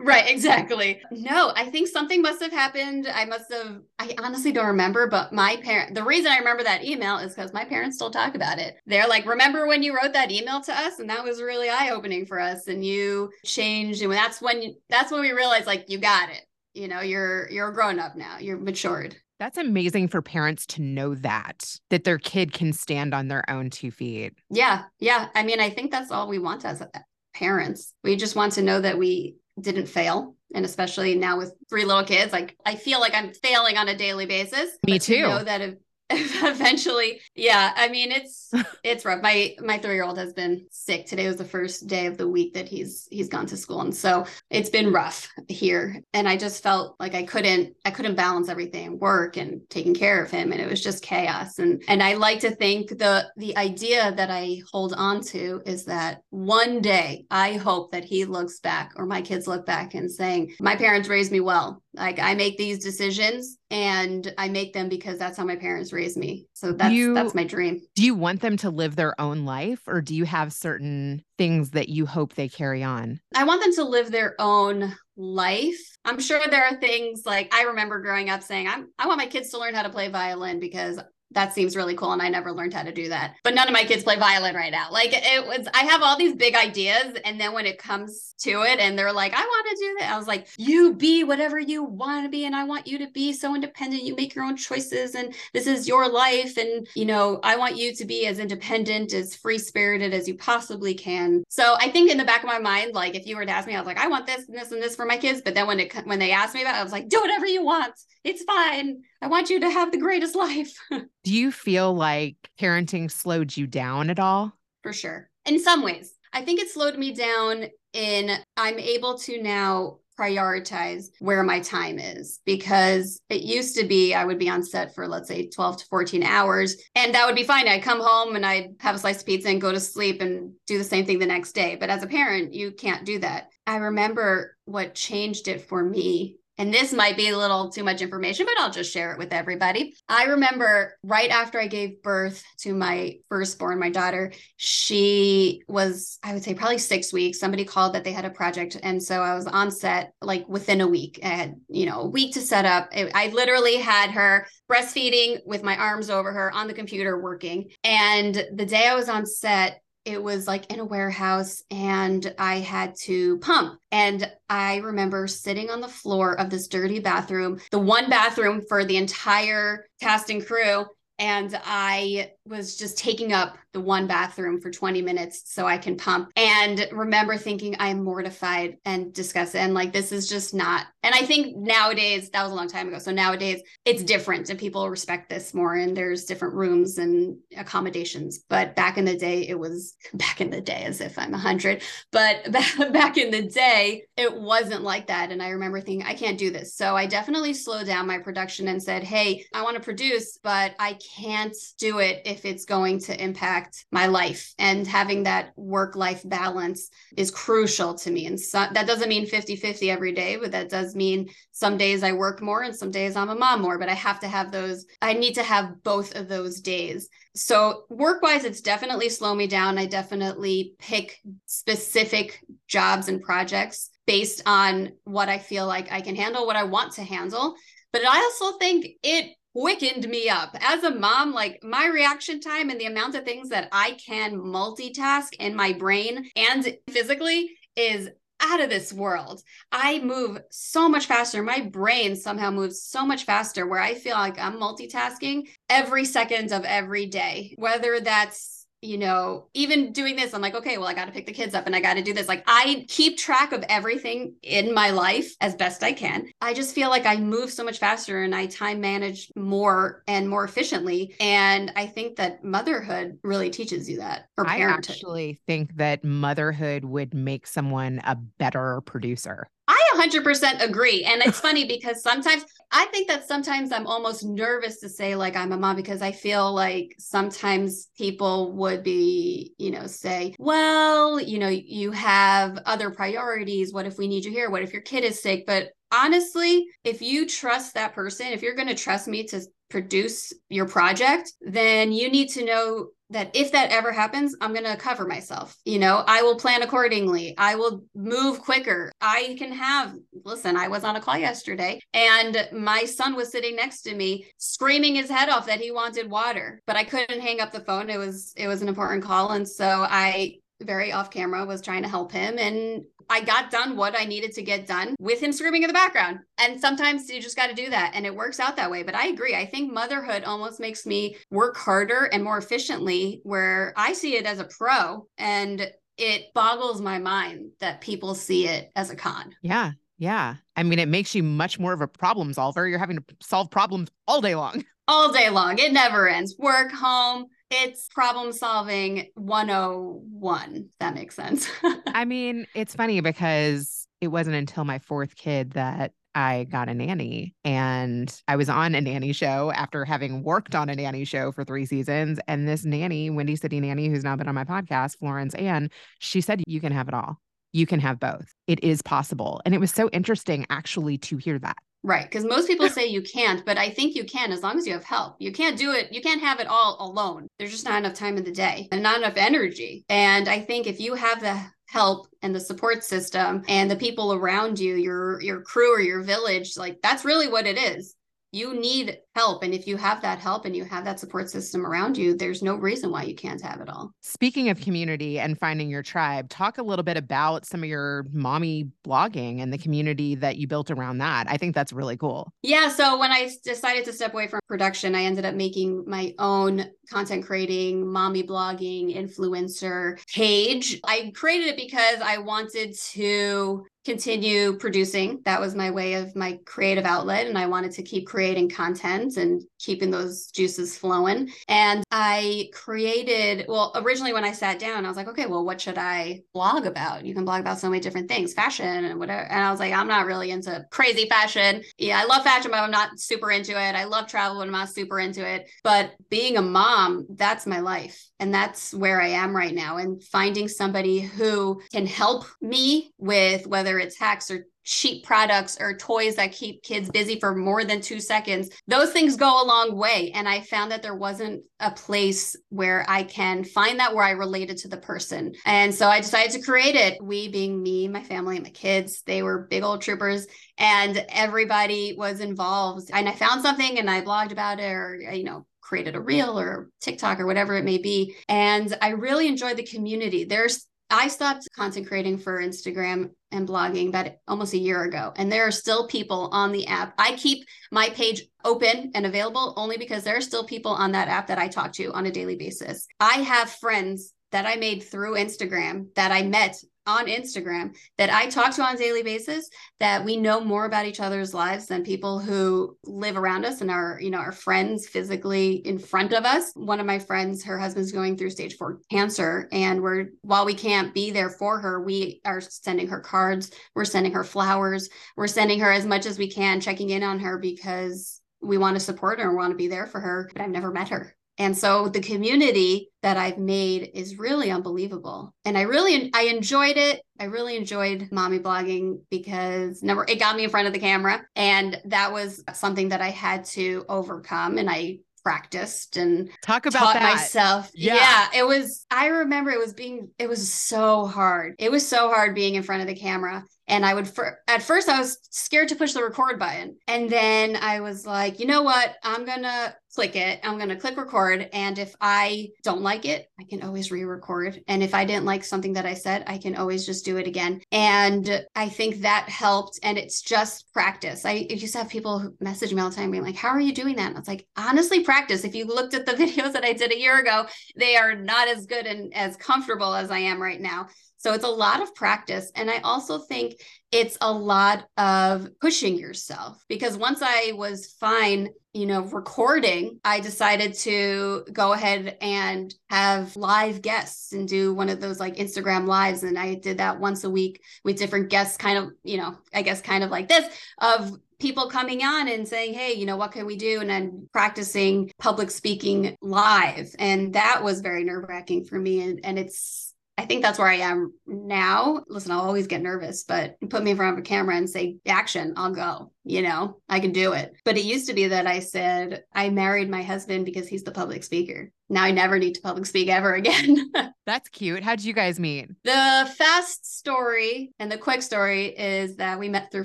right, 0.00 0.28
exactly. 0.28 1.00
No, 1.12 1.52
I 1.54 1.66
think 1.66 1.86
something 1.86 2.20
must 2.20 2.42
have 2.42 2.50
happened. 2.50 3.06
I 3.06 3.24
must 3.24 3.52
have, 3.52 3.82
I 4.00 4.14
honestly 4.20 4.50
don't 4.50 4.66
remember, 4.66 5.06
but 5.08 5.32
my 5.32 5.56
parent, 5.62 5.94
the 5.94 6.02
reason 6.02 6.32
I 6.32 6.38
remember 6.38 6.64
that 6.64 6.84
email 6.84 7.18
is 7.18 7.34
because 7.34 7.52
my 7.52 7.64
parents 7.64 7.96
still 7.96 8.10
talk 8.10 8.34
about 8.34 8.58
it. 8.58 8.76
They're 8.86 9.06
like, 9.06 9.26
remember 9.26 9.66
when 9.68 9.82
you 9.84 9.94
wrote 9.94 10.12
that 10.14 10.32
email 10.32 10.60
to 10.62 10.72
us? 10.76 10.98
And 10.98 11.08
that 11.08 11.22
was 11.22 11.40
really 11.40 11.70
eye 11.70 11.90
opening 11.90 12.26
for 12.26 12.40
us. 12.40 12.66
And 12.66 12.84
you 12.84 13.30
changed. 13.44 14.02
And 14.02 14.12
that's 14.12 14.42
when, 14.42 14.60
you, 14.60 14.74
that's 14.90 15.12
when 15.12 15.20
we 15.20 15.30
realized 15.32 15.66
like, 15.66 15.84
you 15.88 15.98
got 15.98 16.30
it. 16.30 16.42
You 16.74 16.88
know, 16.88 17.00
you're, 17.00 17.48
you're 17.50 17.68
a 17.68 17.74
grown 17.74 18.00
up 18.00 18.16
now, 18.16 18.38
you're 18.38 18.58
matured. 18.58 19.16
That's 19.38 19.58
amazing 19.58 20.08
for 20.08 20.22
parents 20.22 20.64
to 20.66 20.82
know 20.82 21.14
that, 21.16 21.78
that 21.90 22.04
their 22.04 22.18
kid 22.18 22.52
can 22.52 22.72
stand 22.72 23.14
on 23.14 23.28
their 23.28 23.48
own 23.50 23.70
two 23.70 23.90
feet. 23.90 24.34
Yeah. 24.50 24.84
Yeah. 25.00 25.28
I 25.34 25.42
mean, 25.42 25.60
I 25.60 25.70
think 25.70 25.90
that's 25.90 26.10
all 26.10 26.28
we 26.28 26.38
want 26.38 26.64
as 26.64 26.82
uh, 26.82 26.88
parents. 27.34 27.92
We 28.04 28.16
just 28.16 28.36
want 28.36 28.52
to 28.54 28.62
know 28.62 28.80
that 28.80 28.96
we 28.96 29.36
didn't 29.60 29.86
fail. 29.86 30.36
And 30.54 30.64
especially 30.64 31.16
now 31.16 31.36
with 31.36 31.52
three 31.68 31.84
little 31.84 32.04
kids, 32.04 32.32
like 32.32 32.56
I 32.64 32.76
feel 32.76 33.00
like 33.00 33.14
I'm 33.14 33.32
failing 33.32 33.76
on 33.76 33.88
a 33.88 33.96
daily 33.96 34.26
basis. 34.26 34.70
Me 34.86 34.98
too. 35.00 35.22
know 35.22 35.42
that 35.42 35.60
if, 35.60 35.74
eventually, 36.10 37.20
yeah. 37.34 37.72
I 37.76 37.88
mean, 37.88 38.12
it's 38.12 38.50
it's 38.84 39.06
rough. 39.06 39.22
My 39.22 39.54
my 39.60 39.78
three 39.78 39.94
year 39.94 40.04
old 40.04 40.18
has 40.18 40.34
been 40.34 40.66
sick. 40.70 41.06
Today 41.06 41.26
was 41.26 41.36
the 41.36 41.46
first 41.46 41.86
day 41.86 42.06
of 42.06 42.18
the 42.18 42.28
week 42.28 42.52
that 42.54 42.68
he's 42.68 43.08
he's 43.10 43.28
gone 43.28 43.46
to 43.46 43.56
school, 43.56 43.80
and 43.80 43.94
so 43.94 44.26
it's 44.50 44.68
been 44.68 44.92
rough 44.92 45.26
here. 45.48 46.02
And 46.12 46.28
I 46.28 46.36
just 46.36 46.62
felt 46.62 46.96
like 47.00 47.14
I 47.14 47.22
couldn't 47.22 47.74
I 47.86 47.90
couldn't 47.90 48.16
balance 48.16 48.50
everything, 48.50 48.98
work 48.98 49.38
and 49.38 49.62
taking 49.70 49.94
care 49.94 50.22
of 50.22 50.30
him, 50.30 50.52
and 50.52 50.60
it 50.60 50.68
was 50.68 50.82
just 50.82 51.02
chaos. 51.02 51.58
And 51.58 51.82
and 51.88 52.02
I 52.02 52.14
like 52.14 52.40
to 52.40 52.50
think 52.50 52.90
the 52.90 53.26
the 53.38 53.56
idea 53.56 54.12
that 54.12 54.30
I 54.30 54.60
hold 54.70 54.92
on 54.92 55.22
to 55.22 55.62
is 55.64 55.86
that 55.86 56.20
one 56.28 56.82
day 56.82 57.24
I 57.30 57.54
hope 57.54 57.92
that 57.92 58.04
he 58.04 58.26
looks 58.26 58.60
back 58.60 58.92
or 58.96 59.06
my 59.06 59.22
kids 59.22 59.46
look 59.46 59.64
back 59.64 59.94
and 59.94 60.10
saying 60.10 60.54
my 60.60 60.76
parents 60.76 61.08
raised 61.08 61.32
me 61.32 61.40
well 61.40 61.82
Like 61.96 62.18
I 62.18 62.34
make 62.34 62.58
these 62.58 62.82
decisions 62.82 63.58
and 63.70 64.32
I 64.36 64.48
make 64.48 64.72
them 64.72 64.88
because 64.88 65.18
that's 65.18 65.36
how 65.36 65.44
my 65.44 65.56
parents 65.56 65.92
raised 65.92 66.16
me. 66.16 66.46
So 66.52 66.72
that's 66.72 66.92
You- 66.92 67.14
that's 67.14 67.34
my 67.34 67.44
dream. 67.44 67.80
Do 67.94 68.04
you 68.04 68.14
want 68.14 68.40
them 68.40 68.56
to 68.58 68.70
live 68.70 68.96
their 68.96 69.18
own 69.20 69.44
life 69.44 69.80
or 69.86 70.00
do 70.00 70.14
you 70.14 70.24
have 70.24 70.52
certain 70.52 71.24
things 71.38 71.70
that 71.70 71.88
you 71.88 72.06
hope 72.06 72.34
they 72.34 72.48
carry 72.48 72.82
on? 72.82 73.20
I 73.34 73.44
want 73.44 73.62
them 73.62 73.74
to 73.74 73.84
live 73.84 74.10
their 74.10 74.34
own 74.38 74.94
life. 75.16 75.78
I'm 76.04 76.20
sure 76.20 76.40
there 76.50 76.64
are 76.64 76.76
things 76.76 77.22
like 77.24 77.54
I 77.54 77.62
remember 77.62 78.00
growing 78.00 78.30
up 78.30 78.42
saying, 78.42 78.68
I'm 78.68 78.88
I 78.98 79.06
want 79.06 79.18
my 79.18 79.26
kids 79.26 79.50
to 79.50 79.58
learn 79.58 79.74
how 79.74 79.82
to 79.82 79.90
play 79.90 80.08
violin 80.08 80.60
because 80.60 80.98
that 81.34 81.52
seems 81.52 81.76
really 81.76 81.94
cool 81.94 82.12
and 82.12 82.22
I 82.22 82.28
never 82.28 82.52
learned 82.52 82.74
how 82.74 82.82
to 82.82 82.92
do 82.92 83.08
that. 83.08 83.36
But 83.42 83.54
none 83.54 83.68
of 83.68 83.72
my 83.72 83.84
kids 83.84 84.04
play 84.04 84.16
violin 84.18 84.54
right 84.54 84.72
now. 84.72 84.88
Like 84.90 85.10
it 85.12 85.46
was 85.46 85.68
I 85.74 85.84
have 85.84 86.02
all 86.02 86.16
these 86.16 86.34
big 86.34 86.54
ideas 86.54 87.16
and 87.24 87.40
then 87.40 87.52
when 87.52 87.66
it 87.66 87.78
comes 87.78 88.34
to 88.40 88.62
it 88.62 88.78
and 88.78 88.98
they're 88.98 89.12
like, 89.12 89.32
I 89.34 89.40
want 89.40 89.66
to 89.68 89.84
do 89.84 89.96
that. 90.00 90.12
I 90.12 90.18
was 90.18 90.26
like, 90.26 90.48
you 90.56 90.94
be 90.94 91.24
whatever 91.24 91.58
you 91.58 91.84
want 91.84 92.24
to 92.24 92.30
be 92.30 92.44
and 92.44 92.54
I 92.54 92.64
want 92.64 92.86
you 92.86 92.98
to 92.98 93.08
be 93.08 93.32
so 93.32 93.54
independent. 93.54 94.02
You 94.02 94.14
make 94.16 94.34
your 94.34 94.44
own 94.44 94.56
choices 94.56 95.14
and 95.14 95.34
this 95.52 95.66
is 95.66 95.88
your 95.88 96.08
life 96.08 96.56
and 96.56 96.86
you 96.94 97.04
know, 97.04 97.40
I 97.42 97.56
want 97.56 97.76
you 97.76 97.94
to 97.94 98.04
be 98.04 98.26
as 98.26 98.38
independent 98.38 99.12
as 99.12 99.34
free-spirited 99.34 100.12
as 100.14 100.28
you 100.28 100.36
possibly 100.36 100.94
can. 100.94 101.44
So 101.48 101.76
I 101.78 101.90
think 101.90 102.10
in 102.10 102.18
the 102.18 102.24
back 102.24 102.42
of 102.42 102.48
my 102.48 102.58
mind 102.58 102.94
like 102.94 103.14
if 103.14 103.26
you 103.26 103.36
were 103.36 103.46
to 103.46 103.52
ask 103.52 103.66
me 103.66 103.74
I 103.74 103.80
was 103.80 103.86
like, 103.86 103.98
I 103.98 104.08
want 104.08 104.26
this 104.26 104.46
and 104.48 104.56
this 104.56 104.72
and 104.72 104.82
this 104.82 104.96
for 104.96 105.04
my 105.04 105.16
kids, 105.16 105.42
but 105.44 105.54
then 105.54 105.66
when 105.66 105.80
it 105.80 105.94
when 106.04 106.18
they 106.18 106.32
asked 106.32 106.54
me 106.54 106.62
about 106.62 106.76
it, 106.76 106.80
I 106.80 106.82
was 106.82 106.92
like, 106.92 107.08
do 107.08 107.20
whatever 107.20 107.46
you 107.46 107.64
want. 107.64 107.94
It's 108.24 108.42
fine. 108.44 109.02
I 109.22 109.28
want 109.28 109.50
you 109.50 109.60
to 109.60 109.70
have 109.70 109.92
the 109.92 109.98
greatest 109.98 110.34
life. 110.34 110.74
Do 110.90 111.32
you 111.32 111.52
feel 111.52 111.94
like 111.94 112.36
parenting 112.60 113.10
slowed 113.10 113.56
you 113.56 113.66
down 113.66 114.10
at 114.10 114.18
all? 114.18 114.56
for 114.84 114.92
sure. 114.92 115.28
In 115.46 115.58
some 115.58 115.82
ways, 115.82 116.14
I 116.32 116.42
think 116.42 116.60
it 116.60 116.70
slowed 116.70 116.96
me 116.96 117.12
down 117.12 117.64
in 117.92 118.30
I'm 118.56 118.78
able 118.78 119.18
to 119.20 119.42
now 119.42 119.98
prioritize 120.16 121.06
where 121.18 121.42
my 121.42 121.58
time 121.58 121.98
is 121.98 122.38
because 122.44 123.20
it 123.28 123.40
used 123.40 123.76
to 123.76 123.84
be 123.84 124.14
I 124.14 124.24
would 124.24 124.38
be 124.38 124.48
on 124.48 124.62
set 124.62 124.94
for 124.94 125.08
let's 125.08 125.26
say 125.26 125.48
12 125.48 125.78
to 125.78 125.86
14 125.86 126.22
hours 126.22 126.76
and 126.94 127.12
that 127.14 127.26
would 127.26 127.34
be 127.34 127.42
fine. 127.42 127.66
I'd 127.66 127.82
come 127.82 128.00
home 128.00 128.36
and 128.36 128.46
I'd 128.46 128.74
have 128.78 128.94
a 128.94 128.98
slice 128.98 129.20
of 129.20 129.26
pizza 129.26 129.48
and 129.48 129.60
go 129.60 129.72
to 129.72 129.80
sleep 129.80 130.20
and 130.20 130.52
do 130.66 130.78
the 130.78 130.84
same 130.84 131.04
thing 131.04 131.18
the 131.18 131.26
next 131.26 131.52
day. 131.52 131.76
But 131.80 131.90
as 131.90 132.04
a 132.04 132.06
parent, 132.06 132.52
you 132.52 132.72
can't 132.72 133.04
do 133.04 133.18
that. 133.20 133.48
I 133.66 133.76
remember 133.76 134.56
what 134.66 134.94
changed 134.94 135.48
it 135.48 135.62
for 135.62 135.82
me 135.82 136.36
and 136.56 136.72
this 136.72 136.92
might 136.92 137.16
be 137.16 137.28
a 137.28 137.36
little 137.36 137.70
too 137.70 137.82
much 137.82 138.00
information, 138.00 138.46
but 138.46 138.62
I'll 138.62 138.70
just 138.70 138.92
share 138.92 139.12
it 139.12 139.18
with 139.18 139.32
everybody. 139.32 139.94
I 140.08 140.24
remember 140.24 140.96
right 141.02 141.30
after 141.30 141.60
I 141.60 141.66
gave 141.66 142.02
birth 142.02 142.44
to 142.58 142.74
my 142.74 143.16
firstborn, 143.28 143.80
my 143.80 143.90
daughter, 143.90 144.32
she 144.56 145.62
was, 145.66 146.18
I 146.22 146.32
would 146.32 146.44
say, 146.44 146.54
probably 146.54 146.78
six 146.78 147.12
weeks. 147.12 147.40
Somebody 147.40 147.64
called 147.64 147.94
that 147.94 148.04
they 148.04 148.12
had 148.12 148.24
a 148.24 148.30
project. 148.30 148.78
And 148.82 149.02
so 149.02 149.20
I 149.20 149.34
was 149.34 149.46
on 149.46 149.70
set 149.70 150.12
like 150.22 150.48
within 150.48 150.80
a 150.80 150.88
week. 150.88 151.20
I 151.24 151.28
had, 151.28 151.54
you 151.68 151.86
know, 151.86 152.02
a 152.02 152.08
week 152.08 152.34
to 152.34 152.40
set 152.40 152.64
up. 152.64 152.88
I 152.92 153.28
literally 153.34 153.76
had 153.76 154.10
her 154.12 154.46
breastfeeding 154.70 155.40
with 155.44 155.62
my 155.62 155.76
arms 155.76 156.08
over 156.08 156.32
her 156.32 156.52
on 156.52 156.68
the 156.68 156.74
computer 156.74 157.20
working. 157.20 157.70
And 157.82 158.34
the 158.54 158.66
day 158.66 158.86
I 158.86 158.94
was 158.94 159.08
on 159.08 159.26
set, 159.26 159.80
it 160.04 160.22
was 160.22 160.46
like 160.46 160.70
in 160.72 160.80
a 160.80 160.84
warehouse 160.84 161.62
and 161.70 162.34
I 162.38 162.56
had 162.56 162.94
to 163.04 163.38
pump. 163.38 163.80
And 163.90 164.30
I 164.48 164.76
remember 164.76 165.26
sitting 165.26 165.70
on 165.70 165.80
the 165.80 165.88
floor 165.88 166.38
of 166.38 166.50
this 166.50 166.68
dirty 166.68 166.98
bathroom, 166.98 167.60
the 167.70 167.78
one 167.78 168.10
bathroom 168.10 168.62
for 168.68 168.84
the 168.84 168.96
entire 168.96 169.86
cast 170.00 170.30
and 170.30 170.44
crew. 170.44 170.86
And 171.18 171.58
I 171.64 172.32
was 172.46 172.76
just 172.76 172.98
taking 172.98 173.32
up 173.32 173.56
the 173.72 173.80
one 173.80 174.06
bathroom 174.06 174.60
for 174.60 174.70
20 174.70 175.02
minutes 175.02 175.42
so 175.46 175.66
I 175.66 175.78
can 175.78 175.96
pump. 175.96 176.30
And 176.36 176.86
remember 176.92 177.36
thinking 177.36 177.74
I'm 177.78 178.04
mortified 178.04 178.76
and 178.84 179.12
disgusted. 179.12 179.60
And 179.60 179.74
like, 179.74 179.92
this 179.92 180.12
is 180.12 180.28
just 180.28 180.54
not. 180.54 180.86
And 181.02 181.14
I 181.14 181.22
think 181.22 181.56
nowadays, 181.56 182.30
that 182.30 182.42
was 182.42 182.52
a 182.52 182.54
long 182.54 182.68
time 182.68 182.88
ago. 182.88 182.98
So 182.98 183.12
nowadays 183.12 183.62
it's 183.84 184.02
different 184.02 184.50
and 184.50 184.58
people 184.58 184.88
respect 184.88 185.28
this 185.28 185.54
more. 185.54 185.74
And 185.74 185.96
there's 185.96 186.24
different 186.24 186.54
rooms 186.54 186.98
and 186.98 187.38
accommodations. 187.56 188.40
But 188.48 188.76
back 188.76 188.98
in 188.98 189.04
the 189.04 189.16
day, 189.16 189.48
it 189.48 189.58
was 189.58 189.96
back 190.14 190.40
in 190.40 190.50
the 190.50 190.60
day 190.60 190.84
as 190.84 191.00
if 191.00 191.18
I'm 191.18 191.32
100. 191.32 191.82
But 192.12 192.52
back, 192.52 193.14
in 193.16 193.30
the 193.30 193.42
day, 193.42 194.04
it 194.16 194.34
wasn't 194.34 194.82
like 194.82 195.06
that. 195.06 195.30
And 195.30 195.40
I 195.42 195.50
remember 195.50 195.80
thinking, 195.80 196.06
I 196.06 196.14
can't 196.14 196.38
do 196.38 196.50
this. 196.50 196.74
So 196.74 196.96
I 196.96 197.06
definitely 197.06 197.54
slowed 197.54 197.86
down 197.86 198.08
my 198.08 198.18
production 198.18 198.66
and 198.68 198.82
said, 198.82 199.04
hey, 199.04 199.44
I 199.54 199.62
want 199.62 199.76
to 199.76 199.82
produce, 199.82 200.38
but 200.42 200.74
I 200.78 200.98
can't 201.16 201.56
do 201.78 202.00
it 202.00 202.22
if 202.34 202.44
it's 202.44 202.64
going 202.64 202.98
to 202.98 203.22
impact 203.22 203.86
my 203.90 204.06
life. 204.06 204.52
And 204.58 204.86
having 204.86 205.22
that 205.22 205.52
work 205.56 205.96
life 205.96 206.22
balance 206.24 206.90
is 207.16 207.30
crucial 207.30 207.94
to 207.94 208.10
me. 208.10 208.26
And 208.26 208.38
so, 208.38 208.66
that 208.72 208.86
doesn't 208.86 209.08
mean 209.08 209.26
50 209.26 209.56
50 209.56 209.90
every 209.90 210.12
day, 210.12 210.36
but 210.36 210.52
that 210.52 210.68
does 210.68 210.94
mean 210.94 211.28
some 211.52 211.76
days 211.76 212.02
I 212.02 212.12
work 212.12 212.42
more 212.42 212.62
and 212.62 212.74
some 212.74 212.90
days 212.90 213.16
I'm 213.16 213.30
a 213.30 213.34
mom 213.34 213.62
more. 213.62 213.78
But 213.78 213.88
I 213.88 213.94
have 213.94 214.20
to 214.20 214.28
have 214.28 214.50
those, 214.50 214.84
I 215.00 215.12
need 215.12 215.34
to 215.34 215.42
have 215.42 215.82
both 215.82 216.14
of 216.14 216.28
those 216.28 216.60
days. 216.60 217.08
So, 217.34 217.84
work 217.88 218.22
wise, 218.22 218.44
it's 218.44 218.60
definitely 218.60 219.08
slow 219.08 219.34
me 219.34 219.46
down. 219.46 219.78
I 219.78 219.86
definitely 219.86 220.74
pick 220.78 221.18
specific 221.46 222.40
jobs 222.68 223.08
and 223.08 223.22
projects 223.22 223.90
based 224.06 224.42
on 224.46 224.92
what 225.04 225.28
I 225.28 225.38
feel 225.38 225.66
like 225.66 225.90
I 225.90 226.00
can 226.00 226.16
handle, 226.16 226.46
what 226.46 226.56
I 226.56 226.64
want 226.64 226.92
to 226.94 227.02
handle. 227.02 227.54
But 227.92 228.02
I 228.04 228.16
also 228.16 228.58
think 228.58 228.86
it 229.02 229.34
quickened 229.54 230.08
me 230.08 230.28
up. 230.28 230.56
As 230.60 230.82
a 230.82 230.94
mom 230.94 231.32
like 231.32 231.62
my 231.62 231.86
reaction 231.86 232.40
time 232.40 232.70
and 232.70 232.80
the 232.80 232.86
amount 232.86 233.14
of 233.14 233.24
things 233.24 233.48
that 233.50 233.68
i 233.72 233.92
can 233.92 234.36
multitask 234.36 235.34
in 235.38 235.54
my 235.54 235.72
brain 235.72 236.28
and 236.36 236.76
physically 236.90 237.50
is 237.76 238.10
out 238.40 238.60
of 238.60 238.68
this 238.68 238.92
world. 238.92 239.42
I 239.72 240.00
move 240.00 240.40
so 240.50 240.88
much 240.88 241.06
faster. 241.06 241.42
My 241.42 241.60
brain 241.60 242.16
somehow 242.16 242.50
moves 242.50 242.82
so 242.82 243.06
much 243.06 243.24
faster 243.24 243.66
where 243.66 243.80
i 243.80 243.94
feel 243.94 244.14
like 244.14 244.38
i'm 244.38 244.58
multitasking 244.58 245.48
every 245.70 246.04
second 246.04 246.52
of 246.52 246.64
every 246.64 247.06
day 247.06 247.54
whether 247.56 248.00
that's 248.00 248.53
you 248.84 248.98
know, 248.98 249.48
even 249.54 249.92
doing 249.92 250.14
this, 250.14 250.34
I'm 250.34 250.42
like, 250.42 250.54
okay, 250.54 250.78
well, 250.78 250.86
I 250.86 250.94
got 250.94 251.06
to 251.06 251.12
pick 251.12 251.26
the 251.26 251.32
kids 251.32 251.54
up 251.54 251.66
and 251.66 251.74
I 251.74 251.80
got 251.80 251.94
to 251.94 252.02
do 252.02 252.12
this. 252.12 252.28
Like, 252.28 252.44
I 252.46 252.84
keep 252.88 253.16
track 253.16 253.52
of 253.52 253.64
everything 253.68 254.34
in 254.42 254.74
my 254.74 254.90
life 254.90 255.34
as 255.40 255.54
best 255.54 255.82
I 255.82 255.92
can. 255.92 256.30
I 256.40 256.52
just 256.52 256.74
feel 256.74 256.90
like 256.90 257.06
I 257.06 257.16
move 257.16 257.50
so 257.50 257.64
much 257.64 257.78
faster 257.78 258.22
and 258.22 258.34
I 258.34 258.46
time 258.46 258.80
manage 258.80 259.32
more 259.34 260.02
and 260.06 260.28
more 260.28 260.44
efficiently. 260.44 261.14
And 261.18 261.72
I 261.76 261.86
think 261.86 262.16
that 262.16 262.44
motherhood 262.44 263.18
really 263.22 263.50
teaches 263.50 263.88
you 263.88 263.98
that, 263.98 264.26
or 264.36 264.46
I 264.46 264.60
actually 264.60 265.40
think 265.46 265.76
that 265.76 266.04
motherhood 266.04 266.84
would 266.84 267.14
make 267.14 267.46
someone 267.46 268.00
a 268.04 268.16
better 268.16 268.82
producer. 268.82 269.48
I 269.94 270.08
100% 270.08 270.62
agree. 270.62 271.04
And 271.04 271.22
it's 271.22 271.40
funny 271.40 271.64
because 271.68 272.02
sometimes 272.02 272.44
I 272.70 272.86
think 272.86 273.08
that 273.08 273.26
sometimes 273.28 273.72
I'm 273.72 273.86
almost 273.86 274.24
nervous 274.24 274.80
to 274.80 274.88
say, 274.88 275.14
like, 275.14 275.36
I'm 275.36 275.52
a 275.52 275.56
mom 275.56 275.76
because 275.76 276.02
I 276.02 276.12
feel 276.12 276.52
like 276.52 276.94
sometimes 276.98 277.88
people 277.96 278.52
would 278.56 278.82
be, 278.82 279.54
you 279.58 279.70
know, 279.70 279.86
say, 279.86 280.34
well, 280.38 281.20
you 281.20 281.38
know, 281.38 281.48
you 281.48 281.92
have 281.92 282.58
other 282.66 282.90
priorities. 282.90 283.72
What 283.72 283.86
if 283.86 283.96
we 283.98 284.08
need 284.08 284.24
you 284.24 284.32
here? 284.32 284.50
What 284.50 284.62
if 284.62 284.72
your 284.72 284.82
kid 284.82 285.04
is 285.04 285.22
sick? 285.22 285.44
But 285.46 285.68
honestly, 285.92 286.66
if 286.82 287.00
you 287.00 287.26
trust 287.26 287.74
that 287.74 287.94
person, 287.94 288.26
if 288.26 288.42
you're 288.42 288.56
going 288.56 288.68
to 288.68 288.74
trust 288.74 289.06
me 289.06 289.24
to 289.28 289.40
produce 289.70 290.32
your 290.48 290.66
project, 290.66 291.32
then 291.40 291.92
you 291.92 292.10
need 292.10 292.28
to 292.30 292.44
know 292.44 292.88
that 293.10 293.30
if 293.34 293.52
that 293.52 293.70
ever 293.70 293.92
happens, 293.92 294.34
I'm 294.40 294.52
going 294.52 294.64
to 294.64 294.76
cover 294.76 295.06
myself. 295.06 295.56
You 295.64 295.78
know, 295.78 296.02
I 296.06 296.22
will 296.22 296.36
plan 296.36 296.62
accordingly. 296.62 297.34
I 297.38 297.54
will 297.54 297.84
move 297.94 298.40
quicker. 298.40 298.90
I 299.00 299.36
can 299.38 299.52
have, 299.52 299.94
listen, 300.24 300.56
I 300.56 300.68
was 300.68 300.84
on 300.84 300.96
a 300.96 301.00
call 301.00 301.18
yesterday 301.18 301.80
and 301.92 302.48
my 302.52 302.84
son 302.84 303.14
was 303.14 303.30
sitting 303.30 303.56
next 303.56 303.82
to 303.82 303.94
me 303.94 304.26
screaming 304.38 304.94
his 304.96 305.10
head 305.10 305.28
off 305.28 305.46
that 305.46 305.60
he 305.60 305.70
wanted 305.70 306.10
water, 306.10 306.62
but 306.66 306.76
I 306.76 306.84
couldn't 306.84 307.20
hang 307.20 307.40
up 307.40 307.52
the 307.52 307.60
phone. 307.60 307.90
It 307.90 307.98
was, 307.98 308.32
it 308.36 308.48
was 308.48 308.62
an 308.62 308.68
important 308.68 309.04
call. 309.04 309.30
And 309.30 309.48
so 309.48 309.86
I 309.88 310.36
very 310.62 310.92
off 310.92 311.10
camera 311.10 311.44
was 311.44 311.60
trying 311.60 311.82
to 311.82 311.88
help 311.88 312.12
him 312.12 312.38
and 312.38 312.84
I 313.10 313.20
got 313.20 313.50
done 313.50 313.76
what 313.76 313.98
I 313.98 314.04
needed 314.04 314.32
to 314.32 314.42
get 314.42 314.66
done 314.66 314.94
with 314.98 315.22
him 315.22 315.32
screaming 315.32 315.62
in 315.62 315.68
the 315.68 315.74
background. 315.74 316.20
And 316.38 316.60
sometimes 316.60 317.10
you 317.10 317.20
just 317.20 317.36
got 317.36 317.48
to 317.48 317.54
do 317.54 317.70
that 317.70 317.92
and 317.94 318.06
it 318.06 318.14
works 318.14 318.40
out 318.40 318.56
that 318.56 318.70
way. 318.70 318.82
But 318.82 318.94
I 318.94 319.08
agree. 319.08 319.34
I 319.34 319.46
think 319.46 319.72
motherhood 319.72 320.24
almost 320.24 320.60
makes 320.60 320.86
me 320.86 321.16
work 321.30 321.56
harder 321.56 322.04
and 322.12 322.24
more 322.24 322.38
efficiently 322.38 323.20
where 323.24 323.72
I 323.76 323.92
see 323.92 324.16
it 324.16 324.26
as 324.26 324.38
a 324.38 324.44
pro 324.44 325.06
and 325.18 325.70
it 325.96 326.32
boggles 326.34 326.80
my 326.80 326.98
mind 326.98 327.50
that 327.60 327.80
people 327.80 328.14
see 328.14 328.48
it 328.48 328.70
as 328.74 328.90
a 328.90 328.96
con. 328.96 329.34
Yeah. 329.42 329.72
Yeah. 329.98 330.36
I 330.56 330.62
mean, 330.64 330.78
it 330.78 330.88
makes 330.88 331.14
you 331.14 331.22
much 331.22 331.58
more 331.58 331.72
of 331.72 331.80
a 331.80 331.88
problem 331.88 332.32
solver. 332.32 332.66
You're 332.66 332.78
having 332.78 332.96
to 332.96 333.04
solve 333.22 333.50
problems 333.50 333.90
all 334.08 334.20
day 334.20 334.34
long. 334.34 334.64
All 334.88 335.12
day 335.12 335.30
long. 335.30 335.58
It 335.58 335.72
never 335.72 336.08
ends. 336.08 336.34
Work, 336.38 336.72
home. 336.72 337.26
It's 337.56 337.88
problem 337.88 338.32
solving 338.32 339.06
101. 339.14 340.56
If 340.56 340.78
that 340.80 340.94
makes 340.94 341.14
sense. 341.14 341.48
I 341.86 342.04
mean, 342.04 342.46
it's 342.52 342.74
funny 342.74 343.00
because 343.00 343.86
it 344.00 344.08
wasn't 344.08 344.34
until 344.34 344.64
my 344.64 344.80
fourth 344.80 345.14
kid 345.14 345.52
that 345.52 345.92
I 346.16 346.44
got 346.50 346.68
a 346.68 346.74
nanny 346.74 347.36
and 347.44 348.12
I 348.26 348.34
was 348.34 348.48
on 348.48 348.74
a 348.74 348.80
nanny 348.80 349.12
show 349.12 349.52
after 349.52 349.84
having 349.84 350.24
worked 350.24 350.56
on 350.56 350.68
a 350.68 350.74
nanny 350.74 351.04
show 351.04 351.30
for 351.30 351.44
three 351.44 351.64
seasons. 351.64 352.18
And 352.26 352.48
this 352.48 352.64
nanny, 352.64 353.08
Windy 353.08 353.36
City 353.36 353.60
Nanny, 353.60 353.88
who's 353.88 354.02
now 354.02 354.16
been 354.16 354.28
on 354.28 354.34
my 354.34 354.44
podcast, 354.44 354.98
Florence 354.98 355.34
Ann, 355.34 355.70
she 356.00 356.20
said, 356.20 356.42
You 356.48 356.60
can 356.60 356.72
have 356.72 356.88
it 356.88 356.94
all. 356.94 357.20
You 357.52 357.66
can 357.66 357.78
have 357.78 358.00
both. 358.00 358.34
It 358.48 358.64
is 358.64 358.82
possible. 358.82 359.40
And 359.44 359.54
it 359.54 359.58
was 359.58 359.72
so 359.72 359.88
interesting 359.90 360.44
actually 360.50 360.98
to 360.98 361.18
hear 361.18 361.38
that 361.38 361.56
Right. 361.84 362.04
Because 362.04 362.24
most 362.24 362.48
people 362.48 362.68
say 362.70 362.86
you 362.86 363.02
can't, 363.02 363.44
but 363.44 363.58
I 363.58 363.68
think 363.68 363.94
you 363.94 364.04
can 364.04 364.32
as 364.32 364.42
long 364.42 364.56
as 364.56 364.66
you 364.66 364.72
have 364.72 364.84
help. 364.84 365.16
You 365.18 365.32
can't 365.32 365.58
do 365.58 365.72
it. 365.72 365.92
You 365.92 366.00
can't 366.00 366.22
have 366.22 366.40
it 366.40 366.46
all 366.46 366.78
alone. 366.80 367.28
There's 367.38 367.50
just 367.50 367.66
not 367.66 367.78
enough 367.78 367.92
time 367.92 368.16
in 368.16 368.24
the 368.24 368.32
day 368.32 368.68
and 368.72 368.82
not 368.82 368.96
enough 368.96 369.18
energy. 369.18 369.84
And 369.90 370.26
I 370.26 370.40
think 370.40 370.66
if 370.66 370.80
you 370.80 370.94
have 370.94 371.20
the 371.20 371.38
help 371.66 372.08
and 372.22 372.34
the 372.34 372.40
support 372.40 372.82
system 372.82 373.42
and 373.48 373.70
the 373.70 373.76
people 373.76 374.14
around 374.14 374.58
you, 374.58 374.76
your 374.76 375.20
your 375.20 375.42
crew 375.42 375.74
or 375.74 375.80
your 375.80 376.02
village, 376.02 376.56
like 376.56 376.80
that's 376.82 377.04
really 377.04 377.28
what 377.28 377.46
it 377.46 377.58
is 377.58 377.94
you 378.34 378.52
need 378.60 378.98
help. 379.14 379.42
And 379.42 379.54
if 379.54 379.66
you 379.66 379.76
have 379.76 380.02
that 380.02 380.18
help 380.18 380.44
and 380.44 380.56
you 380.56 380.64
have 380.64 380.84
that 380.84 380.98
support 380.98 381.30
system 381.30 381.66
around 381.66 381.96
you, 381.96 382.16
there's 382.16 382.42
no 382.42 382.54
reason 382.54 382.90
why 382.90 383.04
you 383.04 383.14
can't 383.14 383.40
have 383.42 383.60
it 383.60 383.68
all. 383.68 383.92
Speaking 384.00 384.48
of 384.48 384.60
community 384.60 385.18
and 385.18 385.38
finding 385.38 385.68
your 385.68 385.82
tribe, 385.82 386.28
talk 386.28 386.58
a 386.58 386.62
little 386.62 386.82
bit 386.82 386.96
about 386.96 387.46
some 387.46 387.62
of 387.62 387.68
your 387.68 388.06
mommy 388.12 388.68
blogging 388.86 389.40
and 389.40 389.52
the 389.52 389.58
community 389.58 390.14
that 390.16 390.36
you 390.36 390.46
built 390.46 390.70
around 390.70 390.98
that. 390.98 391.26
I 391.28 391.36
think 391.36 391.54
that's 391.54 391.72
really 391.72 391.96
cool. 391.96 392.32
Yeah. 392.42 392.68
So 392.68 392.98
when 392.98 393.12
I 393.12 393.30
decided 393.44 393.84
to 393.86 393.92
step 393.92 394.14
away 394.14 394.26
from 394.26 394.40
production, 394.48 394.94
I 394.94 395.04
ended 395.04 395.24
up 395.24 395.34
making 395.34 395.84
my 395.86 396.14
own 396.18 396.70
content 396.90 397.24
creating, 397.24 397.86
mommy 397.90 398.22
blogging, 398.22 398.94
influencer 398.94 399.98
page. 400.12 400.80
I 400.84 401.12
created 401.14 401.48
it 401.48 401.56
because 401.56 402.00
I 402.02 402.18
wanted 402.18 402.74
to 402.92 403.64
continue 403.84 404.54
producing. 404.54 405.20
That 405.26 405.40
was 405.40 405.54
my 405.54 405.70
way 405.70 405.94
of 405.94 406.16
my 406.16 406.38
creative 406.46 406.84
outlet. 406.86 407.26
And 407.26 407.36
I 407.36 407.46
wanted 407.46 407.72
to 407.72 407.82
keep 407.82 408.06
creating 408.06 408.48
content 408.48 409.03
and 409.16 409.42
keeping 409.58 409.90
those 409.90 410.26
juices 410.26 410.76
flowing. 410.76 411.30
And 411.48 411.84
I 411.90 412.50
created, 412.52 413.46
well, 413.48 413.72
originally 413.74 414.12
when 414.12 414.24
I 414.24 414.32
sat 414.32 414.58
down, 414.58 414.84
I 414.84 414.88
was 414.88 414.96
like, 414.96 415.08
okay, 415.08 415.26
well, 415.26 415.44
what 415.44 415.60
should 415.60 415.78
I 415.78 416.22
blog 416.32 416.66
about? 416.66 417.04
You 417.04 417.14
can 417.14 417.24
blog 417.24 417.40
about 417.40 417.58
so 417.58 417.68
many 417.68 417.80
different 417.80 418.08
things, 418.08 418.32
fashion 418.32 418.84
and 418.84 418.98
whatever. 418.98 419.22
And 419.22 419.44
I 419.44 419.50
was 419.50 419.60
like, 419.60 419.72
I'm 419.72 419.88
not 419.88 420.06
really 420.06 420.30
into 420.30 420.64
crazy 420.70 421.08
fashion. 421.08 421.62
Yeah, 421.78 422.00
I 422.00 422.04
love 422.04 422.24
fashion, 422.24 422.50
but 422.50 422.60
I'm 422.60 422.70
not 422.70 422.98
super 422.98 423.30
into 423.30 423.52
it. 423.52 423.74
I 423.74 423.84
love 423.84 424.08
travel, 424.08 424.38
but 424.38 424.46
I'm 424.46 424.52
not 424.52 424.70
super 424.70 424.98
into 424.98 425.26
it. 425.26 425.48
But 425.62 425.92
being 426.10 426.36
a 426.36 426.42
mom, 426.42 427.06
that's 427.10 427.46
my 427.46 427.60
life. 427.60 428.06
And 428.18 428.32
that's 428.32 428.72
where 428.72 429.00
I 429.00 429.08
am 429.08 429.36
right 429.36 429.54
now. 429.54 429.76
And 429.76 430.02
finding 430.02 430.48
somebody 430.48 431.00
who 431.00 431.60
can 431.72 431.86
help 431.86 432.24
me 432.40 432.92
with 432.98 433.46
whether 433.46 433.78
it's 433.78 433.98
hacks 433.98 434.30
or 434.30 434.46
cheap 434.64 435.04
products 435.04 435.58
or 435.60 435.76
toys 435.76 436.16
that 436.16 436.32
keep 436.32 436.62
kids 436.62 436.90
busy 436.90 437.20
for 437.20 437.34
more 437.34 437.64
than 437.64 437.80
two 437.80 438.00
seconds, 438.00 438.48
those 438.66 438.92
things 438.92 439.16
go 439.16 439.42
a 439.42 439.46
long 439.46 439.76
way. 439.76 440.10
And 440.14 440.28
I 440.28 440.40
found 440.40 440.70
that 440.70 440.82
there 440.82 440.96
wasn't 440.96 441.44
a 441.60 441.70
place 441.70 442.34
where 442.48 442.84
I 442.88 443.04
can 443.04 443.44
find 443.44 443.78
that 443.78 443.94
where 443.94 444.04
I 444.04 444.12
related 444.12 444.56
to 444.58 444.68
the 444.68 444.76
person. 444.76 445.34
And 445.44 445.74
so 445.74 445.88
I 445.88 446.00
decided 446.00 446.32
to 446.32 446.42
create 446.42 446.74
it. 446.74 447.02
We 447.02 447.28
being 447.28 447.62
me, 447.62 447.88
my 447.88 448.02
family, 448.02 448.40
my 448.40 448.50
kids, 448.50 449.02
they 449.06 449.22
were 449.22 449.46
big 449.50 449.62
old 449.62 449.82
troopers 449.82 450.26
and 450.58 451.04
everybody 451.08 451.94
was 451.96 452.20
involved. 452.20 452.90
And 452.92 453.08
I 453.08 453.12
found 453.12 453.42
something 453.42 453.78
and 453.78 453.90
I 453.90 454.02
blogged 454.02 454.32
about 454.32 454.60
it 454.60 454.72
or, 454.72 454.96
you 454.96 455.24
know, 455.24 455.46
created 455.60 455.96
a 455.96 456.00
reel 456.00 456.38
or 456.38 456.68
TikTok 456.80 457.20
or 457.20 457.26
whatever 457.26 457.54
it 457.54 457.64
may 457.64 457.78
be. 457.78 458.14
And 458.28 458.76
I 458.82 458.90
really 458.90 459.28
enjoyed 459.28 459.56
the 459.56 459.64
community. 459.64 460.24
There's 460.24 460.66
I 460.90 461.08
stopped 461.08 461.48
content 461.56 461.88
creating 461.88 462.18
for 462.18 462.40
Instagram 462.40 463.10
and 463.34 463.48
blogging 463.48 463.88
about 463.88 464.08
almost 464.26 464.54
a 464.54 464.58
year 464.58 464.84
ago. 464.84 465.12
And 465.16 465.30
there 465.30 465.46
are 465.46 465.50
still 465.50 465.88
people 465.88 466.28
on 466.32 466.52
the 466.52 466.66
app. 466.66 466.94
I 466.98 467.16
keep 467.16 467.46
my 467.70 467.90
page 467.90 468.22
open 468.44 468.92
and 468.94 469.04
available 469.04 469.54
only 469.56 469.76
because 469.76 470.04
there 470.04 470.16
are 470.16 470.22
still 470.22 470.44
people 470.44 470.72
on 470.72 470.92
that 470.92 471.08
app 471.08 471.26
that 471.26 471.38
I 471.38 471.48
talk 471.48 471.72
to 471.74 471.92
on 471.92 472.06
a 472.06 472.10
daily 472.10 472.36
basis. 472.36 472.86
I 473.00 473.14
have 473.14 473.50
friends 473.50 474.12
that 474.32 474.46
I 474.46 474.56
made 474.56 474.82
through 474.82 475.14
Instagram 475.14 475.94
that 475.94 476.10
I 476.10 476.22
met 476.22 476.56
on 476.86 477.06
Instagram 477.06 477.74
that 477.98 478.10
I 478.10 478.26
talk 478.26 478.54
to 478.54 478.62
on 478.62 478.74
a 478.74 478.78
daily 478.78 479.02
basis 479.02 479.48
that 479.80 480.04
we 480.04 480.16
know 480.16 480.40
more 480.40 480.66
about 480.66 480.86
each 480.86 481.00
other's 481.00 481.34
lives 481.34 481.66
than 481.66 481.82
people 481.82 482.18
who 482.18 482.76
live 482.84 483.16
around 483.16 483.44
us 483.44 483.60
and 483.60 483.70
are, 483.70 483.98
you 484.00 484.10
know, 484.10 484.18
our 484.18 484.32
friends 484.32 484.86
physically 484.86 485.54
in 485.54 485.78
front 485.78 486.12
of 486.12 486.24
us. 486.24 486.52
One 486.54 486.80
of 486.80 486.86
my 486.86 486.98
friends, 486.98 487.44
her 487.44 487.58
husband's 487.58 487.92
going 487.92 488.16
through 488.16 488.30
stage 488.30 488.56
four 488.56 488.80
cancer. 488.90 489.48
And 489.52 489.82
we're, 489.82 490.10
while 490.22 490.44
we 490.44 490.54
can't 490.54 490.92
be 490.92 491.10
there 491.10 491.30
for 491.30 491.58
her, 491.60 491.82
we 491.82 492.20
are 492.24 492.40
sending 492.40 492.88
her 492.88 493.00
cards, 493.00 493.50
we're 493.74 493.84
sending 493.84 494.12
her 494.12 494.24
flowers, 494.24 494.88
we're 495.16 495.26
sending 495.26 495.60
her 495.60 495.72
as 495.72 495.86
much 495.86 496.06
as 496.06 496.18
we 496.18 496.30
can, 496.30 496.60
checking 496.60 496.90
in 496.90 497.02
on 497.02 497.20
her 497.20 497.38
because 497.38 498.20
we 498.42 498.58
want 498.58 498.76
to 498.76 498.80
support 498.80 499.20
her 499.20 499.28
and 499.28 499.36
want 499.36 499.52
to 499.52 499.56
be 499.56 499.68
there 499.68 499.86
for 499.86 500.00
her. 500.00 500.28
But 500.32 500.42
I've 500.42 500.50
never 500.50 500.70
met 500.70 500.90
her. 500.90 501.16
And 501.38 501.56
so 501.56 501.88
the 501.88 502.00
community 502.00 502.90
that 503.02 503.16
I've 503.16 503.38
made 503.38 503.90
is 503.94 504.18
really 504.18 504.50
unbelievable. 504.50 505.34
And 505.44 505.58
I 505.58 505.62
really 505.62 506.10
I 506.14 506.22
enjoyed 506.22 506.76
it. 506.76 507.02
I 507.18 507.24
really 507.24 507.56
enjoyed 507.56 508.08
mommy 508.12 508.38
blogging 508.38 509.00
because 509.10 509.82
number 509.82 510.04
it 510.08 510.20
got 510.20 510.36
me 510.36 510.44
in 510.44 510.50
front 510.50 510.66
of 510.66 510.72
the 510.72 510.78
camera 510.78 511.24
and 511.34 511.80
that 511.86 512.12
was 512.12 512.42
something 512.52 512.88
that 512.90 513.00
I 513.00 513.10
had 513.10 513.44
to 513.46 513.84
overcome 513.88 514.58
and 514.58 514.70
I 514.70 514.98
practiced 515.22 515.96
and 515.96 516.30
talk 516.42 516.66
about 516.66 516.78
taught 516.78 516.94
that. 516.94 517.14
myself. 517.14 517.70
Yeah. 517.74 517.94
yeah, 517.94 518.28
it 518.40 518.46
was 518.46 518.84
I 518.90 519.06
remember 519.06 519.50
it 519.50 519.58
was 519.58 519.72
being 519.72 520.10
it 520.18 520.28
was 520.28 520.52
so 520.52 521.06
hard. 521.06 521.54
It 521.58 521.70
was 521.70 521.86
so 521.86 522.08
hard 522.10 522.34
being 522.34 522.54
in 522.54 522.62
front 522.62 522.82
of 522.82 522.88
the 522.88 522.94
camera 522.94 523.44
and 523.66 523.86
I 523.86 523.94
would, 523.94 524.06
for, 524.06 524.40
at 524.46 524.62
first, 524.62 524.88
I 524.88 524.98
was 524.98 525.18
scared 525.30 525.68
to 525.68 525.76
push 525.76 525.94
the 525.94 526.02
record 526.02 526.38
button. 526.38 526.76
And 526.86 527.08
then 527.08 527.56
I 527.56 527.80
was 527.80 528.04
like, 528.04 528.38
you 528.38 528.46
know 528.46 528.62
what? 528.62 528.94
I'm 529.02 529.24
going 529.24 529.42
to 529.42 529.74
click 529.94 530.16
it. 530.16 530.40
I'm 530.42 530.56
going 530.56 530.68
to 530.68 530.76
click 530.76 530.96
record. 530.96 531.48
And 531.52 531.78
if 531.78 531.94
I 532.00 532.48
don't 532.62 532.82
like 532.82 533.04
it, 533.04 533.28
I 533.38 533.44
can 533.44 533.62
always 533.62 533.90
re 533.90 534.04
record. 534.04 534.62
And 534.66 534.82
if 534.82 534.94
I 534.94 535.04
didn't 535.04 535.24
like 535.24 535.44
something 535.44 535.74
that 535.74 535.86
I 535.86 535.94
said, 535.94 536.24
I 536.26 536.38
can 536.38 536.56
always 536.56 536.84
just 536.84 537.04
do 537.04 537.16
it 537.16 537.26
again. 537.26 537.60
And 537.70 538.44
I 538.54 538.68
think 538.68 539.02
that 539.02 539.28
helped. 539.28 539.78
And 539.82 539.96
it's 539.96 540.20
just 540.22 540.72
practice. 540.72 541.24
I 541.24 541.46
used 541.48 541.72
to 541.72 541.78
have 541.78 541.88
people 541.88 542.34
message 542.40 542.74
me 542.74 542.82
all 542.82 542.90
the 542.90 542.96
time 542.96 543.10
being 543.10 543.24
like, 543.24 543.36
how 543.36 543.50
are 543.50 543.60
you 543.60 543.72
doing 543.72 543.96
that? 543.96 544.08
And 544.08 544.16
I 544.16 544.20
was 544.20 544.28
like, 544.28 544.46
honestly, 544.56 545.04
practice. 545.04 545.44
If 545.44 545.54
you 545.54 545.66
looked 545.66 545.94
at 545.94 546.06
the 546.06 546.12
videos 546.24 546.52
that 546.52 546.64
I 546.64 546.72
did 546.72 546.92
a 546.92 546.98
year 546.98 547.20
ago, 547.20 547.46
they 547.76 547.96
are 547.96 548.14
not 548.14 548.48
as 548.48 548.66
good 548.66 548.86
and 548.86 549.14
as 549.14 549.36
comfortable 549.36 549.94
as 549.94 550.10
I 550.10 550.18
am 550.18 550.42
right 550.42 550.60
now. 550.60 550.88
So 551.24 551.32
it's 551.32 551.44
a 551.44 551.48
lot 551.48 551.80
of 551.80 551.94
practice. 551.94 552.52
And 552.54 552.70
I 552.70 552.80
also 552.80 553.18
think 553.18 553.54
it's 553.90 554.18
a 554.20 554.30
lot 554.30 554.84
of 554.98 555.48
pushing 555.58 555.98
yourself 555.98 556.62
because 556.68 556.98
once 556.98 557.20
I 557.22 557.52
was 557.56 557.94
fine, 557.98 558.50
you 558.74 558.86
know, 558.86 559.02
recording, 559.02 560.00
I 560.04 560.18
decided 560.18 560.74
to 560.78 561.44
go 561.52 561.72
ahead 561.72 562.18
and 562.20 562.74
have 562.90 563.36
live 563.36 563.82
guests 563.82 564.32
and 564.32 564.48
do 564.48 564.74
one 564.74 564.88
of 564.88 565.00
those 565.00 565.20
like 565.20 565.36
Instagram 565.36 565.86
lives. 565.86 566.24
And 566.24 566.36
I 566.36 566.56
did 566.56 566.78
that 566.78 566.98
once 566.98 567.22
a 567.22 567.30
week 567.30 567.62
with 567.84 567.96
different 567.96 568.30
guests, 568.30 568.56
kind 568.56 568.76
of, 568.76 568.90
you 569.04 569.16
know, 569.16 569.38
I 569.54 569.62
guess 569.62 569.80
kind 569.80 570.02
of 570.02 570.10
like 570.10 570.28
this 570.28 570.52
of 570.78 571.16
people 571.38 571.70
coming 571.70 572.02
on 572.02 572.26
and 572.26 572.48
saying, 572.48 572.74
Hey, 572.74 572.94
you 572.94 573.06
know, 573.06 573.16
what 573.16 573.30
can 573.30 573.46
we 573.46 573.56
do? 573.56 573.80
And 573.80 573.88
then 573.88 574.28
practicing 574.32 575.12
public 575.18 575.52
speaking 575.52 576.16
live. 576.20 576.94
And 576.98 577.34
that 577.34 577.62
was 577.62 577.80
very 577.80 578.02
nerve 578.02 578.24
wracking 578.28 578.64
for 578.64 578.78
me. 578.78 579.02
And, 579.02 579.20
and 579.24 579.38
it's, 579.38 579.93
I 580.16 580.26
think 580.26 580.42
that's 580.42 580.58
where 580.58 580.68
I 580.68 580.76
am 580.76 581.12
now. 581.26 582.04
Listen, 582.08 582.32
I'll 582.32 582.40
always 582.40 582.66
get 582.66 582.82
nervous, 582.82 583.24
but 583.24 583.56
put 583.68 583.82
me 583.82 583.90
in 583.90 583.96
front 583.96 584.12
of 584.12 584.18
a 584.18 584.26
camera 584.26 584.56
and 584.56 584.70
say 584.70 584.96
action, 585.06 585.54
I'll 585.56 585.74
go. 585.74 586.12
You 586.24 586.42
know, 586.42 586.78
I 586.88 587.00
can 587.00 587.12
do 587.12 587.32
it. 587.32 587.52
But 587.64 587.76
it 587.76 587.84
used 587.84 588.08
to 588.08 588.14
be 588.14 588.28
that 588.28 588.46
I 588.46 588.60
said, 588.60 589.24
I 589.34 589.50
married 589.50 589.90
my 589.90 590.02
husband 590.02 590.44
because 590.44 590.68
he's 590.68 590.84
the 590.84 590.92
public 590.92 591.24
speaker. 591.24 591.70
Now 591.88 592.04
I 592.04 592.12
never 592.12 592.38
need 592.38 592.54
to 592.54 592.62
public 592.62 592.86
speak 592.86 593.08
ever 593.08 593.34
again. 593.34 593.92
That's 594.26 594.48
cute. 594.48 594.82
How 594.82 594.94
did 594.94 595.04
you 595.04 595.12
guys 595.12 595.38
meet? 595.40 595.68
The 595.82 596.32
fast 596.38 596.96
story 596.98 597.72
and 597.78 597.90
the 597.90 597.98
quick 597.98 598.22
story 598.22 598.66
is 598.68 599.16
that 599.16 599.38
we 599.38 599.48
met 599.48 599.70
through 599.70 599.84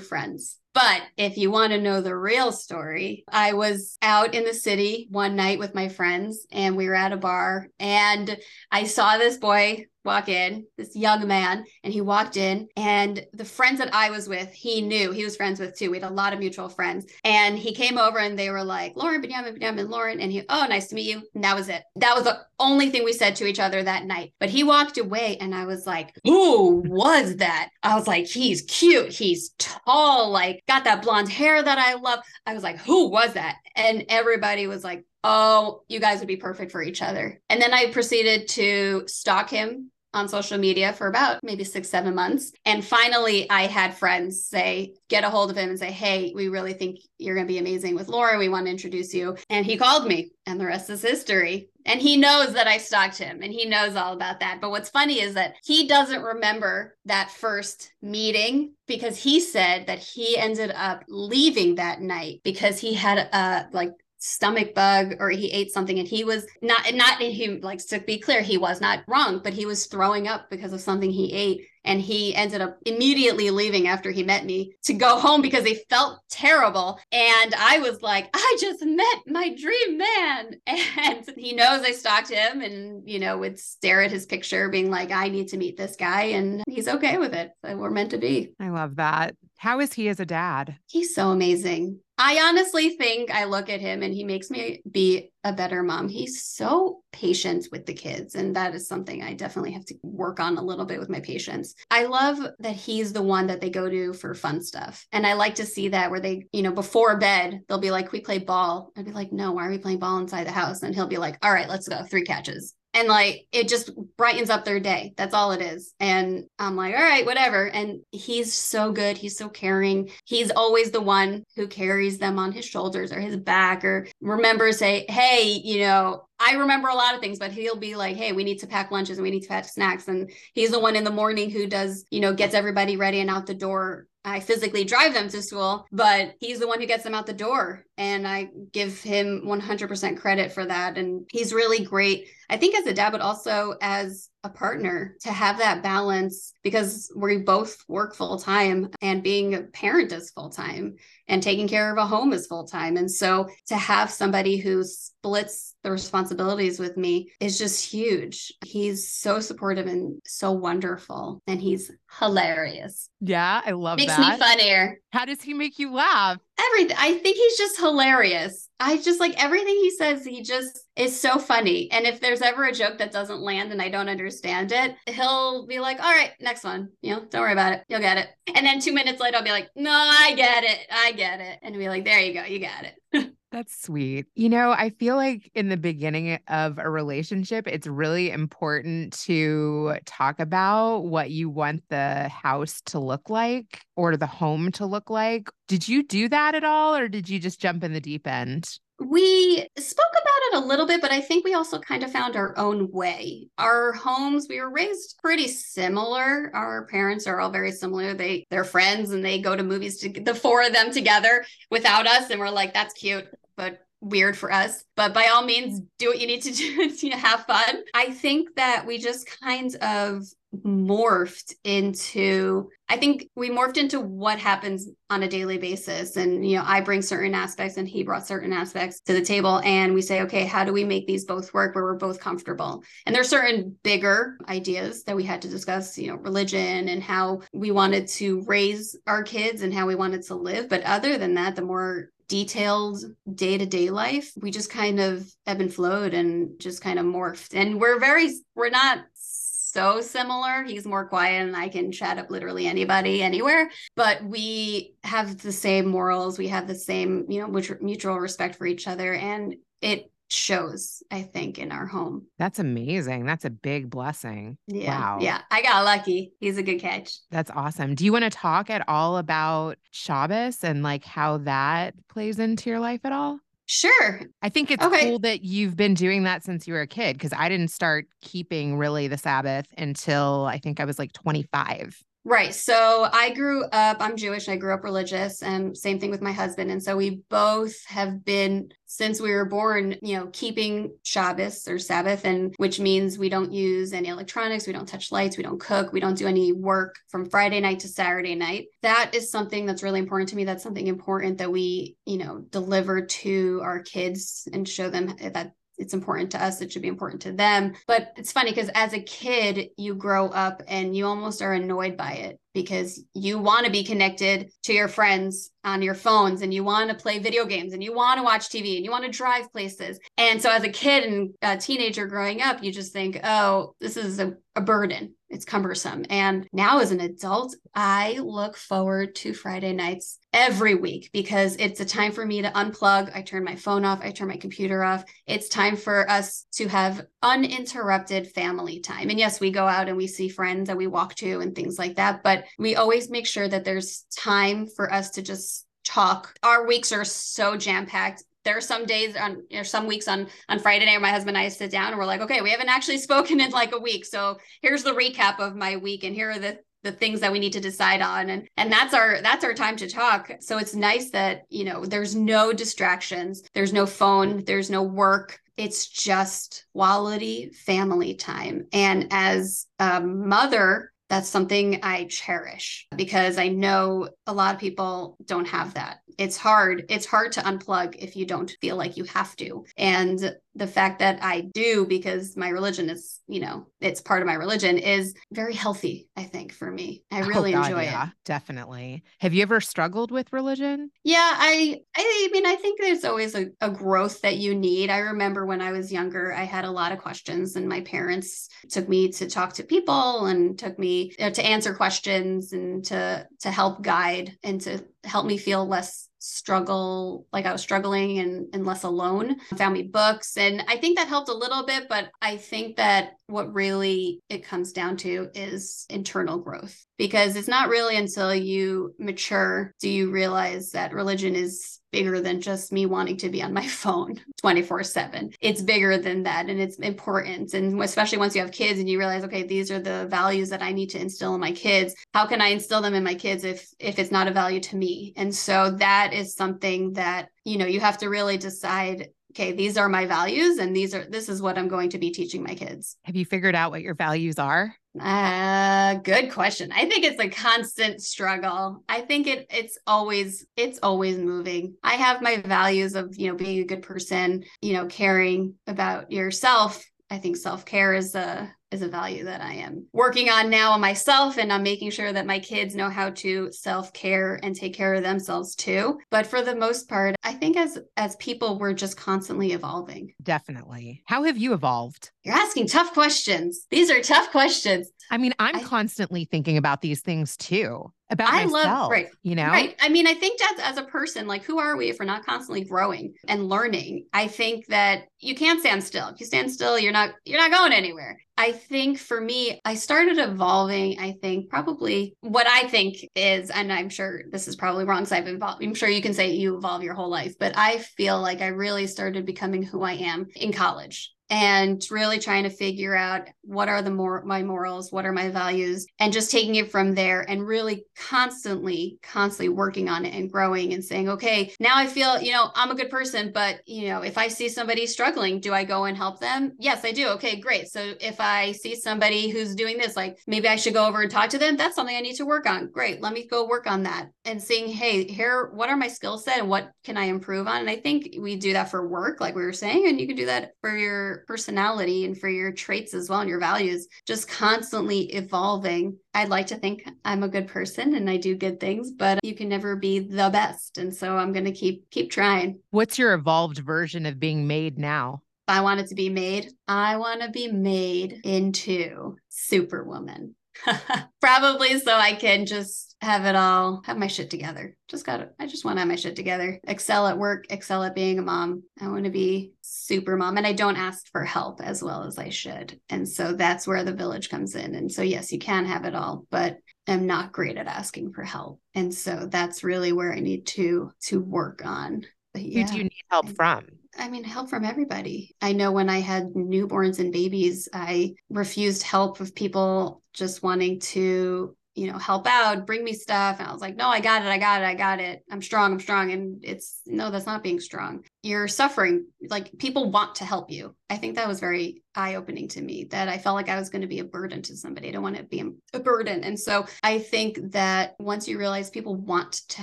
friends. 0.00 0.56
But 0.72 1.02
if 1.16 1.36
you 1.36 1.50
want 1.50 1.72
to 1.72 1.80
know 1.80 2.00
the 2.00 2.16
real 2.16 2.52
story, 2.52 3.24
I 3.28 3.54
was 3.54 3.98
out 4.02 4.34
in 4.34 4.44
the 4.44 4.54
city 4.54 5.08
one 5.10 5.34
night 5.34 5.58
with 5.58 5.74
my 5.74 5.88
friends 5.88 6.46
and 6.52 6.76
we 6.76 6.86
were 6.86 6.94
at 6.94 7.12
a 7.12 7.16
bar 7.16 7.68
and 7.78 8.38
I 8.70 8.84
saw 8.84 9.18
this 9.18 9.36
boy 9.36 9.86
walk 10.04 10.28
in, 10.28 10.66
this 10.76 10.96
young 10.96 11.26
man, 11.26 11.64
and 11.84 11.92
he 11.92 12.00
walked 12.00 12.36
in. 12.36 12.68
And 12.76 13.24
the 13.32 13.44
friends 13.44 13.78
that 13.78 13.94
I 13.94 14.10
was 14.10 14.28
with, 14.28 14.52
he 14.52 14.80
knew 14.80 15.12
he 15.12 15.24
was 15.24 15.36
friends 15.36 15.60
with 15.60 15.76
too. 15.76 15.90
We 15.90 16.00
had 16.00 16.10
a 16.10 16.14
lot 16.14 16.32
of 16.32 16.38
mutual 16.38 16.68
friends. 16.68 17.06
And 17.24 17.58
he 17.58 17.74
came 17.74 17.98
over 17.98 18.18
and 18.18 18.38
they 18.38 18.50
were 18.50 18.64
like, 18.64 18.96
Lauren, 18.96 19.20
Benjamin, 19.20 19.58
Benjamin, 19.58 19.90
Lauren. 19.90 20.20
And 20.20 20.32
he, 20.32 20.42
oh, 20.48 20.66
nice 20.68 20.88
to 20.88 20.94
meet 20.94 21.10
you. 21.10 21.22
And 21.34 21.44
that 21.44 21.56
was 21.56 21.68
it. 21.68 21.82
That 21.96 22.14
was 22.14 22.24
the 22.24 22.38
only 22.58 22.90
thing 22.90 23.04
we 23.04 23.12
said 23.12 23.36
to 23.36 23.46
each 23.46 23.60
other 23.60 23.82
that 23.82 24.04
night. 24.04 24.32
But 24.38 24.50
he 24.50 24.64
walked 24.64 24.98
away 24.98 25.36
and 25.40 25.54
I 25.54 25.64
was 25.64 25.86
like, 25.86 26.14
who 26.24 26.82
was 26.86 27.36
that? 27.36 27.70
I 27.82 27.94
was 27.94 28.06
like, 28.06 28.26
he's 28.26 28.62
cute. 28.62 29.12
He's 29.12 29.50
tall, 29.58 30.30
like 30.30 30.59
got 30.66 30.84
that 30.84 31.02
blonde 31.02 31.28
hair 31.28 31.62
that 31.62 31.78
I 31.78 31.94
love. 31.94 32.20
I 32.46 32.54
was 32.54 32.62
like, 32.62 32.78
who 32.78 33.08
was 33.08 33.34
that? 33.34 33.56
And 33.76 34.04
everybody 34.08 34.66
was 34.66 34.84
like, 34.84 35.04
oh, 35.24 35.82
you 35.88 36.00
guys 36.00 36.18
would 36.20 36.28
be 36.28 36.36
perfect 36.36 36.72
for 36.72 36.82
each 36.82 37.02
other. 37.02 37.40
And 37.48 37.60
then 37.60 37.72
I 37.72 37.90
proceeded 37.90 38.48
to 38.48 39.04
stalk 39.06 39.50
him 39.50 39.90
on 40.12 40.28
social 40.28 40.58
media 40.58 40.92
for 40.92 41.06
about 41.06 41.42
maybe 41.42 41.64
six, 41.64 41.88
seven 41.88 42.14
months. 42.14 42.52
And 42.64 42.84
finally, 42.84 43.48
I 43.50 43.62
had 43.66 43.94
friends 43.94 44.44
say, 44.44 44.94
get 45.08 45.24
a 45.24 45.30
hold 45.30 45.50
of 45.50 45.56
him 45.56 45.70
and 45.70 45.78
say, 45.78 45.90
hey, 45.90 46.32
we 46.34 46.48
really 46.48 46.72
think 46.72 46.98
you're 47.18 47.34
going 47.34 47.46
to 47.46 47.52
be 47.52 47.58
amazing 47.58 47.94
with 47.94 48.08
Laura. 48.08 48.38
We 48.38 48.48
want 48.48 48.66
to 48.66 48.72
introduce 48.72 49.14
you. 49.14 49.36
And 49.48 49.64
he 49.64 49.76
called 49.76 50.06
me, 50.06 50.32
and 50.46 50.60
the 50.60 50.66
rest 50.66 50.90
is 50.90 51.02
history. 51.02 51.70
And 51.86 52.00
he 52.00 52.16
knows 52.16 52.52
that 52.52 52.66
I 52.66 52.78
stalked 52.78 53.16
him 53.18 53.40
and 53.42 53.52
he 53.52 53.64
knows 53.64 53.96
all 53.96 54.12
about 54.12 54.40
that. 54.40 54.60
But 54.60 54.70
what's 54.70 54.90
funny 54.90 55.20
is 55.20 55.34
that 55.34 55.54
he 55.64 55.88
doesn't 55.88 56.22
remember 56.22 56.96
that 57.06 57.30
first 57.30 57.92
meeting 58.02 58.74
because 58.86 59.16
he 59.16 59.40
said 59.40 59.86
that 59.86 59.98
he 59.98 60.36
ended 60.36 60.72
up 60.74 61.04
leaving 61.08 61.76
that 61.76 62.00
night 62.02 62.40
because 62.44 62.78
he 62.78 62.94
had 62.94 63.18
a 63.18 63.68
like 63.72 63.92
stomach 64.20 64.74
bug 64.74 65.16
or 65.18 65.30
he 65.30 65.50
ate 65.50 65.72
something 65.72 65.98
and 65.98 66.06
he 66.06 66.24
was 66.24 66.46
not 66.62 66.92
not 66.94 67.20
he 67.20 67.58
likes 67.60 67.86
to 67.86 67.98
be 68.00 68.18
clear 68.18 68.42
he 68.42 68.58
was 68.58 68.80
not 68.80 69.02
wrong 69.08 69.40
but 69.42 69.52
he 69.54 69.66
was 69.66 69.86
throwing 69.86 70.28
up 70.28 70.50
because 70.50 70.72
of 70.72 70.80
something 70.80 71.10
he 71.10 71.32
ate 71.32 71.66
and 71.84 72.02
he 72.02 72.34
ended 72.34 72.60
up 72.60 72.76
immediately 72.84 73.50
leaving 73.50 73.88
after 73.88 74.10
he 74.10 74.22
met 74.22 74.44
me 74.44 74.74
to 74.84 74.92
go 74.92 75.18
home 75.18 75.40
because 75.40 75.64
he 75.64 75.80
felt 75.88 76.20
terrible 76.28 77.00
and 77.10 77.54
i 77.56 77.78
was 77.78 78.02
like 78.02 78.28
i 78.34 78.56
just 78.60 78.84
met 78.84 79.18
my 79.26 79.54
dream 79.54 79.96
man 79.96 80.54
and 80.66 81.24
he 81.38 81.54
knows 81.54 81.82
i 81.82 81.90
stalked 81.90 82.28
him 82.28 82.60
and 82.60 83.08
you 83.08 83.18
know 83.18 83.38
would 83.38 83.58
stare 83.58 84.02
at 84.02 84.10
his 84.10 84.26
picture 84.26 84.68
being 84.68 84.90
like 84.90 85.10
i 85.10 85.28
need 85.28 85.48
to 85.48 85.56
meet 85.56 85.78
this 85.78 85.96
guy 85.96 86.24
and 86.24 86.62
he's 86.68 86.88
okay 86.88 87.16
with 87.16 87.32
it 87.32 87.52
we're 87.64 87.88
meant 87.90 88.10
to 88.10 88.18
be 88.18 88.50
I 88.60 88.68
love 88.68 88.96
that. 88.96 89.36
How 89.58 89.80
is 89.80 89.92
he 89.92 90.08
as 90.08 90.20
a 90.20 90.26
dad? 90.26 90.76
He's 90.86 91.14
so 91.14 91.30
amazing. 91.30 92.00
I 92.22 92.38
honestly 92.50 92.90
think 92.90 93.30
I 93.30 93.44
look 93.44 93.70
at 93.70 93.80
him 93.80 94.02
and 94.02 94.12
he 94.12 94.24
makes 94.24 94.50
me 94.50 94.82
be 94.90 95.32
a 95.42 95.54
better 95.54 95.82
mom. 95.82 96.06
He's 96.06 96.44
so 96.44 97.00
patient 97.12 97.68
with 97.72 97.86
the 97.86 97.94
kids. 97.94 98.34
And 98.34 98.54
that 98.56 98.74
is 98.74 98.86
something 98.86 99.22
I 99.22 99.32
definitely 99.32 99.72
have 99.72 99.86
to 99.86 99.94
work 100.02 100.38
on 100.38 100.58
a 100.58 100.62
little 100.62 100.84
bit 100.84 101.00
with 101.00 101.08
my 101.08 101.20
patience. 101.20 101.74
I 101.90 102.04
love 102.04 102.38
that 102.58 102.76
he's 102.76 103.14
the 103.14 103.22
one 103.22 103.46
that 103.46 103.62
they 103.62 103.70
go 103.70 103.88
to 103.88 104.12
for 104.12 104.34
fun 104.34 104.60
stuff. 104.60 105.06
And 105.12 105.26
I 105.26 105.32
like 105.32 105.54
to 105.54 105.64
see 105.64 105.88
that 105.88 106.10
where 106.10 106.20
they, 106.20 106.46
you 106.52 106.60
know, 106.60 106.72
before 106.72 107.16
bed, 107.16 107.62
they'll 107.66 107.78
be 107.78 107.90
like, 107.90 108.12
we 108.12 108.20
play 108.20 108.36
ball. 108.36 108.92
I'd 108.98 109.06
be 109.06 109.12
like, 109.12 109.32
no, 109.32 109.52
why 109.52 109.66
are 109.66 109.70
we 109.70 109.78
playing 109.78 110.00
ball 110.00 110.18
inside 110.18 110.46
the 110.46 110.52
house? 110.52 110.82
And 110.82 110.94
he'll 110.94 111.06
be 111.06 111.16
like, 111.16 111.38
all 111.42 111.54
right, 111.54 111.70
let's 111.70 111.88
go, 111.88 112.04
three 112.04 112.24
catches 112.24 112.74
and 112.94 113.08
like 113.08 113.46
it 113.52 113.68
just 113.68 113.90
brightens 114.16 114.50
up 114.50 114.64
their 114.64 114.80
day. 114.80 115.14
That's 115.16 115.34
all 115.34 115.52
it 115.52 115.62
is. 115.62 115.94
And 116.00 116.44
i'm 116.58 116.76
like 116.76 116.94
all 116.94 117.02
right 117.02 117.26
whatever. 117.26 117.68
And 117.68 118.00
he's 118.10 118.52
so 118.52 118.92
good. 118.92 119.16
He's 119.16 119.36
so 119.36 119.48
caring. 119.48 120.10
He's 120.24 120.50
always 120.50 120.90
the 120.90 121.00
one 121.00 121.44
who 121.56 121.66
carries 121.66 122.18
them 122.18 122.38
on 122.38 122.52
his 122.52 122.64
shoulders 122.64 123.12
or 123.12 123.20
his 123.20 123.36
back 123.36 123.84
or 123.84 124.06
remembers 124.20 124.78
say 124.78 125.06
hey 125.08 125.60
you 125.64 125.80
know 125.80 126.24
I 126.42 126.54
remember 126.54 126.88
a 126.88 126.94
lot 126.94 127.14
of 127.14 127.20
things, 127.20 127.38
but 127.38 127.52
he'll 127.52 127.76
be 127.76 127.96
like, 127.96 128.16
"Hey, 128.16 128.32
we 128.32 128.44
need 128.44 128.60
to 128.60 128.66
pack 128.66 128.90
lunches 128.90 129.18
and 129.18 129.22
we 129.22 129.30
need 129.30 129.42
to 129.42 129.48
pack 129.48 129.66
snacks." 129.66 130.08
And 130.08 130.30
he's 130.54 130.70
the 130.70 130.80
one 130.80 130.96
in 130.96 131.04
the 131.04 131.10
morning 131.10 131.50
who 131.50 131.66
does, 131.66 132.06
you 132.10 132.20
know, 132.20 132.32
gets 132.32 132.54
everybody 132.54 132.96
ready 132.96 133.20
and 133.20 133.28
out 133.28 133.44
the 133.44 133.54
door 133.54 134.06
I 134.24 134.40
physically 134.40 134.84
drive 134.84 135.14
them 135.14 135.28
to 135.28 135.42
school, 135.42 135.86
but 135.92 136.34
he's 136.40 136.58
the 136.58 136.66
one 136.66 136.80
who 136.80 136.86
gets 136.86 137.04
them 137.04 137.14
out 137.14 137.26
the 137.26 137.32
door. 137.32 137.84
And 137.96 138.26
I 138.26 138.48
give 138.72 139.00
him 139.00 139.42
100% 139.44 140.18
credit 140.18 140.52
for 140.52 140.64
that. 140.64 140.96
And 140.96 141.28
he's 141.30 141.52
really 141.52 141.84
great. 141.84 142.28
I 142.48 142.56
think 142.56 142.74
as 142.74 142.86
a 142.86 142.94
dad, 142.94 143.10
but 143.10 143.20
also 143.20 143.74
as 143.80 144.29
a 144.42 144.48
partner 144.48 145.16
to 145.20 145.30
have 145.30 145.58
that 145.58 145.82
balance 145.82 146.54
because 146.62 147.12
we 147.14 147.38
both 147.38 147.76
work 147.88 148.14
full 148.14 148.38
time 148.38 148.88
and 149.02 149.22
being 149.22 149.54
a 149.54 149.62
parent 149.62 150.12
is 150.12 150.30
full 150.30 150.48
time 150.48 150.96
and 151.28 151.42
taking 151.42 151.68
care 151.68 151.92
of 151.92 151.98
a 151.98 152.06
home 152.06 152.32
is 152.32 152.46
full 152.46 152.66
time. 152.66 152.96
And 152.96 153.10
so 153.10 153.48
to 153.66 153.76
have 153.76 154.10
somebody 154.10 154.56
who 154.56 154.82
splits 154.82 155.74
the 155.82 155.90
responsibilities 155.90 156.78
with 156.78 156.96
me 156.96 157.30
is 157.38 157.58
just 157.58 157.90
huge. 157.90 158.52
He's 158.64 159.08
so 159.08 159.40
supportive 159.40 159.86
and 159.86 160.20
so 160.24 160.52
wonderful. 160.52 161.42
And 161.46 161.60
he's 161.60 161.90
hilarious. 162.18 163.10
Yeah, 163.20 163.60
I 163.64 163.72
love 163.72 163.98
Makes 163.98 164.16
that. 164.16 164.20
Makes 164.20 164.40
me 164.40 164.46
funnier. 164.46 165.00
How 165.12 165.26
does 165.26 165.42
he 165.42 165.52
make 165.52 165.78
you 165.78 165.92
laugh? 165.92 166.38
Everything. 166.58 166.96
I 166.98 167.18
think 167.18 167.36
he's 167.36 167.58
just 167.58 167.78
hilarious. 167.78 168.69
I 168.80 168.96
just 168.96 169.20
like 169.20 169.42
everything 169.42 169.76
he 169.76 169.90
says. 169.90 170.24
He 170.24 170.42
just 170.42 170.80
is 170.96 171.18
so 171.18 171.38
funny. 171.38 171.90
And 171.92 172.06
if 172.06 172.20
there's 172.20 172.40
ever 172.40 172.64
a 172.64 172.72
joke 172.72 172.98
that 172.98 173.12
doesn't 173.12 173.40
land 173.40 173.72
and 173.72 173.80
I 173.82 173.90
don't 173.90 174.08
understand 174.08 174.72
it, 174.72 174.96
he'll 175.06 175.66
be 175.66 175.80
like, 175.80 176.02
all 176.02 176.10
right, 176.10 176.32
next 176.40 176.64
one. 176.64 176.88
You 177.02 177.14
know, 177.14 177.24
don't 177.28 177.42
worry 177.42 177.52
about 177.52 177.74
it. 177.74 177.84
You'll 177.88 178.00
get 178.00 178.16
it. 178.16 178.28
And 178.54 178.64
then 178.64 178.80
two 178.80 178.94
minutes 178.94 179.20
later, 179.20 179.36
I'll 179.36 179.44
be 179.44 179.50
like, 179.50 179.68
no, 179.76 179.92
I 179.92 180.32
get 180.34 180.64
it. 180.64 180.78
I 180.90 181.12
get 181.12 181.40
it. 181.40 181.58
And 181.62 181.76
be 181.76 181.88
like, 181.88 182.04
there 182.04 182.20
you 182.20 182.32
go. 182.32 182.44
You 182.44 182.58
got 182.58 182.86
it. 183.12 183.32
That's 183.52 183.82
sweet. 183.82 184.26
You 184.36 184.48
know, 184.48 184.70
I 184.70 184.90
feel 184.90 185.16
like 185.16 185.50
in 185.56 185.70
the 185.70 185.76
beginning 185.76 186.38
of 186.46 186.78
a 186.78 186.88
relationship, 186.88 187.66
it's 187.66 187.86
really 187.88 188.30
important 188.30 189.12
to 189.24 189.96
talk 190.06 190.38
about 190.38 191.00
what 191.00 191.30
you 191.32 191.50
want 191.50 191.82
the 191.88 192.28
house 192.28 192.80
to 192.86 193.00
look 193.00 193.28
like 193.28 193.80
or 193.96 194.16
the 194.16 194.26
home 194.28 194.70
to 194.72 194.86
look 194.86 195.10
like. 195.10 195.50
Did 195.66 195.88
you 195.88 196.04
do 196.04 196.28
that 196.28 196.54
at 196.54 196.62
all, 196.62 196.94
or 196.94 197.08
did 197.08 197.28
you 197.28 197.40
just 197.40 197.60
jump 197.60 197.82
in 197.82 197.92
the 197.92 198.00
deep 198.00 198.24
end? 198.28 198.78
We 199.00 199.66
spoke 199.78 200.12
about 200.12 200.60
it 200.60 200.62
a 200.62 200.66
little 200.66 200.86
bit, 200.86 201.00
but 201.00 201.10
I 201.10 201.22
think 201.22 201.44
we 201.44 201.54
also 201.54 201.78
kind 201.78 202.02
of 202.04 202.12
found 202.12 202.36
our 202.36 202.56
own 202.58 202.90
way. 202.92 203.48
Our 203.56 203.92
homes, 203.92 204.46
we 204.48 204.60
were 204.60 204.70
raised 204.70 205.18
pretty 205.22 205.48
similar. 205.48 206.50
Our 206.54 206.86
parents 206.86 207.26
are 207.26 207.40
all 207.40 207.50
very 207.50 207.72
similar. 207.72 208.12
They 208.12 208.44
they're 208.50 208.62
friends 208.62 209.12
and 209.12 209.24
they 209.24 209.40
go 209.40 209.56
to 209.56 209.62
movies 209.62 209.98
to 210.00 210.10
the 210.10 210.34
four 210.34 210.62
of 210.62 210.74
them 210.74 210.92
together 210.92 211.44
without 211.70 212.06
us, 212.06 212.30
and 212.30 212.38
we're 212.38 212.50
like, 212.50 212.74
that's 212.74 212.92
cute, 212.92 213.26
but 213.56 213.80
weird 214.00 214.36
for 214.36 214.52
us. 214.52 214.84
But 214.96 215.14
by 215.14 215.26
all 215.26 215.44
means, 215.44 215.80
do 215.98 216.08
what 216.08 216.20
you 216.20 216.26
need 216.26 216.42
to 216.42 216.52
do 216.52 216.96
to 216.96 217.10
have 217.10 217.44
fun. 217.46 217.82
I 217.94 218.10
think 218.10 218.56
that 218.56 218.84
we 218.86 218.98
just 218.98 219.28
kind 219.40 219.74
of 219.76 220.24
morphed 220.64 221.54
into 221.62 222.68
I 222.90 222.96
think 222.96 223.30
we 223.36 223.50
morphed 223.50 223.76
into 223.76 224.00
what 224.00 224.40
happens 224.40 224.88
on 225.10 225.22
a 225.22 225.28
daily 225.28 225.58
basis. 225.58 226.16
And, 226.16 226.44
you 226.44 226.56
know, 226.56 226.64
I 226.66 226.80
bring 226.80 227.02
certain 227.02 227.36
aspects 227.36 227.76
and 227.76 227.86
he 227.86 228.02
brought 228.02 228.26
certain 228.26 228.52
aspects 228.52 228.98
to 229.02 229.12
the 229.12 229.24
table. 229.24 229.60
And 229.60 229.94
we 229.94 230.02
say, 230.02 230.22
okay, 230.22 230.44
how 230.44 230.64
do 230.64 230.72
we 230.72 230.82
make 230.82 231.06
these 231.06 231.24
both 231.24 231.54
work 231.54 231.76
where 231.76 231.84
we're 231.84 231.94
both 231.94 232.18
comfortable? 232.18 232.82
And 233.06 233.14
there's 233.14 233.28
certain 233.28 233.76
bigger 233.84 234.38
ideas 234.48 235.04
that 235.04 235.14
we 235.14 235.22
had 235.22 235.40
to 235.42 235.48
discuss, 235.48 235.96
you 235.96 236.08
know, 236.08 236.16
religion 236.16 236.88
and 236.88 237.00
how 237.00 237.42
we 237.52 237.70
wanted 237.70 238.08
to 238.08 238.42
raise 238.48 238.96
our 239.06 239.22
kids 239.22 239.62
and 239.62 239.72
how 239.72 239.86
we 239.86 239.94
wanted 239.94 240.22
to 240.22 240.34
live. 240.34 240.68
But 240.68 240.82
other 240.82 241.16
than 241.16 241.34
that, 241.34 241.54
the 241.54 241.62
more 241.62 242.10
detailed 242.30 243.04
day 243.34 243.58
to 243.58 243.66
day 243.66 243.90
life, 243.90 244.32
we 244.36 244.52
just 244.52 244.70
kind 244.70 245.00
of 245.00 245.28
ebb 245.46 245.60
and 245.60 245.74
flowed 245.74 246.14
and 246.14 246.58
just 246.60 246.80
kind 246.80 246.98
of 246.98 247.04
morphed. 247.04 247.54
And 247.54 247.80
we're 247.80 247.98
very, 247.98 248.30
we're 248.54 248.70
not 248.70 249.00
so 249.14 250.00
similar. 250.00 250.62
He's 250.62 250.86
more 250.86 251.08
quiet 251.08 251.42
and 251.42 251.56
I 251.56 251.68
can 251.68 251.90
chat 251.90 252.18
up 252.18 252.30
literally 252.30 252.66
anybody 252.66 253.20
anywhere, 253.20 253.68
but 253.96 254.22
we 254.24 254.94
have 255.02 255.38
the 255.38 255.52
same 255.52 255.88
morals. 255.88 256.38
We 256.38 256.48
have 256.48 256.68
the 256.68 256.74
same, 256.76 257.26
you 257.28 257.40
know, 257.40 257.76
mutual 257.80 258.18
respect 258.18 258.54
for 258.54 258.66
each 258.66 258.86
other. 258.86 259.12
And 259.12 259.56
it 259.80 260.10
shows, 260.32 261.02
I 261.10 261.22
think, 261.22 261.58
in 261.58 261.72
our 261.72 261.86
home. 261.86 262.26
That's 262.38 262.58
amazing. 262.58 263.26
That's 263.26 263.44
a 263.44 263.50
big 263.50 263.90
blessing. 263.90 264.58
Yeah. 264.66 264.98
Wow. 264.98 265.18
Yeah. 265.20 265.40
I 265.50 265.62
got 265.62 265.84
lucky. 265.84 266.32
He's 266.40 266.58
a 266.58 266.62
good 266.62 266.80
catch. 266.80 267.12
That's 267.30 267.50
awesome. 267.50 267.94
Do 267.94 268.04
you 268.04 268.12
want 268.12 268.24
to 268.24 268.30
talk 268.30 268.70
at 268.70 268.84
all 268.88 269.16
about 269.16 269.76
Shabbos 269.90 270.62
and 270.64 270.82
like 270.82 271.04
how 271.04 271.38
that 271.38 271.94
plays 272.08 272.38
into 272.38 272.70
your 272.70 272.80
life 272.80 273.00
at 273.04 273.12
all? 273.12 273.38
Sure. 273.66 274.20
I 274.42 274.48
think 274.48 274.70
it's 274.72 274.84
Okay. 274.84 275.02
cool 275.10 275.20
that 275.20 275.44
you've 275.44 275.76
been 275.76 275.94
doing 275.94 276.24
that 276.24 276.42
since 276.42 276.66
you 276.66 276.74
were 276.74 276.80
a 276.80 276.88
kid 276.88 277.12
because 277.16 277.32
I 277.36 277.48
didn't 277.48 277.68
start 277.68 278.06
keeping 278.20 278.76
really 278.76 279.06
the 279.06 279.16
Sabbath 279.16 279.66
until 279.78 280.46
I 280.46 280.58
think 280.58 280.80
I 280.80 280.84
was 280.84 280.98
like 280.98 281.12
25. 281.12 282.02
Right. 282.22 282.54
So 282.54 283.08
I 283.10 283.30
grew 283.30 283.64
up, 283.64 283.96
I'm 283.98 284.14
Jewish, 284.14 284.46
I 284.46 284.56
grew 284.56 284.74
up 284.74 284.84
religious, 284.84 285.42
and 285.42 285.74
same 285.74 285.98
thing 285.98 286.10
with 286.10 286.20
my 286.20 286.32
husband. 286.32 286.70
And 286.70 286.82
so 286.82 286.94
we 286.94 287.22
both 287.30 287.74
have 287.86 288.26
been, 288.26 288.68
since 288.84 289.22
we 289.22 289.32
were 289.32 289.46
born, 289.46 289.96
you 290.02 290.18
know, 290.18 290.28
keeping 290.30 290.94
Shabbos 291.02 291.66
or 291.66 291.78
Sabbath, 291.78 292.26
and 292.26 292.54
which 292.58 292.78
means 292.78 293.16
we 293.16 293.30
don't 293.30 293.52
use 293.52 293.94
any 293.94 294.08
electronics, 294.08 294.66
we 294.66 294.74
don't 294.74 294.86
touch 294.86 295.10
lights, 295.10 295.38
we 295.38 295.42
don't 295.42 295.60
cook, 295.60 295.94
we 295.94 296.00
don't 296.00 296.18
do 296.18 296.26
any 296.26 296.52
work 296.52 296.96
from 297.08 297.24
Friday 297.24 297.58
night 297.58 297.80
to 297.80 297.88
Saturday 297.88 298.34
night. 298.34 298.66
That 298.82 299.14
is 299.14 299.30
something 299.30 299.64
that's 299.64 299.82
really 299.82 300.00
important 300.00 300.28
to 300.28 300.36
me. 300.36 300.44
That's 300.44 300.62
something 300.62 300.88
important 300.88 301.38
that 301.38 301.50
we, 301.50 301.96
you 302.04 302.18
know, 302.18 302.44
deliver 302.50 303.00
to 303.00 303.60
our 303.62 303.80
kids 303.80 304.46
and 304.52 304.68
show 304.68 304.90
them 304.90 305.16
that 305.20 305.52
it's 305.80 305.94
important 305.94 306.30
to 306.30 306.42
us 306.42 306.60
it 306.60 306.70
should 306.70 306.82
be 306.82 306.88
important 306.88 307.22
to 307.22 307.32
them 307.32 307.72
but 307.86 308.12
it's 308.16 308.32
funny 308.32 308.50
because 308.50 308.70
as 308.74 308.92
a 308.92 309.00
kid 309.00 309.70
you 309.76 309.94
grow 309.94 310.26
up 310.28 310.62
and 310.68 310.96
you 310.96 311.06
almost 311.06 311.42
are 311.42 311.52
annoyed 311.52 311.96
by 311.96 312.12
it 312.12 312.38
because 312.54 313.04
you 313.14 313.38
want 313.38 313.64
to 313.64 313.72
be 313.72 313.84
connected 313.84 314.50
to 314.64 314.72
your 314.72 314.88
friends 314.88 315.50
on 315.64 315.82
your 315.82 315.94
phones 315.94 316.42
and 316.42 316.52
you 316.52 316.64
want 316.64 316.90
to 316.90 316.96
play 316.96 317.18
video 317.18 317.44
games 317.44 317.72
and 317.72 317.82
you 317.82 317.94
want 317.94 318.18
to 318.18 318.24
watch 318.24 318.48
TV 318.48 318.76
and 318.76 318.84
you 318.84 318.90
want 318.90 319.04
to 319.04 319.10
drive 319.10 319.52
places. 319.52 319.98
And 320.16 320.42
so 320.42 320.50
as 320.50 320.64
a 320.64 320.68
kid 320.68 321.04
and 321.04 321.30
a 321.42 321.56
teenager 321.56 322.06
growing 322.06 322.42
up, 322.42 322.62
you 322.62 322.72
just 322.72 322.92
think, 322.92 323.20
oh, 323.22 323.74
this 323.80 323.96
is 323.96 324.18
a, 324.18 324.34
a 324.56 324.60
burden. 324.60 325.14
It's 325.30 325.44
cumbersome. 325.44 326.04
And 326.10 326.48
now 326.52 326.80
as 326.80 326.90
an 326.90 327.00
adult, 327.00 327.54
I 327.72 328.18
look 328.18 328.56
forward 328.56 329.14
to 329.16 329.32
Friday 329.32 329.72
nights 329.72 330.18
every 330.32 330.74
week 330.74 331.10
because 331.12 331.56
it's 331.56 331.78
a 331.78 331.84
time 331.84 332.10
for 332.10 332.26
me 332.26 332.42
to 332.42 332.50
unplug. 332.50 333.14
I 333.14 333.22
turn 333.22 333.44
my 333.44 333.54
phone 333.54 333.84
off, 333.84 334.00
I 334.02 334.10
turn 334.10 334.26
my 334.26 334.36
computer 334.36 334.82
off. 334.82 335.04
It's 335.26 335.48
time 335.48 335.76
for 335.76 336.10
us 336.10 336.46
to 336.54 336.66
have 336.66 337.06
uninterrupted 337.22 338.32
family 338.32 338.80
time. 338.80 339.08
And 339.08 339.18
yes, 339.18 339.40
we 339.40 339.52
go 339.52 339.66
out 339.66 339.88
and 339.88 339.96
we 339.96 340.08
see 340.08 340.28
friends 340.28 340.66
that 340.66 340.76
we 340.76 340.88
walk 340.88 341.14
to 341.16 341.40
and 341.40 341.54
things 341.54 341.78
like 341.78 341.96
that, 341.96 342.24
but 342.24 342.44
we 342.58 342.74
always 342.74 343.08
make 343.08 343.26
sure 343.26 343.46
that 343.46 343.64
there's 343.64 344.06
time 344.16 344.66
for 344.66 344.92
us 344.92 345.10
to 345.10 345.22
just 345.22 345.66
talk. 345.84 346.34
Our 346.42 346.66
weeks 346.66 346.92
are 346.92 347.04
so 347.04 347.56
jam 347.56 347.86
packed 347.86 348.24
there 348.44 348.56
are 348.56 348.62
some 348.62 348.86
days 348.86 349.16
on 349.16 349.44
or 349.52 349.64
some 349.64 349.86
weeks 349.86 350.08
on 350.08 350.28
on 350.48 350.58
Friday 350.58 350.86
night 350.86 351.00
my 351.00 351.10
husband 351.10 351.36
and 351.36 351.44
I 351.44 351.48
sit 351.48 351.70
down 351.70 351.88
and 351.88 351.98
we're 351.98 352.06
like, 352.06 352.20
okay, 352.20 352.40
we 352.40 352.50
haven't 352.50 352.68
actually 352.68 352.98
spoken 353.10 353.40
in 353.40 353.50
like 353.50 353.72
a 353.72 353.80
week. 353.80 354.04
So 354.04 354.38
here's 354.62 354.82
the 354.82 354.92
recap 354.92 355.38
of 355.38 355.56
my 355.56 355.76
week 355.76 356.04
and 356.04 356.14
here 356.14 356.30
are 356.30 356.38
the 356.38 356.58
the 356.82 356.92
things 356.92 357.20
that 357.20 357.30
we 357.30 357.38
need 357.38 357.52
to 357.52 357.60
decide 357.60 358.00
on. 358.00 358.30
And 358.30 358.48
and 358.56 358.72
that's 358.72 358.94
our 358.94 359.20
that's 359.22 359.44
our 359.44 359.54
time 359.54 359.76
to 359.76 359.88
talk. 359.88 360.30
So 360.40 360.58
it's 360.58 360.74
nice 360.74 361.10
that 361.10 361.42
you 361.50 361.64
know 361.64 361.84
there's 361.84 362.14
no 362.14 362.52
distractions 362.52 363.42
there's 363.54 363.72
no 363.72 363.86
phone 363.86 364.44
there's 364.44 364.70
no 364.70 364.82
work. 364.82 365.38
It's 365.56 365.88
just 365.88 366.64
quality 366.72 367.50
family 367.50 368.14
time. 368.14 368.66
And 368.72 369.08
as 369.10 369.66
a 369.78 370.00
mother 370.00 370.92
that's 371.10 371.28
something 371.28 371.80
I 371.82 372.04
cherish 372.04 372.86
because 372.96 373.36
I 373.36 373.48
know 373.48 374.08
a 374.26 374.32
lot 374.32 374.54
of 374.54 374.60
people 374.60 375.16
don't 375.26 375.48
have 375.48 375.74
that. 375.74 375.98
It's 376.16 376.36
hard. 376.36 376.86
It's 376.88 377.04
hard 377.04 377.32
to 377.32 377.40
unplug 377.40 377.96
if 377.98 378.14
you 378.14 378.24
don't 378.24 378.54
feel 378.60 378.76
like 378.76 378.96
you 378.96 379.04
have 379.04 379.34
to. 379.36 379.64
And 379.76 380.36
the 380.54 380.66
fact 380.66 380.98
that 380.98 381.22
I 381.22 381.42
do 381.42 381.86
because 381.86 382.36
my 382.36 382.48
religion 382.48 382.90
is, 382.90 383.20
you 383.28 383.40
know, 383.40 383.66
it's 383.80 384.00
part 384.00 384.20
of 384.20 384.26
my 384.26 384.34
religion 384.34 384.78
is 384.78 385.14
very 385.32 385.54
healthy, 385.54 386.08
I 386.16 386.24
think, 386.24 386.52
for 386.52 386.70
me. 386.70 387.04
I 387.10 387.22
oh, 387.22 387.26
really 387.26 387.54
oh, 387.54 387.58
God, 387.58 387.66
enjoy 387.70 387.82
yeah, 387.82 388.06
it. 388.08 388.12
Definitely. 388.24 389.04
Have 389.20 389.32
you 389.32 389.42
ever 389.42 389.60
struggled 389.60 390.10
with 390.10 390.32
religion? 390.32 390.90
Yeah, 391.04 391.18
I 391.18 391.80
I 391.96 392.28
mean, 392.32 392.46
I 392.46 392.56
think 392.56 392.80
there's 392.80 393.04
always 393.04 393.34
a, 393.36 393.50
a 393.60 393.70
growth 393.70 394.22
that 394.22 394.38
you 394.38 394.54
need. 394.54 394.90
I 394.90 394.98
remember 394.98 395.46
when 395.46 395.60
I 395.60 395.70
was 395.70 395.92
younger, 395.92 396.32
I 396.32 396.44
had 396.44 396.64
a 396.64 396.70
lot 396.70 396.92
of 396.92 396.98
questions, 396.98 397.54
and 397.54 397.68
my 397.68 397.82
parents 397.82 398.48
took 398.70 398.88
me 398.88 399.12
to 399.12 399.28
talk 399.28 399.54
to 399.54 399.62
people 399.62 400.26
and 400.26 400.58
took 400.58 400.78
me 400.78 401.12
you 401.18 401.26
know, 401.26 401.30
to 401.30 401.46
answer 401.46 401.74
questions 401.74 402.52
and 402.52 402.84
to 402.86 403.26
to 403.40 403.50
help 403.50 403.82
guide 403.82 404.36
and 404.42 404.60
to 404.62 404.84
help 405.04 405.26
me 405.26 405.36
feel 405.36 405.64
less 405.64 406.09
struggle 406.20 407.26
like 407.32 407.46
i 407.46 407.52
was 407.52 407.62
struggling 407.62 408.18
and, 408.18 408.46
and 408.52 408.66
less 408.66 408.84
alone. 408.84 409.36
Found 409.56 409.74
me 409.74 409.82
books 409.82 410.36
and 410.36 410.62
i 410.68 410.76
think 410.76 410.98
that 410.98 411.08
helped 411.08 411.30
a 411.30 411.34
little 411.34 411.64
bit 411.64 411.88
but 411.88 412.10
i 412.20 412.36
think 412.36 412.76
that 412.76 413.14
what 413.26 413.52
really 413.52 414.20
it 414.28 414.44
comes 414.44 414.72
down 414.72 414.96
to 414.98 415.28
is 415.34 415.86
internal 415.88 416.38
growth 416.38 416.84
because 417.00 417.34
it's 417.34 417.48
not 417.48 417.70
really 417.70 417.96
until 417.96 418.34
you 418.34 418.94
mature 418.98 419.74
do 419.80 419.88
you 419.88 420.10
realize 420.10 420.72
that 420.72 420.92
religion 420.92 421.34
is 421.34 421.80
bigger 421.92 422.20
than 422.20 422.42
just 422.42 422.72
me 422.72 422.84
wanting 422.84 423.16
to 423.16 423.30
be 423.30 423.42
on 423.42 423.54
my 423.54 423.66
phone 423.82 424.20
24 424.42 424.84
7 424.84 425.30
it's 425.40 425.62
bigger 425.62 425.96
than 425.96 426.24
that 426.24 426.50
and 426.50 426.60
it's 426.60 426.78
important. 426.78 427.54
And 427.54 427.80
especially 427.82 428.18
once 428.18 428.34
you 428.34 428.42
have 428.42 428.52
kids 428.52 428.78
and 428.78 428.86
you 428.86 428.98
realize 428.98 429.24
okay 429.24 429.44
these 429.44 429.70
are 429.70 429.80
the 429.80 430.08
values 430.10 430.50
that 430.50 430.62
i 430.62 430.72
need 430.72 430.90
to 430.90 431.00
instill 431.00 431.34
in 431.34 431.40
my 431.40 431.52
kids 431.52 431.94
how 432.12 432.26
can 432.26 432.42
i 432.42 432.48
instill 432.48 432.82
them 432.82 432.94
in 432.94 433.02
my 433.02 433.14
kids 433.14 433.44
if 433.44 433.66
if 433.78 433.98
it's 433.98 434.10
not 434.10 434.28
a 434.28 434.32
value 434.32 434.60
to 434.60 434.76
me? 434.76 435.14
And 435.16 435.34
so 435.34 435.70
that 435.78 436.12
is 436.12 436.34
something 436.34 436.92
that 436.94 437.30
you 437.44 437.56
know 437.56 437.66
you 437.66 437.80
have 437.80 437.98
to 437.98 438.08
really 438.08 438.36
decide 438.36 439.08
okay 439.30 439.52
these 439.52 439.76
are 439.76 439.88
my 439.88 440.06
values 440.06 440.58
and 440.58 440.74
these 440.74 440.94
are 440.94 441.04
this 441.08 441.28
is 441.28 441.40
what 441.40 441.58
i'm 441.58 441.68
going 441.68 441.90
to 441.90 441.98
be 441.98 442.10
teaching 442.10 442.42
my 442.42 442.54
kids. 442.54 442.96
Have 443.04 443.16
you 443.16 443.24
figured 443.24 443.54
out 443.54 443.70
what 443.70 443.82
your 443.82 443.94
values 443.94 444.38
are? 444.38 444.74
Uh 444.98 445.94
good 445.94 446.32
question. 446.32 446.72
I 446.72 446.86
think 446.86 447.04
it's 447.04 447.20
a 447.20 447.28
constant 447.28 448.02
struggle. 448.02 448.82
I 448.88 449.02
think 449.02 449.26
it 449.26 449.46
it's 449.50 449.78
always 449.86 450.44
it's 450.56 450.80
always 450.82 451.16
moving. 451.16 451.76
I 451.82 451.94
have 451.94 452.22
my 452.22 452.38
values 452.38 452.94
of 452.94 453.14
you 453.16 453.28
know 453.28 453.36
being 453.36 453.60
a 453.60 453.64
good 453.64 453.82
person 453.82 454.44
you 454.60 454.72
know 454.72 454.86
caring 454.86 455.54
about 455.66 456.10
yourself. 456.10 456.84
I 457.08 457.18
think 457.18 457.36
self-care 457.36 457.94
is 457.94 458.14
a 458.14 458.52
is 458.70 458.82
a 458.82 458.88
value 458.88 459.24
that 459.24 459.40
I 459.40 459.54
am 459.54 459.86
working 459.92 460.28
on 460.28 460.50
now 460.50 460.72
on 460.72 460.80
myself 460.80 461.38
and 461.38 461.52
I'm 461.52 461.62
making 461.62 461.90
sure 461.90 462.12
that 462.12 462.26
my 462.26 462.38
kids 462.38 462.74
know 462.74 462.88
how 462.88 463.10
to 463.10 463.50
self-care 463.52 464.38
and 464.42 464.54
take 464.54 464.74
care 464.74 464.94
of 464.94 465.02
themselves 465.02 465.54
too. 465.54 465.98
But 466.10 466.26
for 466.26 466.42
the 466.42 466.54
most 466.54 466.88
part, 466.88 467.16
I 467.22 467.32
think 467.32 467.56
as 467.56 467.78
as 467.96 468.16
people 468.16 468.58
we're 468.58 468.72
just 468.72 468.96
constantly 468.96 469.52
evolving. 469.52 470.14
Definitely. 470.22 471.02
How 471.06 471.24
have 471.24 471.36
you 471.36 471.52
evolved? 471.52 472.10
You're 472.22 472.34
asking 472.34 472.68
tough 472.68 472.92
questions. 472.92 473.66
These 473.70 473.90
are 473.90 474.00
tough 474.00 474.30
questions. 474.30 474.90
I 475.10 475.18
mean, 475.18 475.34
I'm 475.38 475.56
I, 475.56 475.62
constantly 475.62 476.24
thinking 476.24 476.56
about 476.56 476.80
these 476.80 477.00
things 477.00 477.36
too. 477.36 477.92
About 478.10 478.32
I 478.32 478.44
myself, 478.44 478.64
love 478.64 478.90
right, 478.90 479.08
you 479.22 479.36
know, 479.36 479.46
right. 479.48 479.76
I 479.80 479.88
mean, 479.88 480.06
I 480.06 480.14
think 480.14 480.40
that 480.40 480.58
as 480.64 480.78
a 480.78 480.82
person, 480.82 481.26
like, 481.28 481.44
who 481.44 481.58
are 481.58 481.76
we 481.76 481.90
if 481.90 481.98
we're 481.98 482.06
not 482.06 482.26
constantly 482.26 482.64
growing 482.64 483.14
and 483.28 483.48
learning? 483.48 484.06
I 484.12 484.26
think 484.26 484.66
that 484.66 485.04
you 485.20 485.34
can't 485.34 485.60
stand 485.60 485.84
still. 485.84 486.08
If 486.08 486.18
you 486.18 486.26
stand 486.26 486.50
still, 486.50 486.78
you're 486.78 486.92
not 486.92 487.10
you're 487.24 487.38
not 487.38 487.52
going 487.52 487.72
anywhere. 487.72 488.18
I 488.36 488.52
think 488.52 488.98
for 488.98 489.20
me, 489.20 489.60
I 489.64 489.74
started 489.74 490.18
evolving. 490.18 490.98
I 490.98 491.12
think 491.20 491.50
probably 491.50 492.16
what 492.20 492.46
I 492.46 492.68
think 492.68 492.96
is, 493.14 493.50
and 493.50 493.72
I'm 493.72 493.90
sure 493.90 494.22
this 494.32 494.48
is 494.48 494.56
probably 494.56 494.86
wrong 494.86 495.02
because 495.02 495.12
I've 495.12 495.28
evolved. 495.28 495.62
I'm 495.62 495.74
sure 495.74 495.88
you 495.88 496.02
can 496.02 496.14
say 496.14 496.30
you 496.30 496.56
evolve 496.56 496.82
your 496.82 496.94
whole 496.94 497.10
life, 497.10 497.34
but 497.38 497.52
I 497.56 497.78
feel 497.78 498.20
like 498.20 498.40
I 498.40 498.48
really 498.48 498.86
started 498.86 499.26
becoming 499.26 499.62
who 499.62 499.82
I 499.82 499.92
am 499.92 500.26
in 500.34 500.52
college 500.52 501.12
and 501.30 501.84
really 501.90 502.18
trying 502.18 502.44
to 502.44 502.50
figure 502.50 502.94
out 502.94 503.28
what 503.42 503.68
are 503.68 503.82
the 503.82 503.90
more 503.90 504.22
my 504.24 504.42
morals 504.42 504.92
what 504.92 505.06
are 505.06 505.12
my 505.12 505.28
values 505.28 505.86
and 505.98 506.12
just 506.12 506.30
taking 506.30 506.56
it 506.56 506.70
from 506.70 506.94
there 506.94 507.28
and 507.28 507.46
really 507.46 507.84
constantly 507.96 508.98
constantly 509.02 509.48
working 509.48 509.88
on 509.88 510.04
it 510.04 510.14
and 510.14 510.30
growing 510.30 510.72
and 510.72 510.84
saying 510.84 511.08
okay 511.08 511.52
now 511.60 511.76
i 511.76 511.86
feel 511.86 512.20
you 512.20 512.32
know 512.32 512.50
i'm 512.54 512.70
a 512.70 512.74
good 512.74 512.90
person 512.90 513.30
but 513.32 513.60
you 513.66 513.88
know 513.88 514.02
if 514.02 514.18
i 514.18 514.28
see 514.28 514.48
somebody 514.48 514.86
struggling 514.86 515.40
do 515.40 515.54
i 515.54 515.64
go 515.64 515.84
and 515.84 515.96
help 515.96 516.20
them? 516.20 516.52
Yes 516.58 516.84
i 516.84 516.92
do. 516.92 517.08
Okay 517.08 517.40
great. 517.40 517.68
So 517.68 517.94
if 518.00 518.20
i 518.20 518.52
see 518.52 518.74
somebody 518.74 519.28
who's 519.28 519.54
doing 519.54 519.78
this 519.78 519.96
like 519.96 520.18
maybe 520.26 520.48
i 520.48 520.56
should 520.56 520.74
go 520.74 520.86
over 520.86 521.02
and 521.02 521.10
talk 521.10 521.30
to 521.30 521.38
them? 521.38 521.56
That's 521.56 521.76
something 521.76 521.96
i 521.96 522.00
need 522.00 522.16
to 522.16 522.26
work 522.26 522.46
on. 522.46 522.70
Great 522.70 523.00
let 523.00 523.12
me 523.12 523.26
go 523.26 523.46
work 523.46 523.66
on 523.66 523.82
that 523.84 524.08
and 524.24 524.42
seeing 524.42 524.68
hey 524.68 525.04
here 525.04 525.50
what 525.54 525.68
are 525.68 525.76
my 525.76 525.88
skill 525.88 526.18
set 526.18 526.38
and 526.38 526.48
what 526.48 526.70
can 526.84 526.96
i 526.96 527.04
improve 527.04 527.46
on? 527.46 527.60
And 527.60 527.70
i 527.70 527.76
think 527.76 528.16
we 528.18 528.36
do 528.36 528.52
that 528.52 528.70
for 528.70 528.86
work 528.86 529.20
like 529.20 529.34
we 529.34 529.44
were 529.44 529.52
saying 529.52 529.86
and 529.88 530.00
you 530.00 530.06
can 530.06 530.16
do 530.16 530.26
that 530.26 530.52
for 530.60 530.76
your 530.76 531.19
personality 531.26 532.04
and 532.04 532.18
for 532.18 532.28
your 532.28 532.52
traits 532.52 532.94
as 532.94 533.08
well 533.08 533.20
and 533.20 533.28
your 533.28 533.40
values, 533.40 533.88
just 534.06 534.28
constantly 534.28 535.12
evolving. 535.14 535.96
I'd 536.14 536.28
like 536.28 536.46
to 536.48 536.56
think 536.56 536.88
I'm 537.04 537.22
a 537.22 537.28
good 537.28 537.48
person 537.48 537.94
and 537.94 538.08
I 538.08 538.16
do 538.16 538.34
good 538.34 538.60
things, 538.60 538.90
but 538.90 539.18
you 539.22 539.34
can 539.34 539.48
never 539.48 539.76
be 539.76 539.98
the 539.98 540.30
best. 540.30 540.78
And 540.78 540.94
so 540.94 541.16
I'm 541.16 541.32
going 541.32 541.44
to 541.44 541.52
keep 541.52 541.90
keep 541.90 542.10
trying. 542.10 542.60
What's 542.70 542.98
your 542.98 543.14
evolved 543.14 543.58
version 543.58 544.06
of 544.06 544.20
being 544.20 544.46
made 544.46 544.78
now? 544.78 545.22
I 545.48 545.62
want 545.62 545.80
it 545.80 545.88
to 545.88 545.96
be 545.96 546.08
made. 546.08 546.52
I 546.68 546.96
want 546.96 547.22
to 547.22 547.30
be 547.30 547.50
made 547.50 548.20
into 548.22 549.16
Superwoman. 549.28 550.36
Probably 551.20 551.78
so 551.78 551.94
I 551.94 552.14
can 552.14 552.46
just 552.46 552.90
have 553.00 553.24
it 553.24 553.34
all, 553.34 553.82
have 553.86 553.96
my 553.96 554.06
shit 554.06 554.30
together. 554.30 554.76
Just 554.88 555.06
got 555.06 555.20
it. 555.20 555.32
I 555.38 555.46
just 555.46 555.64
want 555.64 555.76
to 555.76 555.80
have 555.80 555.88
my 555.88 555.96
shit 555.96 556.16
together. 556.16 556.60
Excel 556.66 557.06
at 557.06 557.16
work, 557.16 557.46
excel 557.50 557.82
at 557.82 557.94
being 557.94 558.18
a 558.18 558.22
mom. 558.22 558.62
I 558.80 558.88
want 558.88 559.04
to 559.04 559.10
be 559.10 559.52
super 559.62 560.16
mom. 560.16 560.36
And 560.36 560.46
I 560.46 560.52
don't 560.52 560.76
ask 560.76 561.10
for 561.10 561.24
help 561.24 561.62
as 561.62 561.82
well 561.82 562.04
as 562.04 562.18
I 562.18 562.28
should. 562.28 562.78
And 562.90 563.08
so 563.08 563.32
that's 563.32 563.66
where 563.66 563.84
the 563.84 563.94
village 563.94 564.28
comes 564.28 564.54
in. 564.54 564.74
And 564.74 564.92
so, 564.92 565.02
yes, 565.02 565.32
you 565.32 565.38
can 565.38 565.64
have 565.64 565.84
it 565.84 565.94
all, 565.94 566.26
but 566.30 566.58
I'm 566.86 567.06
not 567.06 567.32
great 567.32 567.56
at 567.56 567.66
asking 567.66 568.12
for 568.12 568.22
help. 568.22 568.60
And 568.74 568.92
so 568.92 569.26
that's 569.30 569.64
really 569.64 569.92
where 569.92 570.12
I 570.12 570.20
need 570.20 570.46
to 570.48 570.92
to 571.04 571.20
work 571.20 571.64
on. 571.64 572.04
But 572.34 572.42
yeah. 572.42 572.62
Who 572.62 572.72
do 572.72 572.78
you 572.78 572.84
need 572.84 573.02
help 573.10 573.28
from? 573.30 573.64
I 573.98 574.08
mean, 574.08 574.24
help 574.24 574.50
from 574.50 574.64
everybody. 574.64 575.34
I 575.40 575.52
know 575.52 575.72
when 575.72 575.90
I 575.90 576.00
had 576.00 576.32
newborns 576.34 577.00
and 577.00 577.12
babies, 577.12 577.68
I 577.72 578.14
refused 578.28 578.82
help 578.82 579.20
of 579.20 579.34
people 579.34 579.99
just 580.12 580.42
wanting 580.42 580.80
to, 580.80 581.56
you 581.74 581.90
know, 581.90 581.98
help 581.98 582.26
out, 582.26 582.66
bring 582.66 582.82
me 582.82 582.92
stuff. 582.92 583.38
And 583.38 583.48
I 583.48 583.52
was 583.52 583.60
like, 583.60 583.76
no, 583.76 583.88
I 583.88 584.00
got 584.00 584.22
it. 584.22 584.28
I 584.28 584.38
got 584.38 584.62
it. 584.62 584.64
I 584.64 584.74
got 584.74 585.00
it. 585.00 585.24
I'm 585.30 585.40
strong. 585.40 585.72
I'm 585.72 585.80
strong. 585.80 586.10
And 586.10 586.44
it's 586.44 586.82
no, 586.86 587.10
that's 587.10 587.26
not 587.26 587.42
being 587.42 587.60
strong. 587.60 588.04
You're 588.22 588.48
suffering. 588.48 589.06
Like 589.28 589.56
people 589.58 589.90
want 589.90 590.16
to 590.16 590.24
help 590.24 590.50
you. 590.50 590.74
I 590.88 590.96
think 590.96 591.14
that 591.14 591.28
was 591.28 591.40
very 591.40 591.82
eye 591.94 592.16
opening 592.16 592.48
to 592.48 592.60
me 592.60 592.84
that 592.90 593.08
I 593.08 593.18
felt 593.18 593.36
like 593.36 593.48
I 593.48 593.58
was 593.58 593.70
going 593.70 593.82
to 593.82 593.88
be 593.88 594.00
a 594.00 594.04
burden 594.04 594.42
to 594.42 594.56
somebody. 594.56 594.88
I 594.88 594.92
don't 594.92 595.02
want 595.02 595.16
to 595.16 595.22
be 595.22 595.44
a 595.72 595.78
burden. 595.78 596.24
And 596.24 596.38
so 596.38 596.66
I 596.82 596.98
think 596.98 597.38
that 597.52 597.94
once 597.98 598.26
you 598.26 598.38
realize 598.38 598.70
people 598.70 598.96
want 598.96 599.42
to 599.48 599.62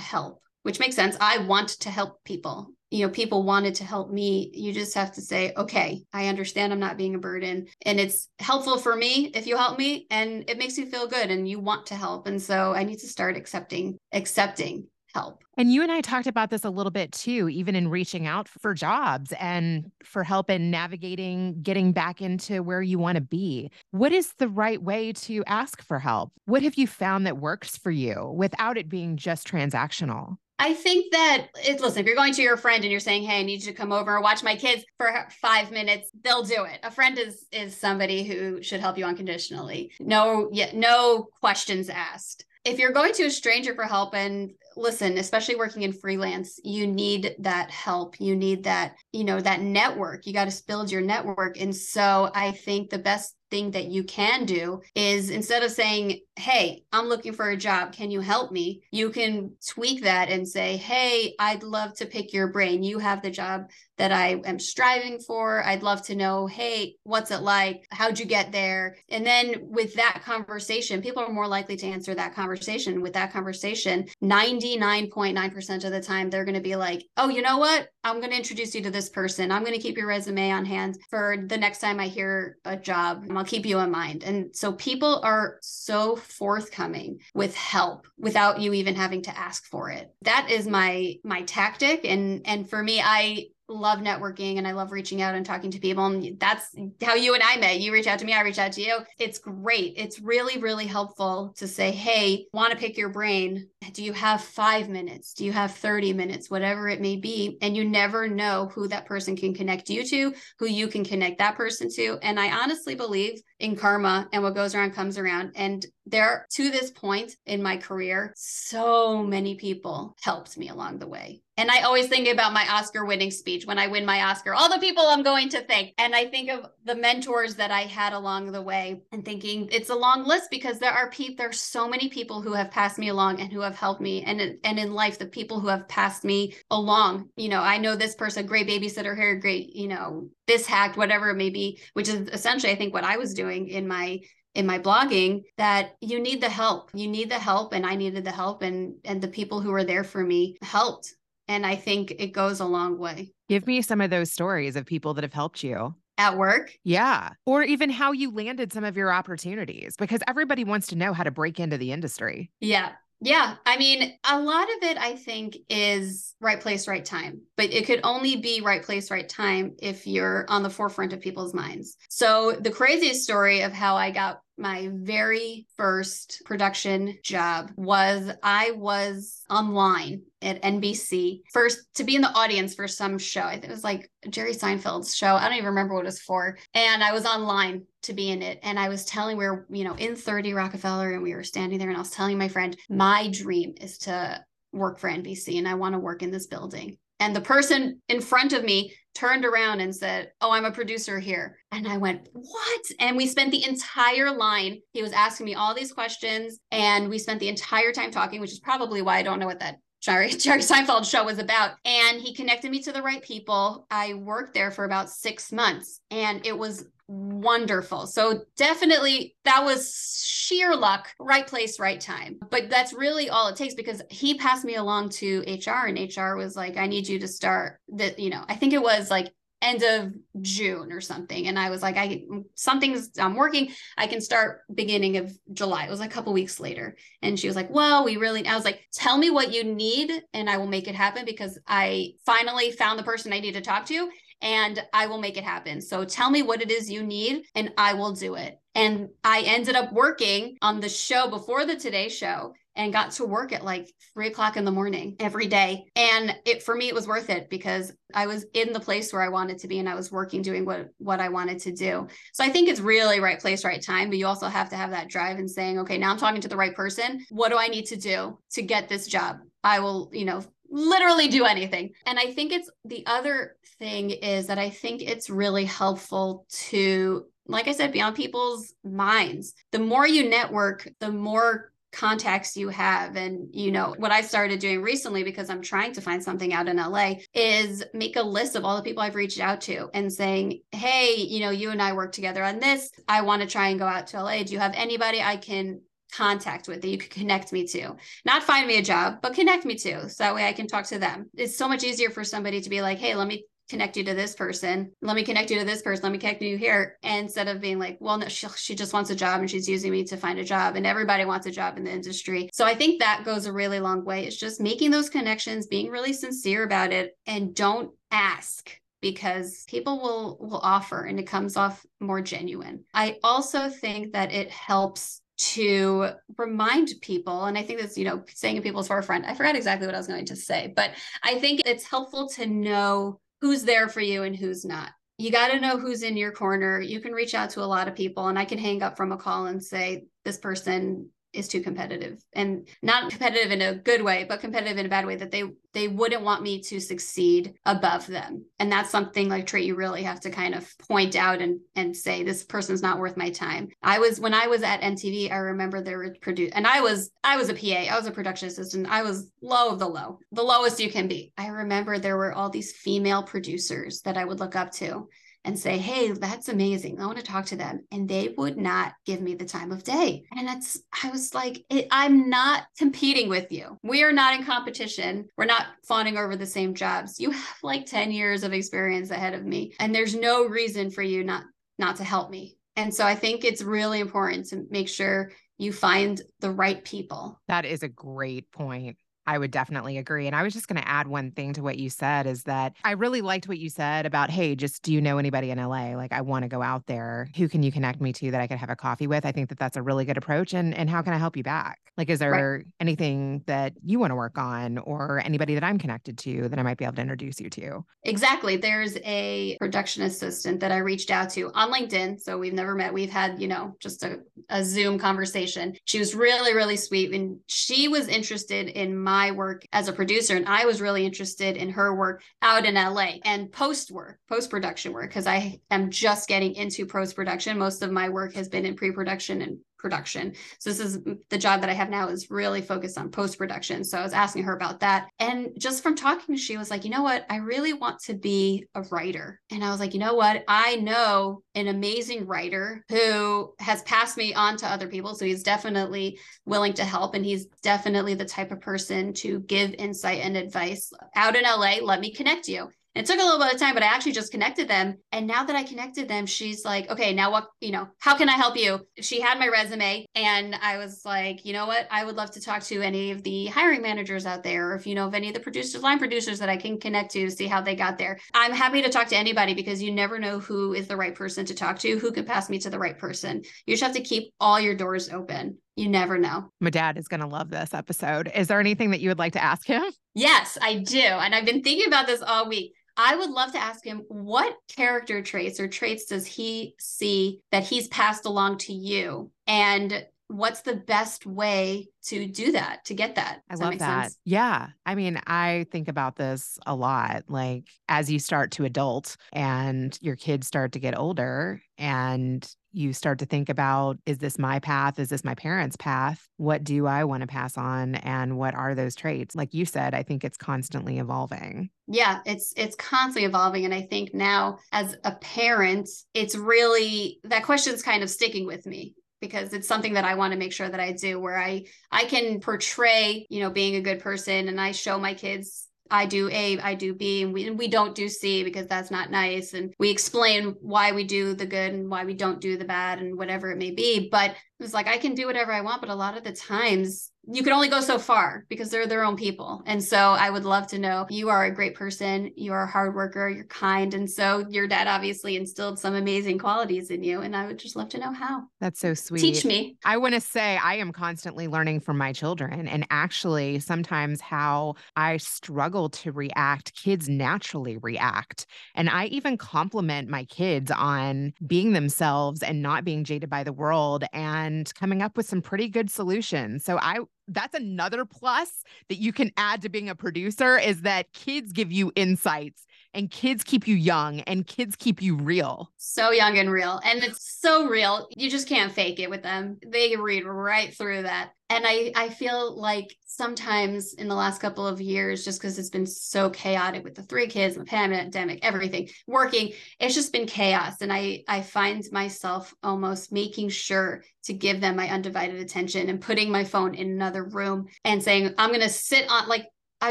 help, 0.00 0.42
which 0.62 0.80
makes 0.80 0.96
sense. 0.96 1.16
I 1.20 1.38
want 1.38 1.68
to 1.80 1.90
help 1.90 2.22
people. 2.24 2.72
You 2.90 3.06
know, 3.06 3.12
people 3.12 3.42
wanted 3.42 3.74
to 3.76 3.84
help 3.84 4.10
me. 4.10 4.50
You 4.54 4.72
just 4.72 4.94
have 4.94 5.12
to 5.12 5.20
say, 5.20 5.52
okay, 5.56 6.04
I 6.12 6.28
understand 6.28 6.72
I'm 6.72 6.80
not 6.80 6.96
being 6.96 7.14
a 7.14 7.18
burden. 7.18 7.66
And 7.82 8.00
it's 8.00 8.28
helpful 8.38 8.78
for 8.78 8.96
me 8.96 9.26
if 9.34 9.46
you 9.46 9.56
help 9.56 9.78
me 9.78 10.06
and 10.10 10.48
it 10.48 10.58
makes 10.58 10.78
me 10.78 10.86
feel 10.86 11.06
good 11.06 11.30
and 11.30 11.48
you 11.48 11.60
want 11.60 11.86
to 11.86 11.94
help. 11.94 12.26
And 12.26 12.40
so 12.40 12.72
I 12.74 12.84
need 12.84 12.98
to 13.00 13.06
start 13.06 13.36
accepting, 13.36 13.98
accepting 14.12 14.86
help. 15.14 15.42
And 15.56 15.72
you 15.72 15.82
and 15.82 15.90
I 15.90 16.00
talked 16.00 16.26
about 16.26 16.50
this 16.50 16.64
a 16.64 16.70
little 16.70 16.90
bit 16.90 17.12
too, 17.12 17.48
even 17.48 17.74
in 17.74 17.88
reaching 17.88 18.26
out 18.26 18.48
for 18.48 18.74
jobs 18.74 19.32
and 19.40 19.90
for 20.04 20.22
help 20.22 20.50
in 20.50 20.70
navigating 20.70 21.60
getting 21.62 21.92
back 21.92 22.22
into 22.22 22.62
where 22.62 22.82
you 22.82 22.98
want 22.98 23.16
to 23.16 23.22
be. 23.22 23.70
What 23.90 24.12
is 24.12 24.34
the 24.38 24.48
right 24.48 24.80
way 24.82 25.12
to 25.14 25.42
ask 25.46 25.82
for 25.82 25.98
help? 25.98 26.32
What 26.44 26.62
have 26.62 26.74
you 26.76 26.86
found 26.86 27.26
that 27.26 27.38
works 27.38 27.76
for 27.76 27.90
you 27.90 28.32
without 28.36 28.78
it 28.78 28.88
being 28.88 29.16
just 29.16 29.48
transactional? 29.48 30.36
I 30.58 30.74
think 30.74 31.12
that 31.12 31.48
it, 31.64 31.80
listen, 31.80 32.00
if 32.00 32.06
you're 32.06 32.16
going 32.16 32.34
to 32.34 32.42
your 32.42 32.56
friend 32.56 32.82
and 32.82 32.90
you're 32.90 33.00
saying, 33.00 33.22
"Hey, 33.22 33.40
I 33.40 33.42
need 33.42 33.62
you 33.62 33.72
to 33.72 33.78
come 33.78 33.92
over 33.92 34.14
and 34.14 34.22
watch 34.22 34.42
my 34.42 34.56
kids 34.56 34.84
for 34.96 35.28
five 35.40 35.70
minutes," 35.70 36.10
they'll 36.22 36.42
do 36.42 36.64
it. 36.64 36.80
A 36.82 36.90
friend 36.90 37.18
is 37.18 37.46
is 37.52 37.76
somebody 37.76 38.24
who 38.24 38.62
should 38.62 38.80
help 38.80 38.98
you 38.98 39.04
unconditionally. 39.04 39.92
No, 40.00 40.48
yeah, 40.52 40.70
no 40.74 41.28
questions 41.40 41.88
asked. 41.88 42.44
If 42.64 42.78
you're 42.78 42.92
going 42.92 43.12
to 43.14 43.26
a 43.26 43.30
stranger 43.30 43.74
for 43.74 43.84
help, 43.84 44.14
and 44.14 44.50
listen, 44.76 45.16
especially 45.18 45.56
working 45.56 45.82
in 45.82 45.92
freelance, 45.92 46.58
you 46.64 46.86
need 46.86 47.34
that 47.38 47.70
help. 47.70 48.20
You 48.20 48.34
need 48.36 48.64
that, 48.64 48.96
you 49.12 49.24
know, 49.24 49.40
that 49.40 49.60
network. 49.60 50.26
You 50.26 50.32
got 50.32 50.50
to 50.50 50.66
build 50.66 50.90
your 50.90 51.00
network. 51.00 51.60
And 51.60 51.74
so 51.74 52.30
I 52.34 52.52
think 52.52 52.90
the 52.90 52.98
best 52.98 53.34
thing 53.50 53.70
that 53.72 53.86
you 53.86 54.04
can 54.04 54.44
do 54.44 54.80
is 54.94 55.30
instead 55.30 55.62
of 55.62 55.70
saying, 55.70 56.20
Hey, 56.36 56.84
I'm 56.92 57.06
looking 57.06 57.32
for 57.32 57.50
a 57.50 57.56
job. 57.56 57.92
Can 57.92 58.10
you 58.10 58.20
help 58.20 58.52
me? 58.52 58.82
You 58.92 59.10
can 59.10 59.52
tweak 59.66 60.02
that 60.04 60.28
and 60.28 60.46
say, 60.46 60.76
Hey, 60.76 61.34
I'd 61.38 61.62
love 61.62 61.94
to 61.94 62.06
pick 62.06 62.32
your 62.32 62.48
brain. 62.48 62.82
You 62.82 62.98
have 62.98 63.22
the 63.22 63.30
job 63.30 63.70
that 63.96 64.12
I 64.12 64.40
am 64.44 64.58
striving 64.58 65.18
for. 65.18 65.64
I'd 65.64 65.82
love 65.82 66.02
to 66.02 66.14
know, 66.14 66.46
Hey, 66.46 66.96
what's 67.02 67.30
it 67.30 67.42
like? 67.42 67.86
How'd 67.90 68.18
you 68.18 68.26
get 68.26 68.52
there? 68.52 68.96
And 69.08 69.26
then 69.26 69.56
with 69.62 69.94
that 69.94 70.22
conversation, 70.24 71.02
people 71.02 71.22
are 71.22 71.32
more 71.32 71.48
likely 71.48 71.76
to 71.76 71.86
answer 71.86 72.14
that 72.14 72.34
conversation. 72.34 73.00
With 73.00 73.14
that 73.14 73.32
conversation, 73.32 74.06
99.9% 74.22 75.84
of 75.84 75.92
the 75.92 76.00
time, 76.00 76.30
they're 76.30 76.44
going 76.44 76.54
to 76.54 76.60
be 76.60 76.76
like, 76.76 77.04
Oh, 77.16 77.28
you 77.28 77.42
know 77.42 77.58
what? 77.58 77.88
I'm 78.04 78.20
going 78.20 78.30
to 78.30 78.36
introduce 78.36 78.74
you 78.74 78.82
to 78.82 78.90
this 78.90 79.08
person. 79.10 79.50
I'm 79.50 79.64
going 79.64 79.74
to 79.74 79.82
keep 79.82 79.98
your 79.98 80.06
resume 80.06 80.50
on 80.50 80.64
hand 80.64 80.98
for 81.10 81.36
the 81.46 81.58
next 81.58 81.80
time 81.80 82.00
I 82.00 82.06
hear 82.06 82.56
a 82.64 82.76
job. 82.76 83.24
I'll 83.38 83.44
keep 83.44 83.66
you 83.66 83.78
in 83.78 83.90
mind. 83.90 84.24
And 84.24 84.54
so 84.54 84.72
people 84.72 85.20
are 85.22 85.58
so 85.62 86.16
forthcoming 86.16 87.20
with 87.34 87.56
help 87.56 88.06
without 88.18 88.60
you 88.60 88.72
even 88.74 88.94
having 88.94 89.22
to 89.22 89.38
ask 89.38 89.64
for 89.66 89.90
it. 89.90 90.12
That 90.22 90.50
is 90.50 90.66
my 90.66 91.14
my 91.24 91.42
tactic 91.42 92.04
and 92.04 92.42
and 92.44 92.68
for 92.68 92.82
me 92.82 93.00
I 93.00 93.46
love 93.68 94.00
networking 94.00 94.58
and 94.58 94.66
I 94.66 94.72
love 94.72 94.92
reaching 94.92 95.22
out 95.22 95.34
and 95.34 95.44
talking 95.44 95.70
to 95.70 95.78
people. 95.78 96.06
And 96.06 96.38
that's 96.40 96.74
how 97.02 97.14
you 97.14 97.34
and 97.34 97.42
I 97.42 97.56
met. 97.58 97.80
You 97.80 97.92
reach 97.92 98.06
out 98.06 98.18
to 98.20 98.24
me, 98.24 98.32
I 98.32 98.42
reach 98.42 98.58
out 98.58 98.72
to 98.72 98.82
you. 98.82 98.98
It's 99.18 99.38
great. 99.38 99.94
It's 99.96 100.20
really, 100.20 100.58
really 100.58 100.86
helpful 100.86 101.54
to 101.58 101.68
say, 101.68 101.90
hey, 101.90 102.46
want 102.52 102.72
to 102.72 102.78
pick 102.78 102.96
your 102.96 103.10
brain. 103.10 103.68
Do 103.92 104.02
you 104.02 104.12
have 104.12 104.42
five 104.42 104.88
minutes? 104.88 105.34
Do 105.34 105.44
you 105.44 105.52
have 105.52 105.74
30 105.74 106.12
minutes? 106.12 106.50
Whatever 106.50 106.88
it 106.88 107.00
may 107.00 107.16
be. 107.16 107.58
And 107.62 107.76
you 107.76 107.84
never 107.84 108.28
know 108.28 108.70
who 108.74 108.88
that 108.88 109.06
person 109.06 109.36
can 109.36 109.54
connect 109.54 109.90
you 109.90 110.04
to, 110.06 110.34
who 110.58 110.66
you 110.66 110.88
can 110.88 111.04
connect 111.04 111.38
that 111.38 111.56
person 111.56 111.88
to. 111.94 112.18
And 112.22 112.40
I 112.40 112.62
honestly 112.62 112.94
believe 112.94 113.40
in 113.58 113.76
karma 113.76 114.28
and 114.32 114.42
what 114.42 114.54
goes 114.54 114.74
around 114.74 114.92
comes 114.92 115.18
around. 115.18 115.52
And 115.56 115.84
there, 116.06 116.46
to 116.52 116.70
this 116.70 116.90
point 116.90 117.36
in 117.46 117.62
my 117.62 117.76
career, 117.76 118.32
so 118.36 119.22
many 119.22 119.56
people 119.56 120.16
helped 120.22 120.56
me 120.56 120.68
along 120.68 120.98
the 120.98 121.08
way. 121.08 121.42
And 121.58 121.72
I 121.72 121.80
always 121.80 122.06
think 122.06 122.28
about 122.28 122.52
my 122.52 122.64
Oscar 122.70 123.04
winning 123.04 123.32
speech 123.32 123.66
when 123.66 123.80
I 123.80 123.88
win 123.88 124.06
my 124.06 124.22
Oscar, 124.22 124.54
all 124.54 124.70
the 124.70 124.78
people 124.78 125.02
I'm 125.04 125.24
going 125.24 125.48
to 125.50 125.60
thank. 125.60 125.92
And 125.98 126.14
I 126.14 126.26
think 126.26 126.50
of 126.50 126.70
the 126.84 126.94
mentors 126.94 127.56
that 127.56 127.72
I 127.72 127.80
had 127.80 128.12
along 128.12 128.52
the 128.52 128.62
way 128.62 129.02
and 129.10 129.24
thinking 129.24 129.68
it's 129.72 129.90
a 129.90 129.94
long 129.96 130.24
list 130.24 130.50
because 130.52 130.78
there 130.78 130.92
are 130.92 131.10
people, 131.10 131.34
there's 131.36 131.60
so 131.60 131.88
many 131.88 132.08
people 132.08 132.40
who 132.40 132.52
have 132.52 132.70
passed 132.70 132.96
me 132.96 133.08
along 133.08 133.40
and 133.40 133.52
who 133.52 133.60
have 133.60 133.74
helped 133.74 134.00
me. 134.00 134.22
And, 134.22 134.40
and 134.62 134.78
in 134.78 134.94
life, 134.94 135.18
the 135.18 135.26
people 135.26 135.58
who 135.58 135.66
have 135.66 135.88
passed 135.88 136.24
me 136.24 136.54
along, 136.70 137.30
you 137.36 137.48
know, 137.48 137.60
I 137.60 137.78
know 137.78 137.96
this 137.96 138.14
person, 138.14 138.46
great 138.46 138.68
babysitter 138.68 139.16
here, 139.16 139.34
great, 139.34 139.74
you 139.74 139.88
know, 139.88 140.30
this 140.46 140.64
hacked, 140.64 140.96
whatever 140.96 141.30
it 141.30 141.36
may 141.36 141.50
be, 141.50 141.80
which 141.94 142.08
is 142.08 142.28
essentially, 142.28 142.72
I 142.72 142.76
think, 142.76 142.94
what 142.94 143.04
I 143.04 143.16
was 143.16 143.34
doing 143.34 143.47
in 143.50 143.86
my 143.88 144.18
in 144.54 144.66
my 144.66 144.78
blogging 144.78 145.42
that 145.56 145.92
you 146.00 146.18
need 146.20 146.40
the 146.40 146.48
help 146.48 146.90
you 146.94 147.06
need 147.06 147.30
the 147.30 147.38
help 147.38 147.72
and 147.72 147.84
i 147.86 147.94
needed 147.94 148.24
the 148.24 148.30
help 148.30 148.62
and 148.62 148.94
and 149.04 149.20
the 149.20 149.28
people 149.28 149.60
who 149.60 149.70
were 149.70 149.84
there 149.84 150.04
for 150.04 150.24
me 150.24 150.56
helped 150.62 151.14
and 151.48 151.64
I 151.64 151.76
think 151.76 152.14
it 152.18 152.28
goes 152.28 152.60
a 152.60 152.66
long 152.66 152.98
way. 152.98 153.32
Give 153.48 153.66
me 153.66 153.82
some 153.82 154.00
of 154.00 154.10
those 154.10 154.30
stories 154.30 154.76
of 154.76 154.84
people 154.84 155.14
that 155.14 155.24
have 155.24 155.32
helped 155.32 155.64
you 155.64 155.94
at 156.18 156.36
work. 156.36 156.72
Yeah. 156.84 157.30
Or 157.46 157.62
even 157.62 157.90
how 157.90 158.12
you 158.12 158.30
landed 158.30 158.72
some 158.72 158.84
of 158.84 158.96
your 158.96 159.12
opportunities 159.12 159.96
because 159.96 160.20
everybody 160.28 160.64
wants 160.64 160.88
to 160.88 160.96
know 160.96 161.12
how 161.14 161.24
to 161.24 161.30
break 161.30 161.58
into 161.58 161.78
the 161.78 161.92
industry. 161.92 162.50
Yeah. 162.60 162.92
Yeah. 163.20 163.56
I 163.66 163.76
mean, 163.78 164.16
a 164.24 164.40
lot 164.40 164.68
of 164.76 164.82
it, 164.82 164.96
I 164.96 165.16
think, 165.16 165.56
is 165.68 166.34
right 166.40 166.60
place, 166.60 166.86
right 166.86 167.04
time, 167.04 167.42
but 167.56 167.72
it 167.72 167.84
could 167.84 168.00
only 168.04 168.36
be 168.36 168.60
right 168.60 168.82
place, 168.82 169.10
right 169.10 169.28
time 169.28 169.74
if 169.82 170.06
you're 170.06 170.46
on 170.48 170.62
the 170.62 170.70
forefront 170.70 171.12
of 171.12 171.20
people's 171.20 171.52
minds. 171.52 171.96
So, 172.08 172.52
the 172.52 172.70
craziest 172.70 173.24
story 173.24 173.62
of 173.62 173.72
how 173.72 173.96
I 173.96 174.12
got 174.12 174.40
my 174.58 174.90
very 174.92 175.66
first 175.76 176.42
production 176.44 177.16
job 177.22 177.70
was 177.76 178.30
I 178.42 178.72
was 178.72 179.44
online 179.48 180.22
at 180.42 180.62
NBC 180.62 181.40
first 181.52 181.80
to 181.94 182.04
be 182.04 182.16
in 182.16 182.22
the 182.22 182.32
audience 182.32 182.74
for 182.74 182.88
some 182.88 183.18
show. 183.18 183.42
I 183.42 183.52
think 183.52 183.64
it 183.64 183.70
was 183.70 183.84
like 183.84 184.10
Jerry 184.28 184.52
Seinfeld's 184.52 185.14
show. 185.14 185.34
I 185.34 185.48
don't 185.48 185.58
even 185.58 185.66
remember 185.66 185.94
what 185.94 186.04
it 186.04 186.06
was 186.06 186.20
for. 186.20 186.58
And 186.74 187.02
I 187.02 187.12
was 187.12 187.24
online 187.24 187.84
to 188.02 188.12
be 188.12 188.30
in 188.30 188.42
it. 188.42 188.58
And 188.62 188.78
I 188.78 188.88
was 188.88 189.04
telling 189.04 189.36
we 189.36 189.46
you 189.78 189.84
know, 189.84 189.94
in 189.94 190.16
30 190.16 190.52
Rockefeller 190.54 191.12
and 191.12 191.22
we 191.22 191.34
were 191.34 191.44
standing 191.44 191.78
there 191.78 191.88
and 191.88 191.96
I 191.96 192.00
was 192.00 192.10
telling 192.10 192.38
my 192.38 192.48
friend, 192.48 192.76
my 192.88 193.28
dream 193.32 193.74
is 193.80 193.98
to 193.98 194.44
work 194.72 194.98
for 194.98 195.08
NBC 195.08 195.58
and 195.58 195.68
I 195.68 195.74
want 195.74 195.94
to 195.94 195.98
work 195.98 196.22
in 196.22 196.30
this 196.30 196.46
building. 196.46 196.98
And 197.20 197.34
the 197.34 197.40
person 197.40 198.00
in 198.08 198.20
front 198.20 198.52
of 198.52 198.64
me 198.64 198.92
turned 199.14 199.44
around 199.44 199.80
and 199.80 199.94
said, 199.94 200.30
Oh, 200.40 200.52
I'm 200.52 200.64
a 200.64 200.70
producer 200.70 201.18
here. 201.18 201.58
And 201.72 201.88
I 201.88 201.96
went, 201.96 202.28
What? 202.32 202.82
And 203.00 203.16
we 203.16 203.26
spent 203.26 203.50
the 203.50 203.66
entire 203.66 204.30
line. 204.30 204.80
He 204.92 205.02
was 205.02 205.12
asking 205.12 205.46
me 205.46 205.54
all 205.54 205.74
these 205.74 205.92
questions, 205.92 206.60
and 206.70 207.08
we 207.08 207.18
spent 207.18 207.40
the 207.40 207.48
entire 207.48 207.92
time 207.92 208.10
talking, 208.10 208.40
which 208.40 208.52
is 208.52 208.60
probably 208.60 209.02
why 209.02 209.18
I 209.18 209.22
don't 209.22 209.40
know 209.40 209.46
what 209.46 209.60
that 209.60 209.78
Jerry, 210.00 210.28
Jerry 210.38 210.60
Seinfeld 210.60 211.10
show 211.10 211.24
was 211.24 211.38
about. 211.38 211.72
And 211.84 212.20
he 212.20 212.34
connected 212.34 212.70
me 212.70 212.82
to 212.82 212.92
the 212.92 213.02
right 213.02 213.22
people. 213.22 213.86
I 213.90 214.14
worked 214.14 214.54
there 214.54 214.70
for 214.70 214.84
about 214.84 215.10
six 215.10 215.52
months 215.52 216.00
and 216.10 216.44
it 216.46 216.56
was 216.56 216.86
wonderful. 217.08 218.06
So 218.06 218.42
definitely 218.56 219.34
that 219.44 219.64
was 219.64 220.22
sheer 220.24 220.76
luck, 220.76 221.08
right 221.18 221.46
place, 221.46 221.80
right 221.80 222.00
time. 222.00 222.38
But 222.50 222.68
that's 222.68 222.92
really 222.92 223.30
all 223.30 223.48
it 223.48 223.56
takes 223.56 223.74
because 223.74 224.02
he 224.10 224.34
passed 224.34 224.64
me 224.64 224.76
along 224.76 225.08
to 225.10 225.40
HR 225.40 225.86
and 225.86 225.98
HR 225.98 226.36
was 226.36 226.54
like, 226.54 226.76
I 226.76 226.86
need 226.86 227.08
you 227.08 227.18
to 227.20 227.28
start 227.28 227.80
that, 227.94 228.18
you 228.18 228.30
know, 228.30 228.44
I 228.46 228.54
think 228.54 228.74
it 228.74 228.82
was 228.82 229.10
like 229.10 229.32
end 229.60 229.82
of 229.82 230.12
June 230.40 230.92
or 230.92 231.00
something. 231.00 231.48
And 231.48 231.58
I 231.58 231.70
was 231.70 231.82
like, 231.82 231.96
I 231.96 232.22
something's 232.54 233.10
I'm 233.18 233.34
working. 233.34 233.72
I 233.96 234.06
can 234.06 234.20
start 234.20 234.60
beginning 234.72 235.16
of 235.16 235.36
July. 235.52 235.86
It 235.86 235.90
was 235.90 236.00
a 236.00 236.08
couple 236.08 236.32
weeks 236.32 236.60
later. 236.60 236.96
And 237.22 237.38
she 237.38 237.48
was 237.48 237.56
like, 237.56 237.70
Well, 237.70 238.04
we 238.04 238.18
really 238.18 238.46
I 238.46 238.54
was 238.54 238.64
like, 238.64 238.86
tell 238.92 239.18
me 239.18 239.30
what 239.30 239.52
you 239.52 239.64
need 239.64 240.12
and 240.32 240.48
I 240.48 240.58
will 240.58 240.66
make 240.66 240.86
it 240.86 240.94
happen 240.94 241.24
because 241.24 241.58
I 241.66 242.12
finally 242.24 242.70
found 242.70 242.98
the 242.98 243.04
person 243.04 243.32
I 243.32 243.40
need 243.40 243.54
to 243.54 243.60
talk 243.60 243.86
to 243.86 244.08
and 244.40 244.82
I 244.92 245.06
will 245.06 245.18
make 245.18 245.36
it 245.36 245.44
happen. 245.44 245.80
So 245.80 246.04
tell 246.04 246.30
me 246.30 246.42
what 246.42 246.62
it 246.62 246.70
is 246.70 246.90
you 246.90 247.02
need 247.02 247.44
and 247.54 247.72
I 247.76 247.94
will 247.94 248.12
do 248.12 248.34
it. 248.34 248.58
And 248.74 249.08
I 249.24 249.42
ended 249.42 249.74
up 249.74 249.92
working 249.92 250.56
on 250.62 250.80
the 250.80 250.88
show 250.88 251.28
before 251.28 251.64
the 251.64 251.76
Today 251.76 252.08
Show 252.08 252.54
and 252.78 252.92
got 252.92 253.10
to 253.10 253.24
work 253.24 253.52
at 253.52 253.64
like 253.64 253.92
three 254.14 254.28
o'clock 254.28 254.56
in 254.56 254.64
the 254.64 254.70
morning 254.70 255.16
every 255.18 255.48
day. 255.48 255.84
And 255.96 256.34
it 256.46 256.62
for 256.62 256.76
me, 256.76 256.86
it 256.86 256.94
was 256.94 257.08
worth 257.08 257.28
it 257.28 257.50
because 257.50 257.92
I 258.14 258.28
was 258.28 258.46
in 258.54 258.72
the 258.72 258.78
place 258.78 259.12
where 259.12 259.20
I 259.20 259.28
wanted 259.28 259.58
to 259.58 259.68
be 259.68 259.80
and 259.80 259.88
I 259.88 259.96
was 259.96 260.12
working 260.12 260.42
doing 260.42 260.64
what 260.64 260.88
what 260.98 261.20
I 261.20 261.28
wanted 261.28 261.58
to 261.60 261.72
do. 261.72 262.06
So 262.32 262.44
I 262.44 262.50
think 262.50 262.68
it's 262.68 262.78
really 262.78 263.18
right 263.18 263.40
place, 263.40 263.64
right 263.64 263.82
time. 263.82 264.08
But 264.08 264.18
you 264.18 264.28
also 264.28 264.46
have 264.46 264.70
to 264.70 264.76
have 264.76 264.90
that 264.92 265.08
drive 265.08 265.38
and 265.38 265.50
saying, 265.50 265.80
okay, 265.80 265.98
now 265.98 266.12
I'm 266.12 266.18
talking 266.18 266.40
to 266.40 266.48
the 266.48 266.56
right 266.56 266.74
person. 266.74 267.26
What 267.30 267.48
do 267.48 267.58
I 267.58 267.66
need 267.66 267.86
to 267.86 267.96
do 267.96 268.38
to 268.52 268.62
get 268.62 268.88
this 268.88 269.08
job? 269.08 269.38
I 269.64 269.80
will, 269.80 270.08
you 270.12 270.24
know, 270.24 270.44
literally 270.70 271.28
do 271.28 271.44
anything. 271.44 271.92
And 272.06 272.18
I 272.18 272.32
think 272.32 272.52
it's 272.52 272.70
the 272.84 273.04
other 273.06 273.56
thing 273.78 274.10
is 274.10 274.46
that 274.46 274.58
I 274.58 274.70
think 274.70 275.02
it's 275.02 275.30
really 275.30 275.64
helpful 275.64 276.46
to, 276.68 277.26
like 277.46 277.68
I 277.68 277.72
said, 277.72 277.92
be 277.92 278.00
on 278.00 278.14
people's 278.14 278.74
minds. 278.84 279.54
The 279.72 279.78
more 279.78 280.06
you 280.06 280.28
network, 280.28 280.88
the 281.00 281.12
more 281.12 281.72
contacts 281.90 282.56
you 282.56 282.68
have 282.68 283.16
and 283.16 283.48
you 283.50 283.72
know 283.72 283.94
what 283.96 284.12
i 284.12 284.20
started 284.20 284.58
doing 284.60 284.82
recently 284.82 285.24
because 285.24 285.48
i'm 285.48 285.62
trying 285.62 285.90
to 285.90 286.02
find 286.02 286.22
something 286.22 286.52
out 286.52 286.68
in 286.68 286.76
la 286.76 287.14
is 287.32 287.82
make 287.94 288.16
a 288.16 288.22
list 288.22 288.56
of 288.56 288.64
all 288.64 288.76
the 288.76 288.82
people 288.82 289.02
i've 289.02 289.14
reached 289.14 289.40
out 289.40 289.60
to 289.60 289.88
and 289.94 290.12
saying 290.12 290.60
hey 290.72 291.14
you 291.16 291.40
know 291.40 291.48
you 291.48 291.70
and 291.70 291.80
i 291.80 291.92
work 291.94 292.12
together 292.12 292.44
on 292.44 292.60
this 292.60 292.90
i 293.08 293.22
want 293.22 293.40
to 293.40 293.48
try 293.48 293.68
and 293.68 293.78
go 293.78 293.86
out 293.86 294.06
to 294.06 294.22
la 294.22 294.42
do 294.42 294.52
you 294.52 294.58
have 294.58 294.74
anybody 294.74 295.22
i 295.22 295.34
can 295.34 295.80
contact 296.12 296.68
with 296.68 296.82
that 296.82 296.88
you 296.88 296.98
could 296.98 297.10
connect 297.10 297.52
me 297.52 297.66
to. 297.68 297.96
Not 298.24 298.42
find 298.42 298.66
me 298.66 298.78
a 298.78 298.82
job, 298.82 299.18
but 299.22 299.34
connect 299.34 299.64
me 299.64 299.74
to. 299.76 300.08
So 300.08 300.24
that 300.24 300.34
way 300.34 300.46
I 300.46 300.52
can 300.52 300.66
talk 300.66 300.86
to 300.86 300.98
them. 300.98 301.30
It's 301.34 301.56
so 301.56 301.68
much 301.68 301.84
easier 301.84 302.10
for 302.10 302.24
somebody 302.24 302.60
to 302.60 302.70
be 302.70 302.82
like, 302.82 302.98
hey, 302.98 303.14
let 303.14 303.28
me 303.28 303.44
connect 303.68 303.96
you 303.96 304.04
to 304.04 304.14
this 304.14 304.34
person. 304.34 304.92
Let 305.02 305.14
me 305.14 305.24
connect 305.24 305.50
you 305.50 305.58
to 305.58 305.64
this 305.64 305.82
person. 305.82 306.02
Let 306.02 306.12
me 306.12 306.18
connect 306.18 306.42
you 306.42 306.56
here. 306.56 306.96
Instead 307.02 307.48
of 307.48 307.60
being 307.60 307.78
like, 307.78 307.98
well, 308.00 308.18
no, 308.18 308.28
she, 308.28 308.46
she 308.56 308.74
just 308.74 308.92
wants 308.92 309.10
a 309.10 309.14
job 309.14 309.40
and 309.40 309.50
she's 309.50 309.68
using 309.68 309.92
me 309.92 310.04
to 310.04 310.16
find 310.16 310.38
a 310.38 310.44
job. 310.44 310.76
And 310.76 310.86
everybody 310.86 311.24
wants 311.24 311.46
a 311.46 311.50
job 311.50 311.76
in 311.76 311.84
the 311.84 311.92
industry. 311.92 312.48
So 312.52 312.64
I 312.64 312.74
think 312.74 313.00
that 313.00 313.24
goes 313.24 313.46
a 313.46 313.52
really 313.52 313.80
long 313.80 314.04
way. 314.04 314.24
It's 314.24 314.36
just 314.36 314.60
making 314.60 314.90
those 314.90 315.10
connections, 315.10 315.66
being 315.66 315.90
really 315.90 316.12
sincere 316.12 316.64
about 316.64 316.92
it, 316.92 317.16
and 317.26 317.54
don't 317.54 317.92
ask 318.10 318.70
because 319.00 319.64
people 319.68 320.00
will 320.00 320.38
will 320.40 320.58
offer 320.58 321.04
and 321.04 321.20
it 321.20 321.26
comes 321.26 321.56
off 321.56 321.84
more 322.00 322.20
genuine. 322.20 322.84
I 322.92 323.18
also 323.22 323.68
think 323.68 324.12
that 324.12 324.32
it 324.32 324.50
helps 324.50 325.20
to 325.38 326.10
remind 326.36 326.92
people 327.00 327.44
and 327.44 327.56
i 327.56 327.62
think 327.62 327.80
that's 327.80 327.96
you 327.96 328.04
know 328.04 328.22
saying 328.34 328.56
in 328.56 328.62
people's 328.62 328.88
forefront. 328.88 329.24
I 329.24 329.34
forgot 329.34 329.56
exactly 329.56 329.86
what 329.86 329.94
i 329.94 329.98
was 329.98 330.08
going 330.08 330.26
to 330.26 330.36
say 330.36 330.72
but 330.74 330.90
i 331.22 331.38
think 331.38 331.62
it's 331.64 331.84
helpful 331.84 332.28
to 332.30 332.46
know 332.46 333.20
who's 333.40 333.62
there 333.62 333.88
for 333.88 334.00
you 334.00 334.24
and 334.24 334.34
who's 334.36 334.64
not. 334.64 334.90
You 335.16 335.30
got 335.32 335.48
to 335.48 335.60
know 335.60 335.78
who's 335.78 336.02
in 336.02 336.16
your 336.16 336.32
corner. 336.32 336.80
You 336.80 337.00
can 337.00 337.12
reach 337.12 337.34
out 337.34 337.50
to 337.50 337.62
a 337.62 337.66
lot 337.66 337.88
of 337.88 337.94
people 337.94 338.28
and 338.28 338.38
i 338.38 338.44
can 338.44 338.58
hang 338.58 338.82
up 338.82 338.96
from 338.96 339.12
a 339.12 339.16
call 339.16 339.46
and 339.46 339.62
say 339.62 340.06
this 340.24 340.38
person 340.38 341.10
is 341.32 341.48
too 341.48 341.60
competitive. 341.60 342.22
And 342.32 342.68
not 342.82 343.10
competitive 343.10 343.52
in 343.52 343.62
a 343.62 343.74
good 343.74 344.02
way 344.02 344.24
but 344.28 344.40
competitive 344.40 344.78
in 344.78 344.86
a 344.86 344.88
bad 344.88 345.06
way 345.06 345.16
that 345.16 345.30
they 345.30 345.44
they 345.74 345.86
wouldn't 345.86 346.22
want 346.22 346.42
me 346.42 346.62
to 346.62 346.80
succeed 346.80 347.54
above 347.66 348.06
them. 348.06 348.44
And 348.58 348.72
that's 348.72 348.90
something 348.90 349.28
like 349.28 349.46
trait 349.46 349.66
you 349.66 349.74
really 349.74 350.02
have 350.02 350.20
to 350.20 350.30
kind 350.30 350.54
of 350.54 350.72
point 350.78 351.16
out 351.16 351.40
and 351.40 351.60
and 351.76 351.96
say 351.96 352.22
this 352.22 352.44
person's 352.44 352.82
not 352.82 352.98
worth 352.98 353.16
my 353.16 353.30
time. 353.30 353.68
I 353.82 353.98
was 353.98 354.20
when 354.20 354.34
i 354.34 354.46
was 354.46 354.62
at 354.62 354.80
mtv 354.80 355.30
i 355.30 355.36
remember 355.36 355.80
there 355.80 355.98
were 355.98 356.14
produced 356.20 356.54
and 356.54 356.66
i 356.66 356.80
was 356.80 357.10
i 357.24 357.36
was 357.36 357.48
a 357.48 357.54
pa 357.54 357.92
i 357.92 357.96
was 357.96 358.06
a 358.06 358.10
production 358.10 358.48
assistant. 358.48 358.88
I 358.88 359.02
was 359.02 359.30
low 359.42 359.70
of 359.70 359.78
the 359.78 359.88
low 359.88 360.18
the 360.32 360.42
lowest 360.42 360.80
you 360.80 360.90
can 360.90 361.08
be. 361.08 361.32
I 361.36 361.48
remember 361.48 361.98
there 361.98 362.16
were 362.16 362.32
all 362.32 362.50
these 362.50 362.72
female 362.72 363.22
producers 363.22 364.00
that 364.02 364.16
i 364.16 364.24
would 364.24 364.40
look 364.40 364.56
up 364.56 364.72
to 364.72 365.08
and 365.44 365.58
say, 365.58 365.78
Hey, 365.78 366.12
that's 366.12 366.48
amazing. 366.48 367.00
I 367.00 367.06
want 367.06 367.18
to 367.18 367.24
talk 367.24 367.46
to 367.46 367.56
them. 367.56 367.84
And 367.90 368.08
they 368.08 368.34
would 368.36 368.56
not 368.56 368.92
give 369.06 369.20
me 369.20 369.34
the 369.34 369.44
time 369.44 369.72
of 369.72 369.84
day. 369.84 370.24
And 370.36 370.46
that's, 370.46 370.80
I 371.02 371.10
was 371.10 371.34
like, 371.34 371.64
I'm 371.90 372.28
not 372.28 372.64
competing 372.76 373.28
with 373.28 373.50
you. 373.50 373.78
We 373.82 374.02
are 374.02 374.12
not 374.12 374.38
in 374.38 374.44
competition. 374.44 375.28
We're 375.36 375.46
not 375.46 375.66
fawning 375.86 376.18
over 376.18 376.36
the 376.36 376.46
same 376.46 376.74
jobs. 376.74 377.18
You 377.20 377.30
have 377.30 377.56
like 377.62 377.86
10 377.86 378.10
years 378.10 378.42
of 378.44 378.52
experience 378.52 379.10
ahead 379.10 379.34
of 379.34 379.44
me. 379.44 379.74
And 379.80 379.94
there's 379.94 380.14
no 380.14 380.46
reason 380.46 380.90
for 380.90 381.02
you 381.02 381.24
not, 381.24 381.44
not 381.78 381.96
to 381.96 382.04
help 382.04 382.30
me. 382.30 382.56
And 382.76 382.94
so 382.94 383.04
I 383.04 383.14
think 383.14 383.44
it's 383.44 383.62
really 383.62 384.00
important 384.00 384.46
to 384.48 384.64
make 384.70 384.88
sure 384.88 385.32
you 385.58 385.72
find 385.72 386.20
the 386.40 386.50
right 386.50 386.84
people. 386.84 387.40
That 387.48 387.64
is 387.64 387.82
a 387.82 387.88
great 387.88 388.50
point. 388.52 388.96
I 389.28 389.36
would 389.36 389.50
definitely 389.50 389.98
agree. 389.98 390.26
And 390.26 390.34
I 390.34 390.42
was 390.42 390.54
just 390.54 390.68
going 390.68 390.80
to 390.80 390.88
add 390.88 391.06
one 391.06 391.32
thing 391.32 391.52
to 391.52 391.62
what 391.62 391.76
you 391.76 391.90
said 391.90 392.26
is 392.26 392.44
that 392.44 392.72
I 392.82 392.92
really 392.92 393.20
liked 393.20 393.46
what 393.46 393.58
you 393.58 393.68
said 393.68 394.06
about, 394.06 394.30
hey, 394.30 394.54
just 394.54 394.82
do 394.82 394.90
you 394.90 395.02
know 395.02 395.18
anybody 395.18 395.50
in 395.50 395.58
LA? 395.58 395.96
Like, 395.96 396.14
I 396.14 396.22
want 396.22 396.44
to 396.44 396.48
go 396.48 396.62
out 396.62 396.86
there. 396.86 397.28
Who 397.36 397.46
can 397.46 397.62
you 397.62 397.70
connect 397.70 398.00
me 398.00 398.14
to 398.14 398.30
that 398.30 398.40
I 398.40 398.46
could 398.46 398.56
have 398.56 398.70
a 398.70 398.76
coffee 398.76 399.06
with? 399.06 399.26
I 399.26 399.32
think 399.32 399.50
that 399.50 399.58
that's 399.58 399.76
a 399.76 399.82
really 399.82 400.06
good 400.06 400.16
approach. 400.16 400.54
And 400.54 400.74
and 400.74 400.88
how 400.88 401.02
can 401.02 401.12
I 401.12 401.18
help 401.18 401.36
you 401.36 401.42
back? 401.42 401.78
Like, 401.98 402.08
is 402.08 402.20
there 402.20 402.30
right. 402.30 402.64
anything 402.80 403.42
that 403.46 403.74
you 403.84 403.98
want 403.98 404.12
to 404.12 404.14
work 404.14 404.38
on, 404.38 404.78
or 404.78 405.20
anybody 405.24 405.54
that 405.54 405.64
I'm 405.64 405.78
connected 405.78 406.16
to 406.18 406.48
that 406.48 406.58
I 406.58 406.62
might 406.62 406.78
be 406.78 406.84
able 406.84 406.94
to 406.94 407.02
introduce 407.02 407.40
you 407.40 407.50
to? 407.50 407.84
Exactly. 408.04 408.56
There's 408.56 408.96
a 409.04 409.56
production 409.58 410.04
assistant 410.04 410.60
that 410.60 410.70
I 410.70 410.78
reached 410.78 411.10
out 411.10 411.28
to 411.30 411.50
on 411.54 411.72
LinkedIn. 411.72 412.20
So 412.20 412.38
we've 412.38 412.54
never 412.54 412.74
met. 412.76 412.94
We've 412.94 413.10
had, 413.10 413.42
you 413.42 413.48
know, 413.48 413.76
just 413.80 414.04
a, 414.04 414.20
a 414.48 414.64
Zoom 414.64 414.96
conversation. 414.98 415.74
She 415.84 415.98
was 415.98 416.14
really, 416.14 416.54
really 416.54 416.76
sweet, 416.76 417.12
and 417.12 417.40
she 417.46 417.88
was 417.88 418.06
interested 418.06 418.68
in 418.68 418.96
my 418.96 419.17
my 419.18 419.32
work 419.32 419.66
as 419.72 419.88
a 419.88 419.92
producer. 419.92 420.36
And 420.36 420.46
I 420.48 420.64
was 420.64 420.80
really 420.80 421.04
interested 421.04 421.56
in 421.56 421.70
her 421.70 421.92
work 421.92 422.22
out 422.40 422.64
in 422.64 422.74
LA 422.76 423.14
and 423.24 423.50
post 423.50 423.90
work, 423.90 424.20
post 424.28 424.48
production 424.48 424.92
work, 424.92 425.10
because 425.10 425.26
I 425.26 425.58
am 425.72 425.90
just 425.90 426.28
getting 426.28 426.54
into 426.54 426.86
post 426.86 427.16
production. 427.16 427.58
Most 427.58 427.82
of 427.82 427.90
my 427.90 428.08
work 428.10 428.34
has 428.34 428.48
been 428.48 428.64
in 428.64 428.76
pre 428.76 428.92
production 428.92 429.42
and 429.42 429.58
production. 429.78 430.34
So 430.58 430.70
this 430.70 430.80
is 430.80 430.98
mm, 430.98 431.18
the 431.30 431.38
job 431.38 431.60
that 431.60 431.70
I 431.70 431.74
have 431.74 431.90
now 431.90 432.08
is 432.08 432.30
really 432.30 432.60
focused 432.60 432.98
on 432.98 433.10
post 433.10 433.38
production. 433.38 433.84
So 433.84 433.98
I 433.98 434.02
was 434.02 434.12
asking 434.12 434.44
her 434.44 434.54
about 434.54 434.80
that. 434.80 435.08
And 435.18 435.50
just 435.58 435.82
from 435.82 435.94
talking, 435.94 436.36
she 436.36 436.56
was 436.56 436.70
like, 436.70 436.84
you 436.84 436.90
know 436.90 437.02
what? 437.02 437.26
I 437.30 437.36
really 437.36 437.72
want 437.72 438.00
to 438.04 438.14
be 438.14 438.66
a 438.74 438.82
writer. 438.82 439.40
And 439.50 439.64
I 439.64 439.70
was 439.70 439.80
like, 439.80 439.94
you 439.94 440.00
know 440.00 440.14
what? 440.14 440.44
I 440.48 440.76
know 440.76 441.42
an 441.54 441.68
amazing 441.68 442.26
writer 442.26 442.84
who 442.88 443.52
has 443.58 443.82
passed 443.82 444.16
me 444.16 444.34
on 444.34 444.56
to 444.58 444.66
other 444.66 444.88
people. 444.88 445.14
So 445.14 445.24
he's 445.24 445.42
definitely 445.42 446.18
willing 446.44 446.74
to 446.74 446.84
help. 446.84 447.14
And 447.14 447.24
he's 447.24 447.46
definitely 447.62 448.14
the 448.14 448.24
type 448.24 448.52
of 448.52 448.60
person 448.60 449.12
to 449.14 449.40
give 449.40 449.74
insight 449.74 450.20
and 450.20 450.36
advice 450.36 450.92
out 451.14 451.36
in 451.36 451.44
LA. 451.44 451.76
Let 451.82 452.00
me 452.00 452.12
connect 452.12 452.48
you. 452.48 452.70
It 452.98 453.06
took 453.06 453.20
a 453.20 453.22
little 453.22 453.38
bit 453.38 453.54
of 453.54 453.60
time, 453.60 453.74
but 453.74 453.84
I 453.84 453.86
actually 453.86 454.10
just 454.10 454.32
connected 454.32 454.66
them. 454.66 454.96
And 455.12 455.28
now 455.28 455.44
that 455.44 455.54
I 455.54 455.62
connected 455.62 456.08
them, 456.08 456.26
she's 456.26 456.64
like, 456.64 456.90
okay, 456.90 457.14
now 457.14 457.30
what, 457.30 457.46
you 457.60 457.70
know, 457.70 457.86
how 458.00 458.16
can 458.16 458.28
I 458.28 458.32
help 458.32 458.56
you? 458.56 458.80
She 459.00 459.20
had 459.20 459.38
my 459.38 459.46
resume 459.46 460.04
and 460.16 460.56
I 460.56 460.78
was 460.78 461.02
like, 461.04 461.44
you 461.44 461.52
know 461.52 461.66
what? 461.66 461.86
I 461.92 462.04
would 462.04 462.16
love 462.16 462.32
to 462.32 462.40
talk 462.40 462.64
to 462.64 462.82
any 462.82 463.12
of 463.12 463.22
the 463.22 463.46
hiring 463.46 463.82
managers 463.82 464.26
out 464.26 464.42
there, 464.42 464.72
or 464.72 464.74
if 464.74 464.84
you 464.84 464.96
know 464.96 465.06
of 465.06 465.14
any 465.14 465.28
of 465.28 465.34
the 465.34 465.40
producers, 465.40 465.80
line 465.80 466.00
producers 466.00 466.40
that 466.40 466.48
I 466.48 466.56
can 466.56 466.80
connect 466.80 467.12
to, 467.12 467.24
to 467.24 467.30
see 467.30 467.46
how 467.46 467.60
they 467.60 467.76
got 467.76 467.98
there. 467.98 468.18
I'm 468.34 468.52
happy 468.52 468.82
to 468.82 468.90
talk 468.90 469.06
to 469.08 469.16
anybody 469.16 469.54
because 469.54 469.80
you 469.80 469.92
never 469.92 470.18
know 470.18 470.40
who 470.40 470.74
is 470.74 470.88
the 470.88 470.96
right 470.96 471.14
person 471.14 471.46
to 471.46 471.54
talk 471.54 471.78
to, 471.78 471.98
who 472.00 472.10
can 472.10 472.24
pass 472.24 472.50
me 472.50 472.58
to 472.58 472.70
the 472.70 472.80
right 472.80 472.98
person. 472.98 473.42
You 473.64 473.74
just 473.74 473.84
have 473.84 473.94
to 473.94 474.02
keep 474.02 474.32
all 474.40 474.58
your 474.58 474.74
doors 474.74 475.08
open 475.08 475.58
you 475.78 475.88
never 475.88 476.18
know. 476.18 476.50
My 476.60 476.70
dad 476.70 476.98
is 476.98 477.06
going 477.06 477.20
to 477.20 477.28
love 477.28 477.50
this 477.50 477.72
episode. 477.72 478.30
Is 478.34 478.48
there 478.48 478.58
anything 478.58 478.90
that 478.90 479.00
you 479.00 479.10
would 479.10 479.18
like 479.18 479.34
to 479.34 479.42
ask 479.42 479.64
him? 479.64 479.84
Yes, 480.14 480.58
I 480.60 480.78
do. 480.78 480.98
And 480.98 481.32
I've 481.34 481.44
been 481.44 481.62
thinking 481.62 481.86
about 481.86 482.08
this 482.08 482.20
all 482.20 482.48
week. 482.48 482.72
I 482.98 483.14
would 483.16 483.30
love 483.30 483.52
to 483.52 483.58
ask 483.58 483.84
him 483.86 484.02
what 484.08 484.56
character 484.76 485.22
traits 485.22 485.60
or 485.60 485.68
traits 485.68 486.06
does 486.06 486.26
he 486.26 486.74
see 486.80 487.40
that 487.52 487.62
he's 487.62 487.86
passed 487.88 488.26
along 488.26 488.58
to 488.58 488.72
you? 488.72 489.30
And 489.46 490.04
what's 490.26 490.60
the 490.60 490.74
best 490.76 491.24
way 491.24 491.88
to 492.02 492.26
do 492.26 492.52
that 492.52 492.84
to 492.84 492.94
get 492.94 493.14
that 493.14 493.40
Does 493.50 493.60
i 493.60 493.64
love 493.64 493.78
that, 493.78 494.08
that. 494.08 494.12
yeah 494.26 494.68
i 494.84 494.94
mean 494.94 495.18
i 495.26 495.66
think 495.72 495.88
about 495.88 496.16
this 496.16 496.58
a 496.66 496.74
lot 496.74 497.24
like 497.28 497.64
as 497.88 498.10
you 498.10 498.18
start 498.18 498.50
to 498.52 498.66
adult 498.66 499.16
and 499.32 499.98
your 500.02 500.16
kids 500.16 500.46
start 500.46 500.72
to 500.72 500.78
get 500.78 500.98
older 500.98 501.62
and 501.78 502.46
you 502.78 502.92
start 502.92 503.18
to 503.18 503.26
think 503.26 503.48
about 503.48 503.98
is 504.06 504.18
this 504.18 504.38
my 504.38 504.58
path? 504.60 504.98
Is 504.98 505.08
this 505.08 505.24
my 505.24 505.34
parents 505.34 505.76
path? 505.76 506.28
What 506.36 506.64
do 506.64 506.86
i 506.86 507.04
want 507.04 507.22
to 507.22 507.26
pass 507.26 507.58
on? 507.58 507.96
And 507.96 508.38
what 508.38 508.54
are 508.54 508.74
those 508.74 508.94
traits? 508.94 509.34
Like 509.34 509.52
you 509.52 509.64
said 509.64 509.94
i 509.94 510.02
think 510.02 510.24
it's 510.24 510.38
constantly 510.38 510.98
evolving. 510.98 511.70
Yeah 511.86 512.20
it's 512.24 512.52
it's 512.56 512.76
constantly 512.76 513.24
evolving 513.24 513.64
and 513.64 513.74
i 513.74 513.82
think 513.82 514.14
now 514.14 514.58
as 514.72 514.96
a 515.04 515.12
parent 515.12 515.88
it's 516.14 516.36
really 516.36 517.20
that 517.24 517.44
question's 517.44 517.82
kind 517.82 518.02
of 518.02 518.10
sticking 518.10 518.46
with 518.46 518.66
me 518.66 518.94
because 519.20 519.52
it's 519.52 519.68
something 519.68 519.94
that 519.94 520.04
I 520.04 520.14
want 520.14 520.32
to 520.32 520.38
make 520.38 520.52
sure 520.52 520.68
that 520.68 520.80
I 520.80 520.92
do 520.92 521.18
where 521.18 521.38
I 521.38 521.64
I 521.90 522.04
can 522.04 522.40
portray, 522.40 523.26
you 523.28 523.40
know, 523.40 523.50
being 523.50 523.76
a 523.76 523.80
good 523.80 524.00
person 524.00 524.48
and 524.48 524.60
I 524.60 524.72
show 524.72 524.98
my 524.98 525.14
kids 525.14 525.67
I 525.90 526.06
do 526.06 526.28
A, 526.30 526.58
I 526.60 526.74
do 526.74 526.94
B, 526.94 527.22
and 527.22 527.32
we 527.32 527.50
we 527.50 527.68
don't 527.68 527.94
do 527.94 528.08
C 528.08 528.44
because 528.44 528.66
that's 528.66 528.90
not 528.90 529.10
nice. 529.10 529.54
And 529.54 529.74
we 529.78 529.90
explain 529.90 530.54
why 530.60 530.92
we 530.92 531.04
do 531.04 531.34
the 531.34 531.46
good 531.46 531.72
and 531.72 531.90
why 531.90 532.04
we 532.04 532.14
don't 532.14 532.40
do 532.40 532.56
the 532.56 532.64
bad 532.64 533.00
and 533.00 533.16
whatever 533.16 533.50
it 533.50 533.58
may 533.58 533.70
be. 533.70 534.08
But 534.10 534.34
it's 534.60 534.74
like 534.74 534.88
I 534.88 534.98
can 534.98 535.14
do 535.14 535.26
whatever 535.26 535.52
I 535.52 535.60
want, 535.60 535.80
but 535.80 535.90
a 535.90 535.94
lot 535.94 536.16
of 536.16 536.24
the 536.24 536.32
times 536.32 537.12
you 537.30 537.42
can 537.42 537.52
only 537.52 537.68
go 537.68 537.82
so 537.82 537.98
far 537.98 538.46
because 538.48 538.70
they're 538.70 538.86
their 538.86 539.04
own 539.04 539.14
people. 539.14 539.62
And 539.66 539.84
so 539.84 539.98
I 539.98 540.30
would 540.30 540.44
love 540.44 540.66
to 540.68 540.78
know 540.78 541.06
you 541.10 541.28
are 541.28 541.44
a 541.44 541.54
great 541.54 541.74
person, 541.74 542.32
you 542.36 542.52
are 542.52 542.62
a 542.62 542.70
hard 542.70 542.94
worker, 542.94 543.28
you're 543.28 543.44
kind. 543.44 543.92
And 543.92 544.10
so 544.10 544.46
your 544.48 544.66
dad 544.66 544.86
obviously 544.86 545.36
instilled 545.36 545.78
some 545.78 545.94
amazing 545.94 546.38
qualities 546.38 546.90
in 546.90 547.02
you. 547.02 547.20
And 547.20 547.36
I 547.36 547.46
would 547.46 547.58
just 547.58 547.76
love 547.76 547.90
to 547.90 547.98
know 547.98 548.12
how. 548.12 548.44
That's 548.60 548.80
so 548.80 548.94
sweet. 548.94 549.20
Teach 549.20 549.44
me. 549.44 549.76
I 549.84 549.98
want 549.98 550.14
to 550.14 550.22
say 550.22 550.56
I 550.56 550.76
am 550.76 550.90
constantly 550.90 551.48
learning 551.48 551.80
from 551.80 551.98
my 551.98 552.14
children. 552.14 552.66
And 552.66 552.86
actually, 552.88 553.58
sometimes 553.58 554.22
how 554.22 554.76
I 554.96 555.18
struggle 555.18 555.90
to 555.90 556.12
react, 556.12 556.74
kids 556.74 557.10
naturally 557.10 557.76
react. 557.76 558.46
And 558.74 558.88
I 558.88 559.06
even 559.06 559.36
compliment 559.36 560.08
my 560.08 560.24
kids 560.24 560.70
on 560.70 561.34
being 561.46 561.74
themselves 561.74 562.42
and 562.42 562.62
not 562.62 562.84
being 562.84 563.04
jaded 563.04 563.28
by 563.28 563.44
the 563.44 563.52
world 563.52 564.04
and 564.14 564.47
coming 564.74 565.02
up 565.02 565.16
with 565.16 565.26
some 565.26 565.42
pretty 565.42 565.68
good 565.68 565.90
solutions. 565.90 566.64
So 566.64 566.78
I 566.78 567.00
that's 567.28 567.54
another 567.54 568.04
plus 568.04 568.64
that 568.88 568.96
you 568.96 569.12
can 569.12 569.30
add 569.36 569.62
to 569.62 569.68
being 569.68 569.88
a 569.88 569.94
producer 569.94 570.58
is 570.58 570.82
that 570.82 571.12
kids 571.12 571.52
give 571.52 571.70
you 571.70 571.92
insights 571.94 572.66
And 572.94 573.10
kids 573.10 573.44
keep 573.44 573.68
you 573.68 573.76
young 573.76 574.20
and 574.20 574.46
kids 574.46 574.74
keep 574.74 575.02
you 575.02 575.14
real. 575.16 575.70
So 575.76 576.10
young 576.10 576.38
and 576.38 576.50
real. 576.50 576.80
And 576.84 577.04
it's 577.04 577.38
so 577.38 577.68
real. 577.68 578.08
You 578.16 578.30
just 578.30 578.48
can't 578.48 578.72
fake 578.72 578.98
it 578.98 579.10
with 579.10 579.22
them. 579.22 579.58
They 579.64 579.94
read 579.96 580.24
right 580.24 580.74
through 580.76 581.02
that. 581.02 581.30
And 581.50 581.64
I, 581.66 581.92
I 581.96 582.08
feel 582.10 582.60
like 582.60 582.94
sometimes 583.06 583.94
in 583.94 584.08
the 584.08 584.14
last 584.14 584.40
couple 584.40 584.66
of 584.66 584.80
years, 584.80 585.24
just 585.24 585.40
because 585.40 585.58
it's 585.58 585.70
been 585.70 585.86
so 585.86 586.28
chaotic 586.28 586.84
with 586.84 586.94
the 586.94 587.02
three 587.02 587.26
kids, 587.26 587.56
and 587.56 587.66
the 587.66 587.70
pandemic, 587.70 588.40
everything 588.42 588.88
working, 589.06 589.52
it's 589.80 589.94
just 589.94 590.12
been 590.12 590.26
chaos. 590.26 590.82
And 590.82 590.92
I, 590.92 591.24
I 591.26 591.40
find 591.40 591.82
myself 591.90 592.54
almost 592.62 593.12
making 593.12 593.48
sure 593.48 594.02
to 594.24 594.34
give 594.34 594.60
them 594.60 594.76
my 594.76 594.88
undivided 594.88 595.40
attention 595.40 595.88
and 595.88 596.00
putting 596.00 596.30
my 596.30 596.44
phone 596.44 596.74
in 596.74 596.90
another 596.90 597.24
room 597.24 597.66
and 597.84 598.02
saying, 598.02 598.34
I'm 598.36 598.50
going 598.50 598.60
to 598.60 598.68
sit 598.68 599.06
on, 599.10 599.28
like, 599.28 599.46
I 599.80 599.90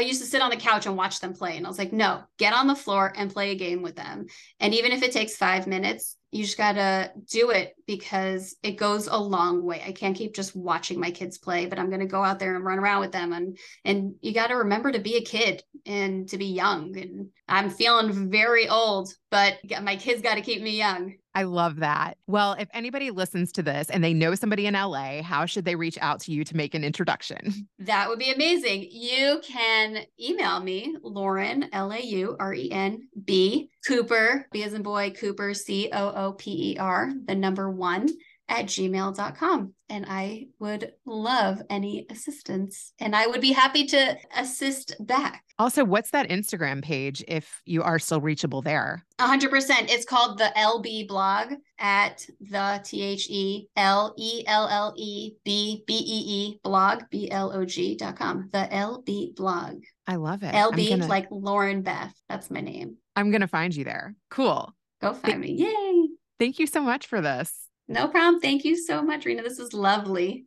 used 0.00 0.20
to 0.20 0.26
sit 0.26 0.42
on 0.42 0.50
the 0.50 0.56
couch 0.56 0.84
and 0.84 0.96
watch 0.96 1.20
them 1.20 1.32
play. 1.32 1.56
And 1.56 1.64
I 1.64 1.68
was 1.68 1.78
like, 1.78 1.92
no, 1.92 2.22
get 2.36 2.52
on 2.52 2.66
the 2.66 2.74
floor 2.74 3.12
and 3.16 3.32
play 3.32 3.52
a 3.52 3.56
game 3.56 3.80
with 3.80 3.96
them. 3.96 4.26
And 4.60 4.74
even 4.74 4.92
if 4.92 5.02
it 5.02 5.12
takes 5.12 5.36
five 5.36 5.66
minutes, 5.66 6.17
you 6.30 6.44
just 6.44 6.58
got 6.58 6.72
to 6.72 7.10
do 7.30 7.50
it 7.50 7.74
because 7.86 8.56
it 8.62 8.72
goes 8.72 9.06
a 9.06 9.16
long 9.16 9.64
way. 9.64 9.82
I 9.84 9.92
can't 9.92 10.16
keep 10.16 10.34
just 10.34 10.54
watching 10.54 11.00
my 11.00 11.10
kids 11.10 11.38
play, 11.38 11.66
but 11.66 11.78
I'm 11.78 11.88
going 11.88 12.00
to 12.00 12.06
go 12.06 12.22
out 12.22 12.38
there 12.38 12.54
and 12.54 12.64
run 12.64 12.78
around 12.78 13.00
with 13.00 13.12
them 13.12 13.32
and 13.32 13.56
and 13.84 14.14
you 14.20 14.34
got 14.34 14.48
to 14.48 14.56
remember 14.56 14.92
to 14.92 14.98
be 14.98 15.16
a 15.16 15.24
kid 15.24 15.62
and 15.86 16.28
to 16.28 16.38
be 16.38 16.46
young 16.46 16.96
and 16.98 17.28
I'm 17.48 17.70
feeling 17.70 18.30
very 18.30 18.68
old, 18.68 19.10
but 19.30 19.58
my 19.82 19.96
kids 19.96 20.20
got 20.20 20.34
to 20.34 20.42
keep 20.42 20.62
me 20.62 20.76
young. 20.76 21.14
I 21.34 21.44
love 21.44 21.76
that. 21.76 22.18
Well, 22.26 22.54
if 22.58 22.68
anybody 22.74 23.10
listens 23.10 23.52
to 23.52 23.62
this 23.62 23.88
and 23.88 24.02
they 24.02 24.12
know 24.12 24.34
somebody 24.34 24.66
in 24.66 24.74
LA, 24.74 25.22
how 25.22 25.46
should 25.46 25.64
they 25.64 25.76
reach 25.76 25.96
out 26.00 26.20
to 26.22 26.32
you 26.32 26.44
to 26.44 26.56
make 26.56 26.74
an 26.74 26.84
introduction? 26.84 27.68
That 27.78 28.08
would 28.08 28.18
be 28.18 28.32
amazing. 28.32 28.88
You 28.90 29.40
can 29.42 30.00
email 30.20 30.60
me, 30.60 30.96
Lauren, 31.02 31.68
L 31.72 31.92
A 31.92 32.00
U 32.00 32.36
R 32.38 32.52
E 32.52 32.70
N 32.70 33.08
B, 33.24 33.70
Cooper, 33.88 34.46
B 34.52 34.62
as 34.64 34.74
in 34.74 34.82
boy, 34.82 35.10
Cooper, 35.18 35.54
C 35.54 35.88
O 35.92 36.12
O 36.14 36.32
P 36.32 36.74
E 36.74 36.78
R, 36.78 37.10
the 37.24 37.34
number 37.34 37.70
one 37.70 38.06
at 38.46 38.66
gmail.com. 38.66 39.72
And 39.88 40.06
I 40.06 40.48
would 40.58 40.92
love 41.06 41.62
any 41.70 42.06
assistance 42.10 42.92
and 43.00 43.16
I 43.16 43.26
would 43.26 43.40
be 43.40 43.52
happy 43.52 43.86
to 43.86 44.18
assist 44.36 44.94
back. 45.00 45.42
Also, 45.58 45.84
what's 45.84 46.10
that 46.10 46.28
Instagram 46.28 46.82
page 46.82 47.24
if 47.26 47.62
you 47.64 47.82
are 47.82 47.98
still 47.98 48.20
reachable 48.20 48.60
there? 48.60 49.04
100%. 49.18 49.90
It's 49.90 50.04
called 50.04 50.38
the 50.38 50.52
LB 50.56 51.08
blog 51.08 51.54
at 51.78 52.26
the 52.40 52.80
T 52.84 53.02
H 53.02 53.26
E 53.30 53.68
L 53.74 54.14
E 54.18 54.44
L 54.46 54.68
L 54.68 54.94
E 54.96 55.32
B 55.44 55.82
B 55.86 55.94
E 55.94 56.22
E 56.26 56.60
blog, 56.62 57.04
B 57.10 57.30
L 57.30 57.52
O 57.52 57.64
G 57.64 57.96
dot 57.96 58.16
com. 58.16 58.50
The 58.52 58.68
LB 58.70 59.34
blog. 59.34 59.82
I 60.06 60.16
love 60.16 60.42
it. 60.42 60.54
LB, 60.54 60.90
gonna, 60.90 61.06
like 61.06 61.26
Lauren 61.30 61.82
Beth. 61.82 62.14
That's 62.28 62.50
my 62.50 62.60
name. 62.60 62.96
I'm 63.18 63.32
going 63.32 63.40
to 63.40 63.48
find 63.48 63.74
you 63.74 63.82
there. 63.82 64.14
Cool. 64.30 64.72
Go 65.02 65.12
find 65.12 65.40
me. 65.40 65.50
Yay. 65.50 66.08
Thank 66.38 66.60
you 66.60 66.68
so 66.68 66.80
much 66.80 67.08
for 67.08 67.20
this. 67.20 67.52
No 67.88 68.06
problem. 68.06 68.40
Thank 68.40 68.64
you 68.64 68.76
so 68.76 69.02
much, 69.02 69.24
Rena. 69.24 69.42
This 69.42 69.58
is 69.58 69.74
lovely. 69.74 70.46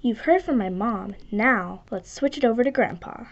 You've 0.00 0.20
heard 0.20 0.42
from 0.42 0.58
my 0.58 0.68
mom. 0.68 1.16
Now, 1.32 1.82
let's 1.90 2.08
switch 2.08 2.38
it 2.38 2.44
over 2.44 2.62
to 2.62 2.70
Grandpa. 2.70 3.24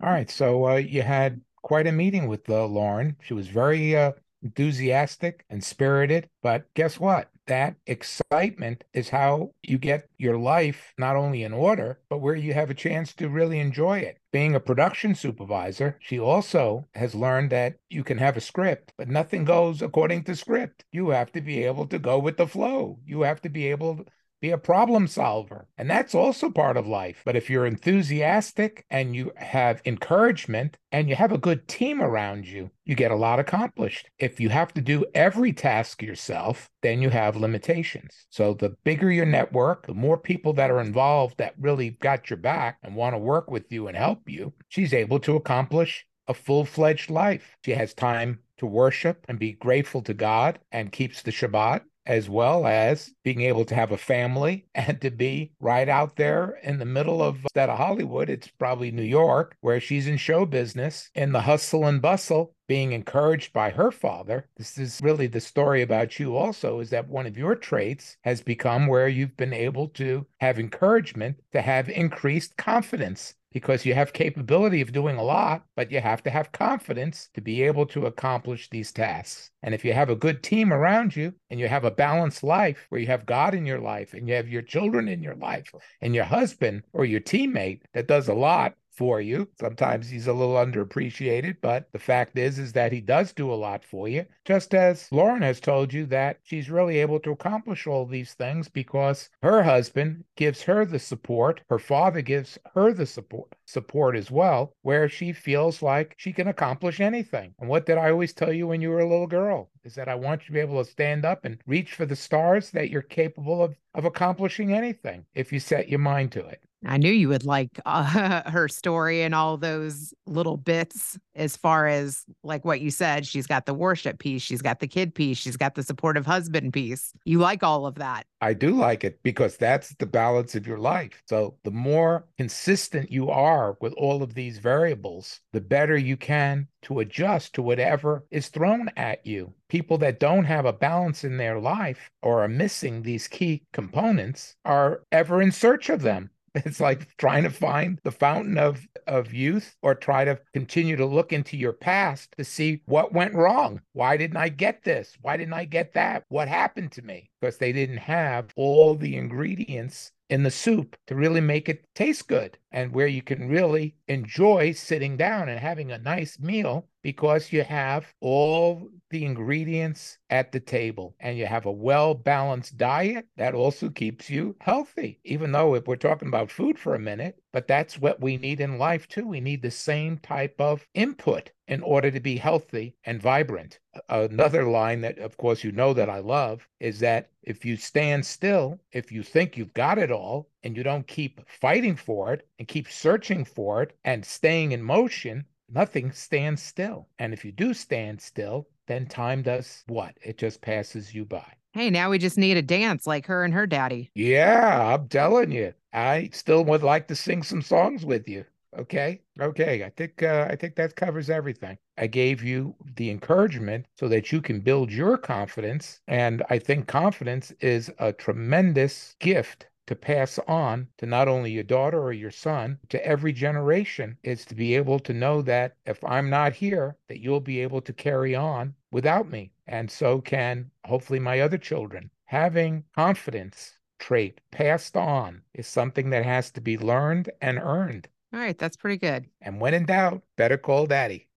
All 0.00 0.10
right. 0.10 0.30
So 0.30 0.68
uh, 0.68 0.76
you 0.76 1.02
had 1.02 1.40
quite 1.62 1.88
a 1.88 1.92
meeting 1.92 2.28
with 2.28 2.48
uh, 2.48 2.64
Lauren. 2.66 3.16
She 3.22 3.34
was 3.34 3.48
very 3.48 3.96
uh, 3.96 4.12
enthusiastic 4.44 5.44
and 5.50 5.64
spirited. 5.64 6.28
But 6.44 6.72
guess 6.74 7.00
what? 7.00 7.28
That 7.46 7.76
excitement 7.86 8.84
is 8.94 9.08
how 9.08 9.50
you 9.62 9.78
get 9.78 10.08
your 10.16 10.38
life 10.38 10.94
not 10.96 11.16
only 11.16 11.42
in 11.42 11.52
order, 11.52 11.98
but 12.08 12.18
where 12.18 12.36
you 12.36 12.54
have 12.54 12.70
a 12.70 12.74
chance 12.74 13.12
to 13.14 13.28
really 13.28 13.58
enjoy 13.58 13.98
it. 13.98 14.18
Being 14.32 14.54
a 14.54 14.60
production 14.60 15.14
supervisor, 15.14 15.98
she 16.00 16.18
also 16.18 16.88
has 16.94 17.14
learned 17.14 17.50
that 17.50 17.78
you 17.90 18.04
can 18.04 18.18
have 18.18 18.36
a 18.36 18.40
script, 18.40 18.92
but 18.96 19.08
nothing 19.08 19.44
goes 19.44 19.82
according 19.82 20.24
to 20.24 20.36
script. 20.36 20.84
You 20.92 21.08
have 21.08 21.32
to 21.32 21.40
be 21.40 21.64
able 21.64 21.86
to 21.88 21.98
go 21.98 22.18
with 22.18 22.36
the 22.36 22.46
flow. 22.46 23.00
You 23.04 23.22
have 23.22 23.42
to 23.42 23.48
be 23.48 23.66
able 23.68 24.06
be 24.42 24.50
a 24.50 24.58
problem 24.58 25.06
solver. 25.06 25.68
And 25.78 25.88
that's 25.88 26.14
also 26.14 26.50
part 26.50 26.76
of 26.76 26.86
life. 26.86 27.22
But 27.24 27.36
if 27.36 27.48
you're 27.48 27.64
enthusiastic 27.64 28.84
and 28.90 29.14
you 29.14 29.32
have 29.36 29.80
encouragement 29.84 30.76
and 30.90 31.08
you 31.08 31.14
have 31.14 31.30
a 31.30 31.38
good 31.38 31.68
team 31.68 32.02
around 32.02 32.46
you, 32.46 32.70
you 32.84 32.96
get 32.96 33.12
a 33.12 33.16
lot 33.16 33.38
accomplished. 33.38 34.10
If 34.18 34.40
you 34.40 34.48
have 34.48 34.74
to 34.74 34.80
do 34.80 35.06
every 35.14 35.52
task 35.52 36.02
yourself, 36.02 36.68
then 36.82 37.00
you 37.00 37.10
have 37.10 37.36
limitations. 37.36 38.26
So 38.30 38.52
the 38.52 38.76
bigger 38.82 39.10
your 39.12 39.26
network, 39.26 39.86
the 39.86 39.94
more 39.94 40.18
people 40.18 40.52
that 40.54 40.72
are 40.72 40.80
involved 40.80 41.38
that 41.38 41.54
really 41.58 41.90
got 41.90 42.28
your 42.28 42.36
back 42.36 42.78
and 42.82 42.96
want 42.96 43.14
to 43.14 43.18
work 43.18 43.48
with 43.48 43.70
you 43.70 43.86
and 43.86 43.96
help 43.96 44.28
you, 44.28 44.52
she's 44.68 44.92
able 44.92 45.20
to 45.20 45.36
accomplish 45.36 46.04
a 46.26 46.34
full 46.34 46.64
fledged 46.64 47.10
life. 47.10 47.56
She 47.64 47.72
has 47.72 47.94
time 47.94 48.40
to 48.58 48.66
worship 48.66 49.24
and 49.28 49.38
be 49.38 49.52
grateful 49.52 50.02
to 50.02 50.14
God 50.14 50.58
and 50.72 50.92
keeps 50.92 51.22
the 51.22 51.30
Shabbat 51.30 51.82
as 52.06 52.28
well 52.28 52.66
as 52.66 53.12
being 53.22 53.42
able 53.42 53.64
to 53.64 53.74
have 53.74 53.92
a 53.92 53.96
family 53.96 54.66
and 54.74 55.00
to 55.00 55.10
be 55.10 55.52
right 55.60 55.88
out 55.88 56.16
there 56.16 56.58
in 56.62 56.78
the 56.78 56.84
middle 56.84 57.22
of 57.22 57.36
instead 57.42 57.68
of 57.68 57.78
Hollywood, 57.78 58.28
it's 58.28 58.48
probably 58.48 58.90
New 58.90 59.02
York, 59.02 59.56
where 59.60 59.80
she's 59.80 60.06
in 60.06 60.16
show 60.16 60.46
business 60.46 61.10
in 61.14 61.32
the 61.32 61.40
hustle 61.40 61.86
and 61.86 62.02
bustle, 62.02 62.54
being 62.68 62.92
encouraged 62.92 63.52
by 63.52 63.70
her 63.70 63.90
father. 63.90 64.48
This 64.56 64.78
is 64.78 65.00
really 65.02 65.26
the 65.26 65.40
story 65.40 65.82
about 65.82 66.18
you 66.18 66.36
also, 66.36 66.80
is 66.80 66.90
that 66.90 67.08
one 67.08 67.26
of 67.26 67.36
your 67.36 67.54
traits 67.54 68.16
has 68.22 68.40
become 68.40 68.86
where 68.86 69.08
you've 69.08 69.36
been 69.36 69.52
able 69.52 69.88
to 69.88 70.26
have 70.40 70.58
encouragement 70.58 71.36
to 71.52 71.60
have 71.60 71.88
increased 71.88 72.56
confidence 72.56 73.34
because 73.52 73.84
you 73.84 73.94
have 73.94 74.12
capability 74.12 74.80
of 74.80 74.92
doing 74.92 75.16
a 75.16 75.22
lot, 75.22 75.64
but 75.76 75.92
you 75.92 76.00
have 76.00 76.22
to 76.22 76.30
have 76.30 76.52
confidence 76.52 77.28
to 77.34 77.40
be 77.40 77.62
able 77.62 77.86
to 77.86 78.06
accomplish 78.06 78.68
these 78.70 78.92
tasks. 78.92 79.50
And 79.62 79.74
if 79.74 79.84
you 79.84 79.92
have 79.92 80.10
a 80.10 80.16
good 80.16 80.42
team 80.42 80.72
around 80.72 81.14
you 81.14 81.34
and 81.50 81.60
you 81.60 81.68
have 81.68 81.84
a 81.84 81.90
balanced 81.90 82.42
life 82.42 82.86
where 82.88 83.00
you 83.00 83.06
have 83.08 83.26
God 83.26 83.54
in 83.54 83.66
your 83.66 83.80
life 83.80 84.14
and 84.14 84.26
you 84.28 84.34
have 84.34 84.48
your 84.48 84.62
children 84.62 85.08
in 85.08 85.22
your 85.22 85.36
life 85.36 85.72
and 86.00 86.14
your 86.14 86.24
husband 86.24 86.82
or 86.92 87.04
your 87.04 87.20
teammate 87.20 87.82
that 87.92 88.08
does 88.08 88.28
a 88.28 88.34
lot 88.34 88.74
for 88.92 89.20
you. 89.20 89.48
Sometimes 89.58 90.08
he's 90.08 90.26
a 90.26 90.32
little 90.32 90.54
underappreciated, 90.54 91.56
but 91.60 91.90
the 91.92 91.98
fact 91.98 92.36
is 92.38 92.58
is 92.58 92.72
that 92.72 92.92
he 92.92 93.00
does 93.00 93.32
do 93.32 93.52
a 93.52 93.54
lot 93.54 93.84
for 93.84 94.08
you. 94.08 94.26
Just 94.44 94.74
as 94.74 95.10
Lauren 95.10 95.42
has 95.42 95.60
told 95.60 95.92
you 95.92 96.06
that 96.06 96.38
she's 96.42 96.70
really 96.70 96.98
able 96.98 97.18
to 97.20 97.32
accomplish 97.32 97.86
all 97.86 98.04
these 98.06 98.34
things 98.34 98.68
because 98.68 99.30
her 99.42 99.62
husband 99.62 100.24
gives 100.36 100.62
her 100.62 100.84
the 100.84 100.98
support, 100.98 101.62
her 101.70 101.78
father 101.78 102.20
gives 102.20 102.58
her 102.74 102.92
the 102.92 103.06
support 103.06 103.54
support 103.64 104.14
as 104.14 104.30
well, 104.30 104.74
where 104.82 105.08
she 105.08 105.32
feels 105.32 105.80
like 105.80 106.14
she 106.18 106.32
can 106.32 106.48
accomplish 106.48 107.00
anything. 107.00 107.54
And 107.58 107.68
what 107.68 107.86
did 107.86 107.96
I 107.96 108.10
always 108.10 108.34
tell 108.34 108.52
you 108.52 108.66
when 108.66 108.82
you 108.82 108.90
were 108.90 109.00
a 109.00 109.08
little 109.08 109.26
girl? 109.26 109.70
Is 109.84 109.94
that 109.94 110.08
I 110.08 110.14
want 110.14 110.42
you 110.42 110.46
to 110.48 110.52
be 110.52 110.60
able 110.60 110.84
to 110.84 110.90
stand 110.90 111.24
up 111.24 111.44
and 111.44 111.58
reach 111.66 111.94
for 111.94 112.04
the 112.04 112.14
stars 112.14 112.70
that 112.72 112.90
you're 112.90 113.02
capable 113.02 113.62
of 113.62 113.76
of 113.94 114.04
accomplishing 114.04 114.72
anything 114.72 115.26
if 115.34 115.52
you 115.52 115.60
set 115.60 115.88
your 115.88 115.98
mind 115.98 116.32
to 116.32 116.46
it. 116.46 116.62
I 116.84 116.96
knew 116.96 117.12
you 117.12 117.28
would 117.28 117.44
like 117.44 117.80
uh, 117.86 118.42
her 118.50 118.68
story 118.68 119.22
and 119.22 119.34
all 119.34 119.56
those 119.56 120.12
little 120.26 120.56
bits 120.56 121.18
as 121.34 121.56
far 121.56 121.86
as 121.86 122.24
like 122.42 122.64
what 122.64 122.80
you 122.80 122.90
said. 122.90 123.26
She's 123.26 123.46
got 123.46 123.66
the 123.66 123.74
worship 123.74 124.18
piece, 124.18 124.42
she's 124.42 124.62
got 124.62 124.80
the 124.80 124.88
kid 124.88 125.14
piece, 125.14 125.38
she's 125.38 125.56
got 125.56 125.74
the 125.74 125.82
supportive 125.82 126.26
husband 126.26 126.72
piece. 126.72 127.12
You 127.24 127.38
like 127.38 127.62
all 127.62 127.86
of 127.86 127.96
that. 127.96 128.26
I 128.40 128.54
do 128.54 128.70
like 128.70 129.04
it 129.04 129.22
because 129.22 129.56
that's 129.56 129.94
the 129.96 130.06
balance 130.06 130.56
of 130.56 130.66
your 130.66 130.78
life. 130.78 131.22
So 131.26 131.56
the 131.62 131.70
more 131.70 132.26
consistent 132.36 133.10
you 133.10 133.30
are 133.30 133.76
with 133.80 133.92
all 133.92 134.22
of 134.22 134.34
these 134.34 134.58
variables, 134.58 135.40
the 135.52 135.60
better 135.60 135.96
you 135.96 136.16
can 136.16 136.66
to 136.82 136.98
adjust 136.98 137.54
to 137.54 137.62
whatever 137.62 138.26
is 138.32 138.48
thrown 138.48 138.90
at 138.96 139.24
you. 139.24 139.54
People 139.68 139.96
that 139.98 140.18
don't 140.18 140.44
have 140.44 140.64
a 140.64 140.72
balance 140.72 141.22
in 141.22 141.36
their 141.36 141.58
life 141.60 142.10
or 142.20 142.42
are 142.42 142.48
missing 142.48 143.02
these 143.02 143.28
key 143.28 143.62
components 143.72 144.56
are 144.64 145.02
ever 145.12 145.40
in 145.40 145.52
search 145.52 145.88
of 145.88 146.02
them. 146.02 146.28
It's 146.54 146.80
like 146.80 147.16
trying 147.16 147.44
to 147.44 147.50
find 147.50 147.98
the 148.04 148.12
fountain 148.12 148.58
of, 148.58 148.86
of 149.06 149.32
youth 149.32 149.76
or 149.82 149.94
try 149.94 150.24
to 150.24 150.38
continue 150.52 150.96
to 150.96 151.06
look 151.06 151.32
into 151.32 151.56
your 151.56 151.72
past 151.72 152.34
to 152.36 152.44
see 152.44 152.82
what 152.84 153.12
went 153.12 153.34
wrong. 153.34 153.80
Why 153.92 154.16
didn't 154.16 154.36
I 154.36 154.50
get 154.50 154.82
this? 154.84 155.16
Why 155.22 155.36
didn't 155.36 155.54
I 155.54 155.64
get 155.64 155.94
that? 155.94 156.24
What 156.28 156.48
happened 156.48 156.92
to 156.92 157.02
me? 157.02 157.30
Because 157.40 157.56
they 157.56 157.72
didn't 157.72 157.98
have 157.98 158.52
all 158.56 158.94
the 158.94 159.16
ingredients 159.16 160.12
in 160.28 160.42
the 160.42 160.50
soup 160.50 160.96
to 161.06 161.14
really 161.14 161.40
make 161.40 161.68
it 161.68 161.84
taste 161.94 162.28
good 162.28 162.58
and 162.72 162.92
where 162.92 163.06
you 163.06 163.22
can 163.22 163.48
really 163.48 163.94
enjoy 164.08 164.72
sitting 164.72 165.16
down 165.16 165.48
and 165.48 165.60
having 165.60 165.92
a 165.92 165.98
nice 165.98 166.38
meal 166.38 166.88
because 167.02 167.52
you 167.52 167.62
have 167.64 168.06
all 168.20 168.88
the 169.10 169.24
ingredients 169.24 170.18
at 170.30 170.52
the 170.52 170.60
table 170.60 171.14
and 171.20 171.36
you 171.36 171.44
have 171.44 171.66
a 171.66 171.70
well 171.70 172.14
balanced 172.14 172.78
diet 172.78 173.26
that 173.36 173.54
also 173.54 173.90
keeps 173.90 174.30
you 174.30 174.56
healthy. 174.60 175.20
Even 175.24 175.52
though 175.52 175.74
if 175.74 175.86
we're 175.86 175.96
talking 175.96 176.28
about 176.28 176.50
food 176.50 176.78
for 176.78 176.94
a 176.94 176.98
minute, 176.98 177.38
but 177.52 177.68
that's 177.68 177.98
what 177.98 178.20
we 178.20 178.38
need 178.38 178.60
in 178.60 178.78
life 178.78 179.06
too. 179.08 179.26
We 179.26 179.40
need 179.40 179.60
the 179.62 179.70
same 179.70 180.18
type 180.18 180.54
of 180.58 180.86
input 180.94 181.50
in 181.68 181.82
order 181.82 182.10
to 182.10 182.20
be 182.20 182.36
healthy 182.36 182.96
and 183.04 183.20
vibrant. 183.20 183.78
Another 184.08 184.64
line 184.64 185.02
that, 185.02 185.18
of 185.18 185.36
course, 185.36 185.62
you 185.62 185.72
know 185.72 185.92
that 185.92 186.08
I 186.08 186.18
love 186.18 186.66
is 186.80 187.00
that 187.00 187.30
if 187.42 187.64
you 187.64 187.76
stand 187.76 188.24
still, 188.24 188.80
if 188.92 189.12
you 189.12 189.22
think 189.22 189.56
you've 189.56 189.74
got 189.74 189.98
it 189.98 190.10
all, 190.10 190.48
and 190.64 190.76
you 190.76 190.82
don't 190.82 191.06
keep 191.06 191.40
fighting 191.48 191.96
for 191.96 192.32
it 192.32 192.46
and 192.58 192.68
keep 192.68 192.88
searching 192.88 193.44
for 193.44 193.82
it 193.82 193.96
and 194.04 194.24
staying 194.24 194.72
in 194.72 194.82
motion, 194.82 195.44
nothing 195.68 196.12
stands 196.12 196.62
still. 196.62 197.08
And 197.18 197.32
if 197.32 197.44
you 197.44 197.52
do 197.52 197.74
stand 197.74 198.20
still, 198.20 198.68
then 198.86 199.06
time 199.06 199.42
does 199.42 199.84
what? 199.86 200.16
It 200.22 200.38
just 200.38 200.60
passes 200.60 201.14
you 201.14 201.24
by. 201.24 201.52
Hey, 201.72 201.88
now 201.88 202.10
we 202.10 202.18
just 202.18 202.36
need 202.36 202.56
a 202.56 202.62
dance 202.62 203.06
like 203.06 203.26
her 203.26 203.44
and 203.44 203.54
her 203.54 203.66
daddy. 203.66 204.10
Yeah, 204.14 204.94
I'm 204.94 205.08
telling 205.08 205.52
you. 205.52 205.72
I 205.92 206.30
still 206.32 206.64
would 206.66 206.82
like 206.82 207.08
to 207.08 207.16
sing 207.16 207.42
some 207.42 207.62
songs 207.62 208.04
with 208.04 208.28
you. 208.28 208.44
Okay. 208.76 209.20
Okay. 209.40 209.84
I 209.84 209.90
think 209.90 210.22
uh, 210.22 210.46
I 210.50 210.56
think 210.56 210.76
that 210.76 210.96
covers 210.96 211.28
everything. 211.28 211.76
I 211.98 212.06
gave 212.06 212.42
you 212.42 212.74
the 212.96 213.10
encouragement 213.10 213.86
so 213.98 214.08
that 214.08 214.32
you 214.32 214.40
can 214.40 214.60
build 214.60 214.90
your 214.90 215.18
confidence, 215.18 216.00
and 216.08 216.42
I 216.48 216.58
think 216.58 216.88
confidence 216.88 217.50
is 217.60 217.90
a 217.98 218.12
tremendous 218.12 219.14
gift 219.18 219.66
to 219.92 219.96
pass 219.96 220.38
on 220.48 220.88
to 220.96 221.04
not 221.04 221.28
only 221.28 221.50
your 221.52 221.62
daughter 221.62 222.00
or 222.00 222.12
your 222.12 222.30
son 222.30 222.78
to 222.88 223.06
every 223.06 223.30
generation 223.32 224.16
is 224.22 224.46
to 224.46 224.54
be 224.54 224.74
able 224.74 224.98
to 224.98 225.12
know 225.12 225.42
that 225.42 225.76
if 225.84 226.02
I'm 226.02 226.30
not 226.30 226.54
here 226.54 226.96
that 227.08 227.20
you'll 227.20 227.40
be 227.40 227.60
able 227.60 227.82
to 227.82 227.92
carry 227.92 228.34
on 228.34 228.74
without 228.90 229.28
me 229.30 229.52
and 229.66 229.90
so 229.90 230.20
can 230.22 230.70
hopefully 230.86 231.18
my 231.18 231.40
other 231.40 231.58
children 231.58 232.10
having 232.24 232.84
confidence 232.96 233.74
trait 233.98 234.40
passed 234.50 234.96
on 234.96 235.42
is 235.52 235.66
something 235.66 236.08
that 236.08 236.24
has 236.24 236.50
to 236.52 236.62
be 236.62 236.78
learned 236.78 237.28
and 237.42 237.58
earned 237.58 238.08
All 238.32 238.40
right, 238.40 238.56
that's 238.56 238.78
pretty 238.78 238.96
good. 238.96 239.26
and 239.42 239.60
when 239.60 239.74
in 239.74 239.84
doubt 239.84 240.22
better 240.38 240.56
call 240.56 240.86
daddy 240.86 241.28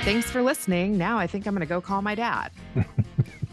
Thanks 0.00 0.30
for 0.30 0.42
listening. 0.42 0.96
Now 0.96 1.18
I 1.18 1.26
think 1.26 1.46
I'm 1.46 1.54
going 1.54 1.60
to 1.60 1.66
go 1.66 1.80
call 1.82 2.00
my 2.00 2.14
dad. 2.14 2.50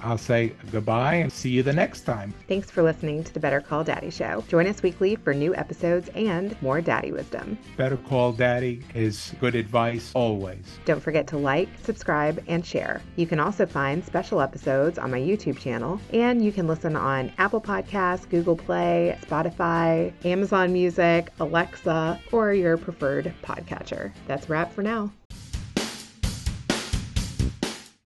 I'll 0.07 0.17
say 0.17 0.53
goodbye 0.71 1.15
and 1.15 1.33
see 1.33 1.49
you 1.49 1.63
the 1.63 1.73
next 1.73 2.01
time 2.01 2.33
Thanks 2.47 2.71
for 2.71 2.81
listening 2.81 3.25
to 3.25 3.33
the 3.33 3.41
Better 3.41 3.59
Call 3.59 3.83
Daddy 3.83 4.09
Show. 4.09 4.41
Join 4.47 4.65
us 4.65 4.81
weekly 4.81 5.17
for 5.17 5.33
new 5.33 5.53
episodes 5.53 6.07
and 6.15 6.59
more 6.61 6.79
daddy 6.79 7.11
wisdom. 7.11 7.57
better 7.75 7.97
call 7.97 8.31
daddy 8.31 8.81
is 8.95 9.35
good 9.41 9.53
advice 9.53 10.11
always 10.13 10.63
Don't 10.85 11.01
forget 11.01 11.27
to 11.27 11.37
like, 11.37 11.67
subscribe, 11.83 12.41
and 12.47 12.65
share. 12.65 13.01
You 13.17 13.27
can 13.27 13.41
also 13.41 13.65
find 13.65 14.03
special 14.05 14.39
episodes 14.39 14.97
on 14.97 15.11
my 15.11 15.19
YouTube 15.19 15.59
channel, 15.59 15.99
and 16.13 16.43
you 16.43 16.53
can 16.53 16.67
listen 16.67 16.95
on 16.95 17.33
Apple 17.37 17.59
Podcasts, 17.59 18.29
Google 18.29 18.55
Play, 18.55 19.17
Spotify, 19.23 20.13
Amazon 20.25 20.71
Music, 20.71 21.33
Alexa, 21.41 22.21
or 22.31 22.53
your 22.53 22.77
preferred 22.77 23.33
podcatcher. 23.43 24.13
That's 24.25 24.45
a 24.47 24.51
wrap 24.53 24.71
for 24.71 24.83
now. 24.83 25.11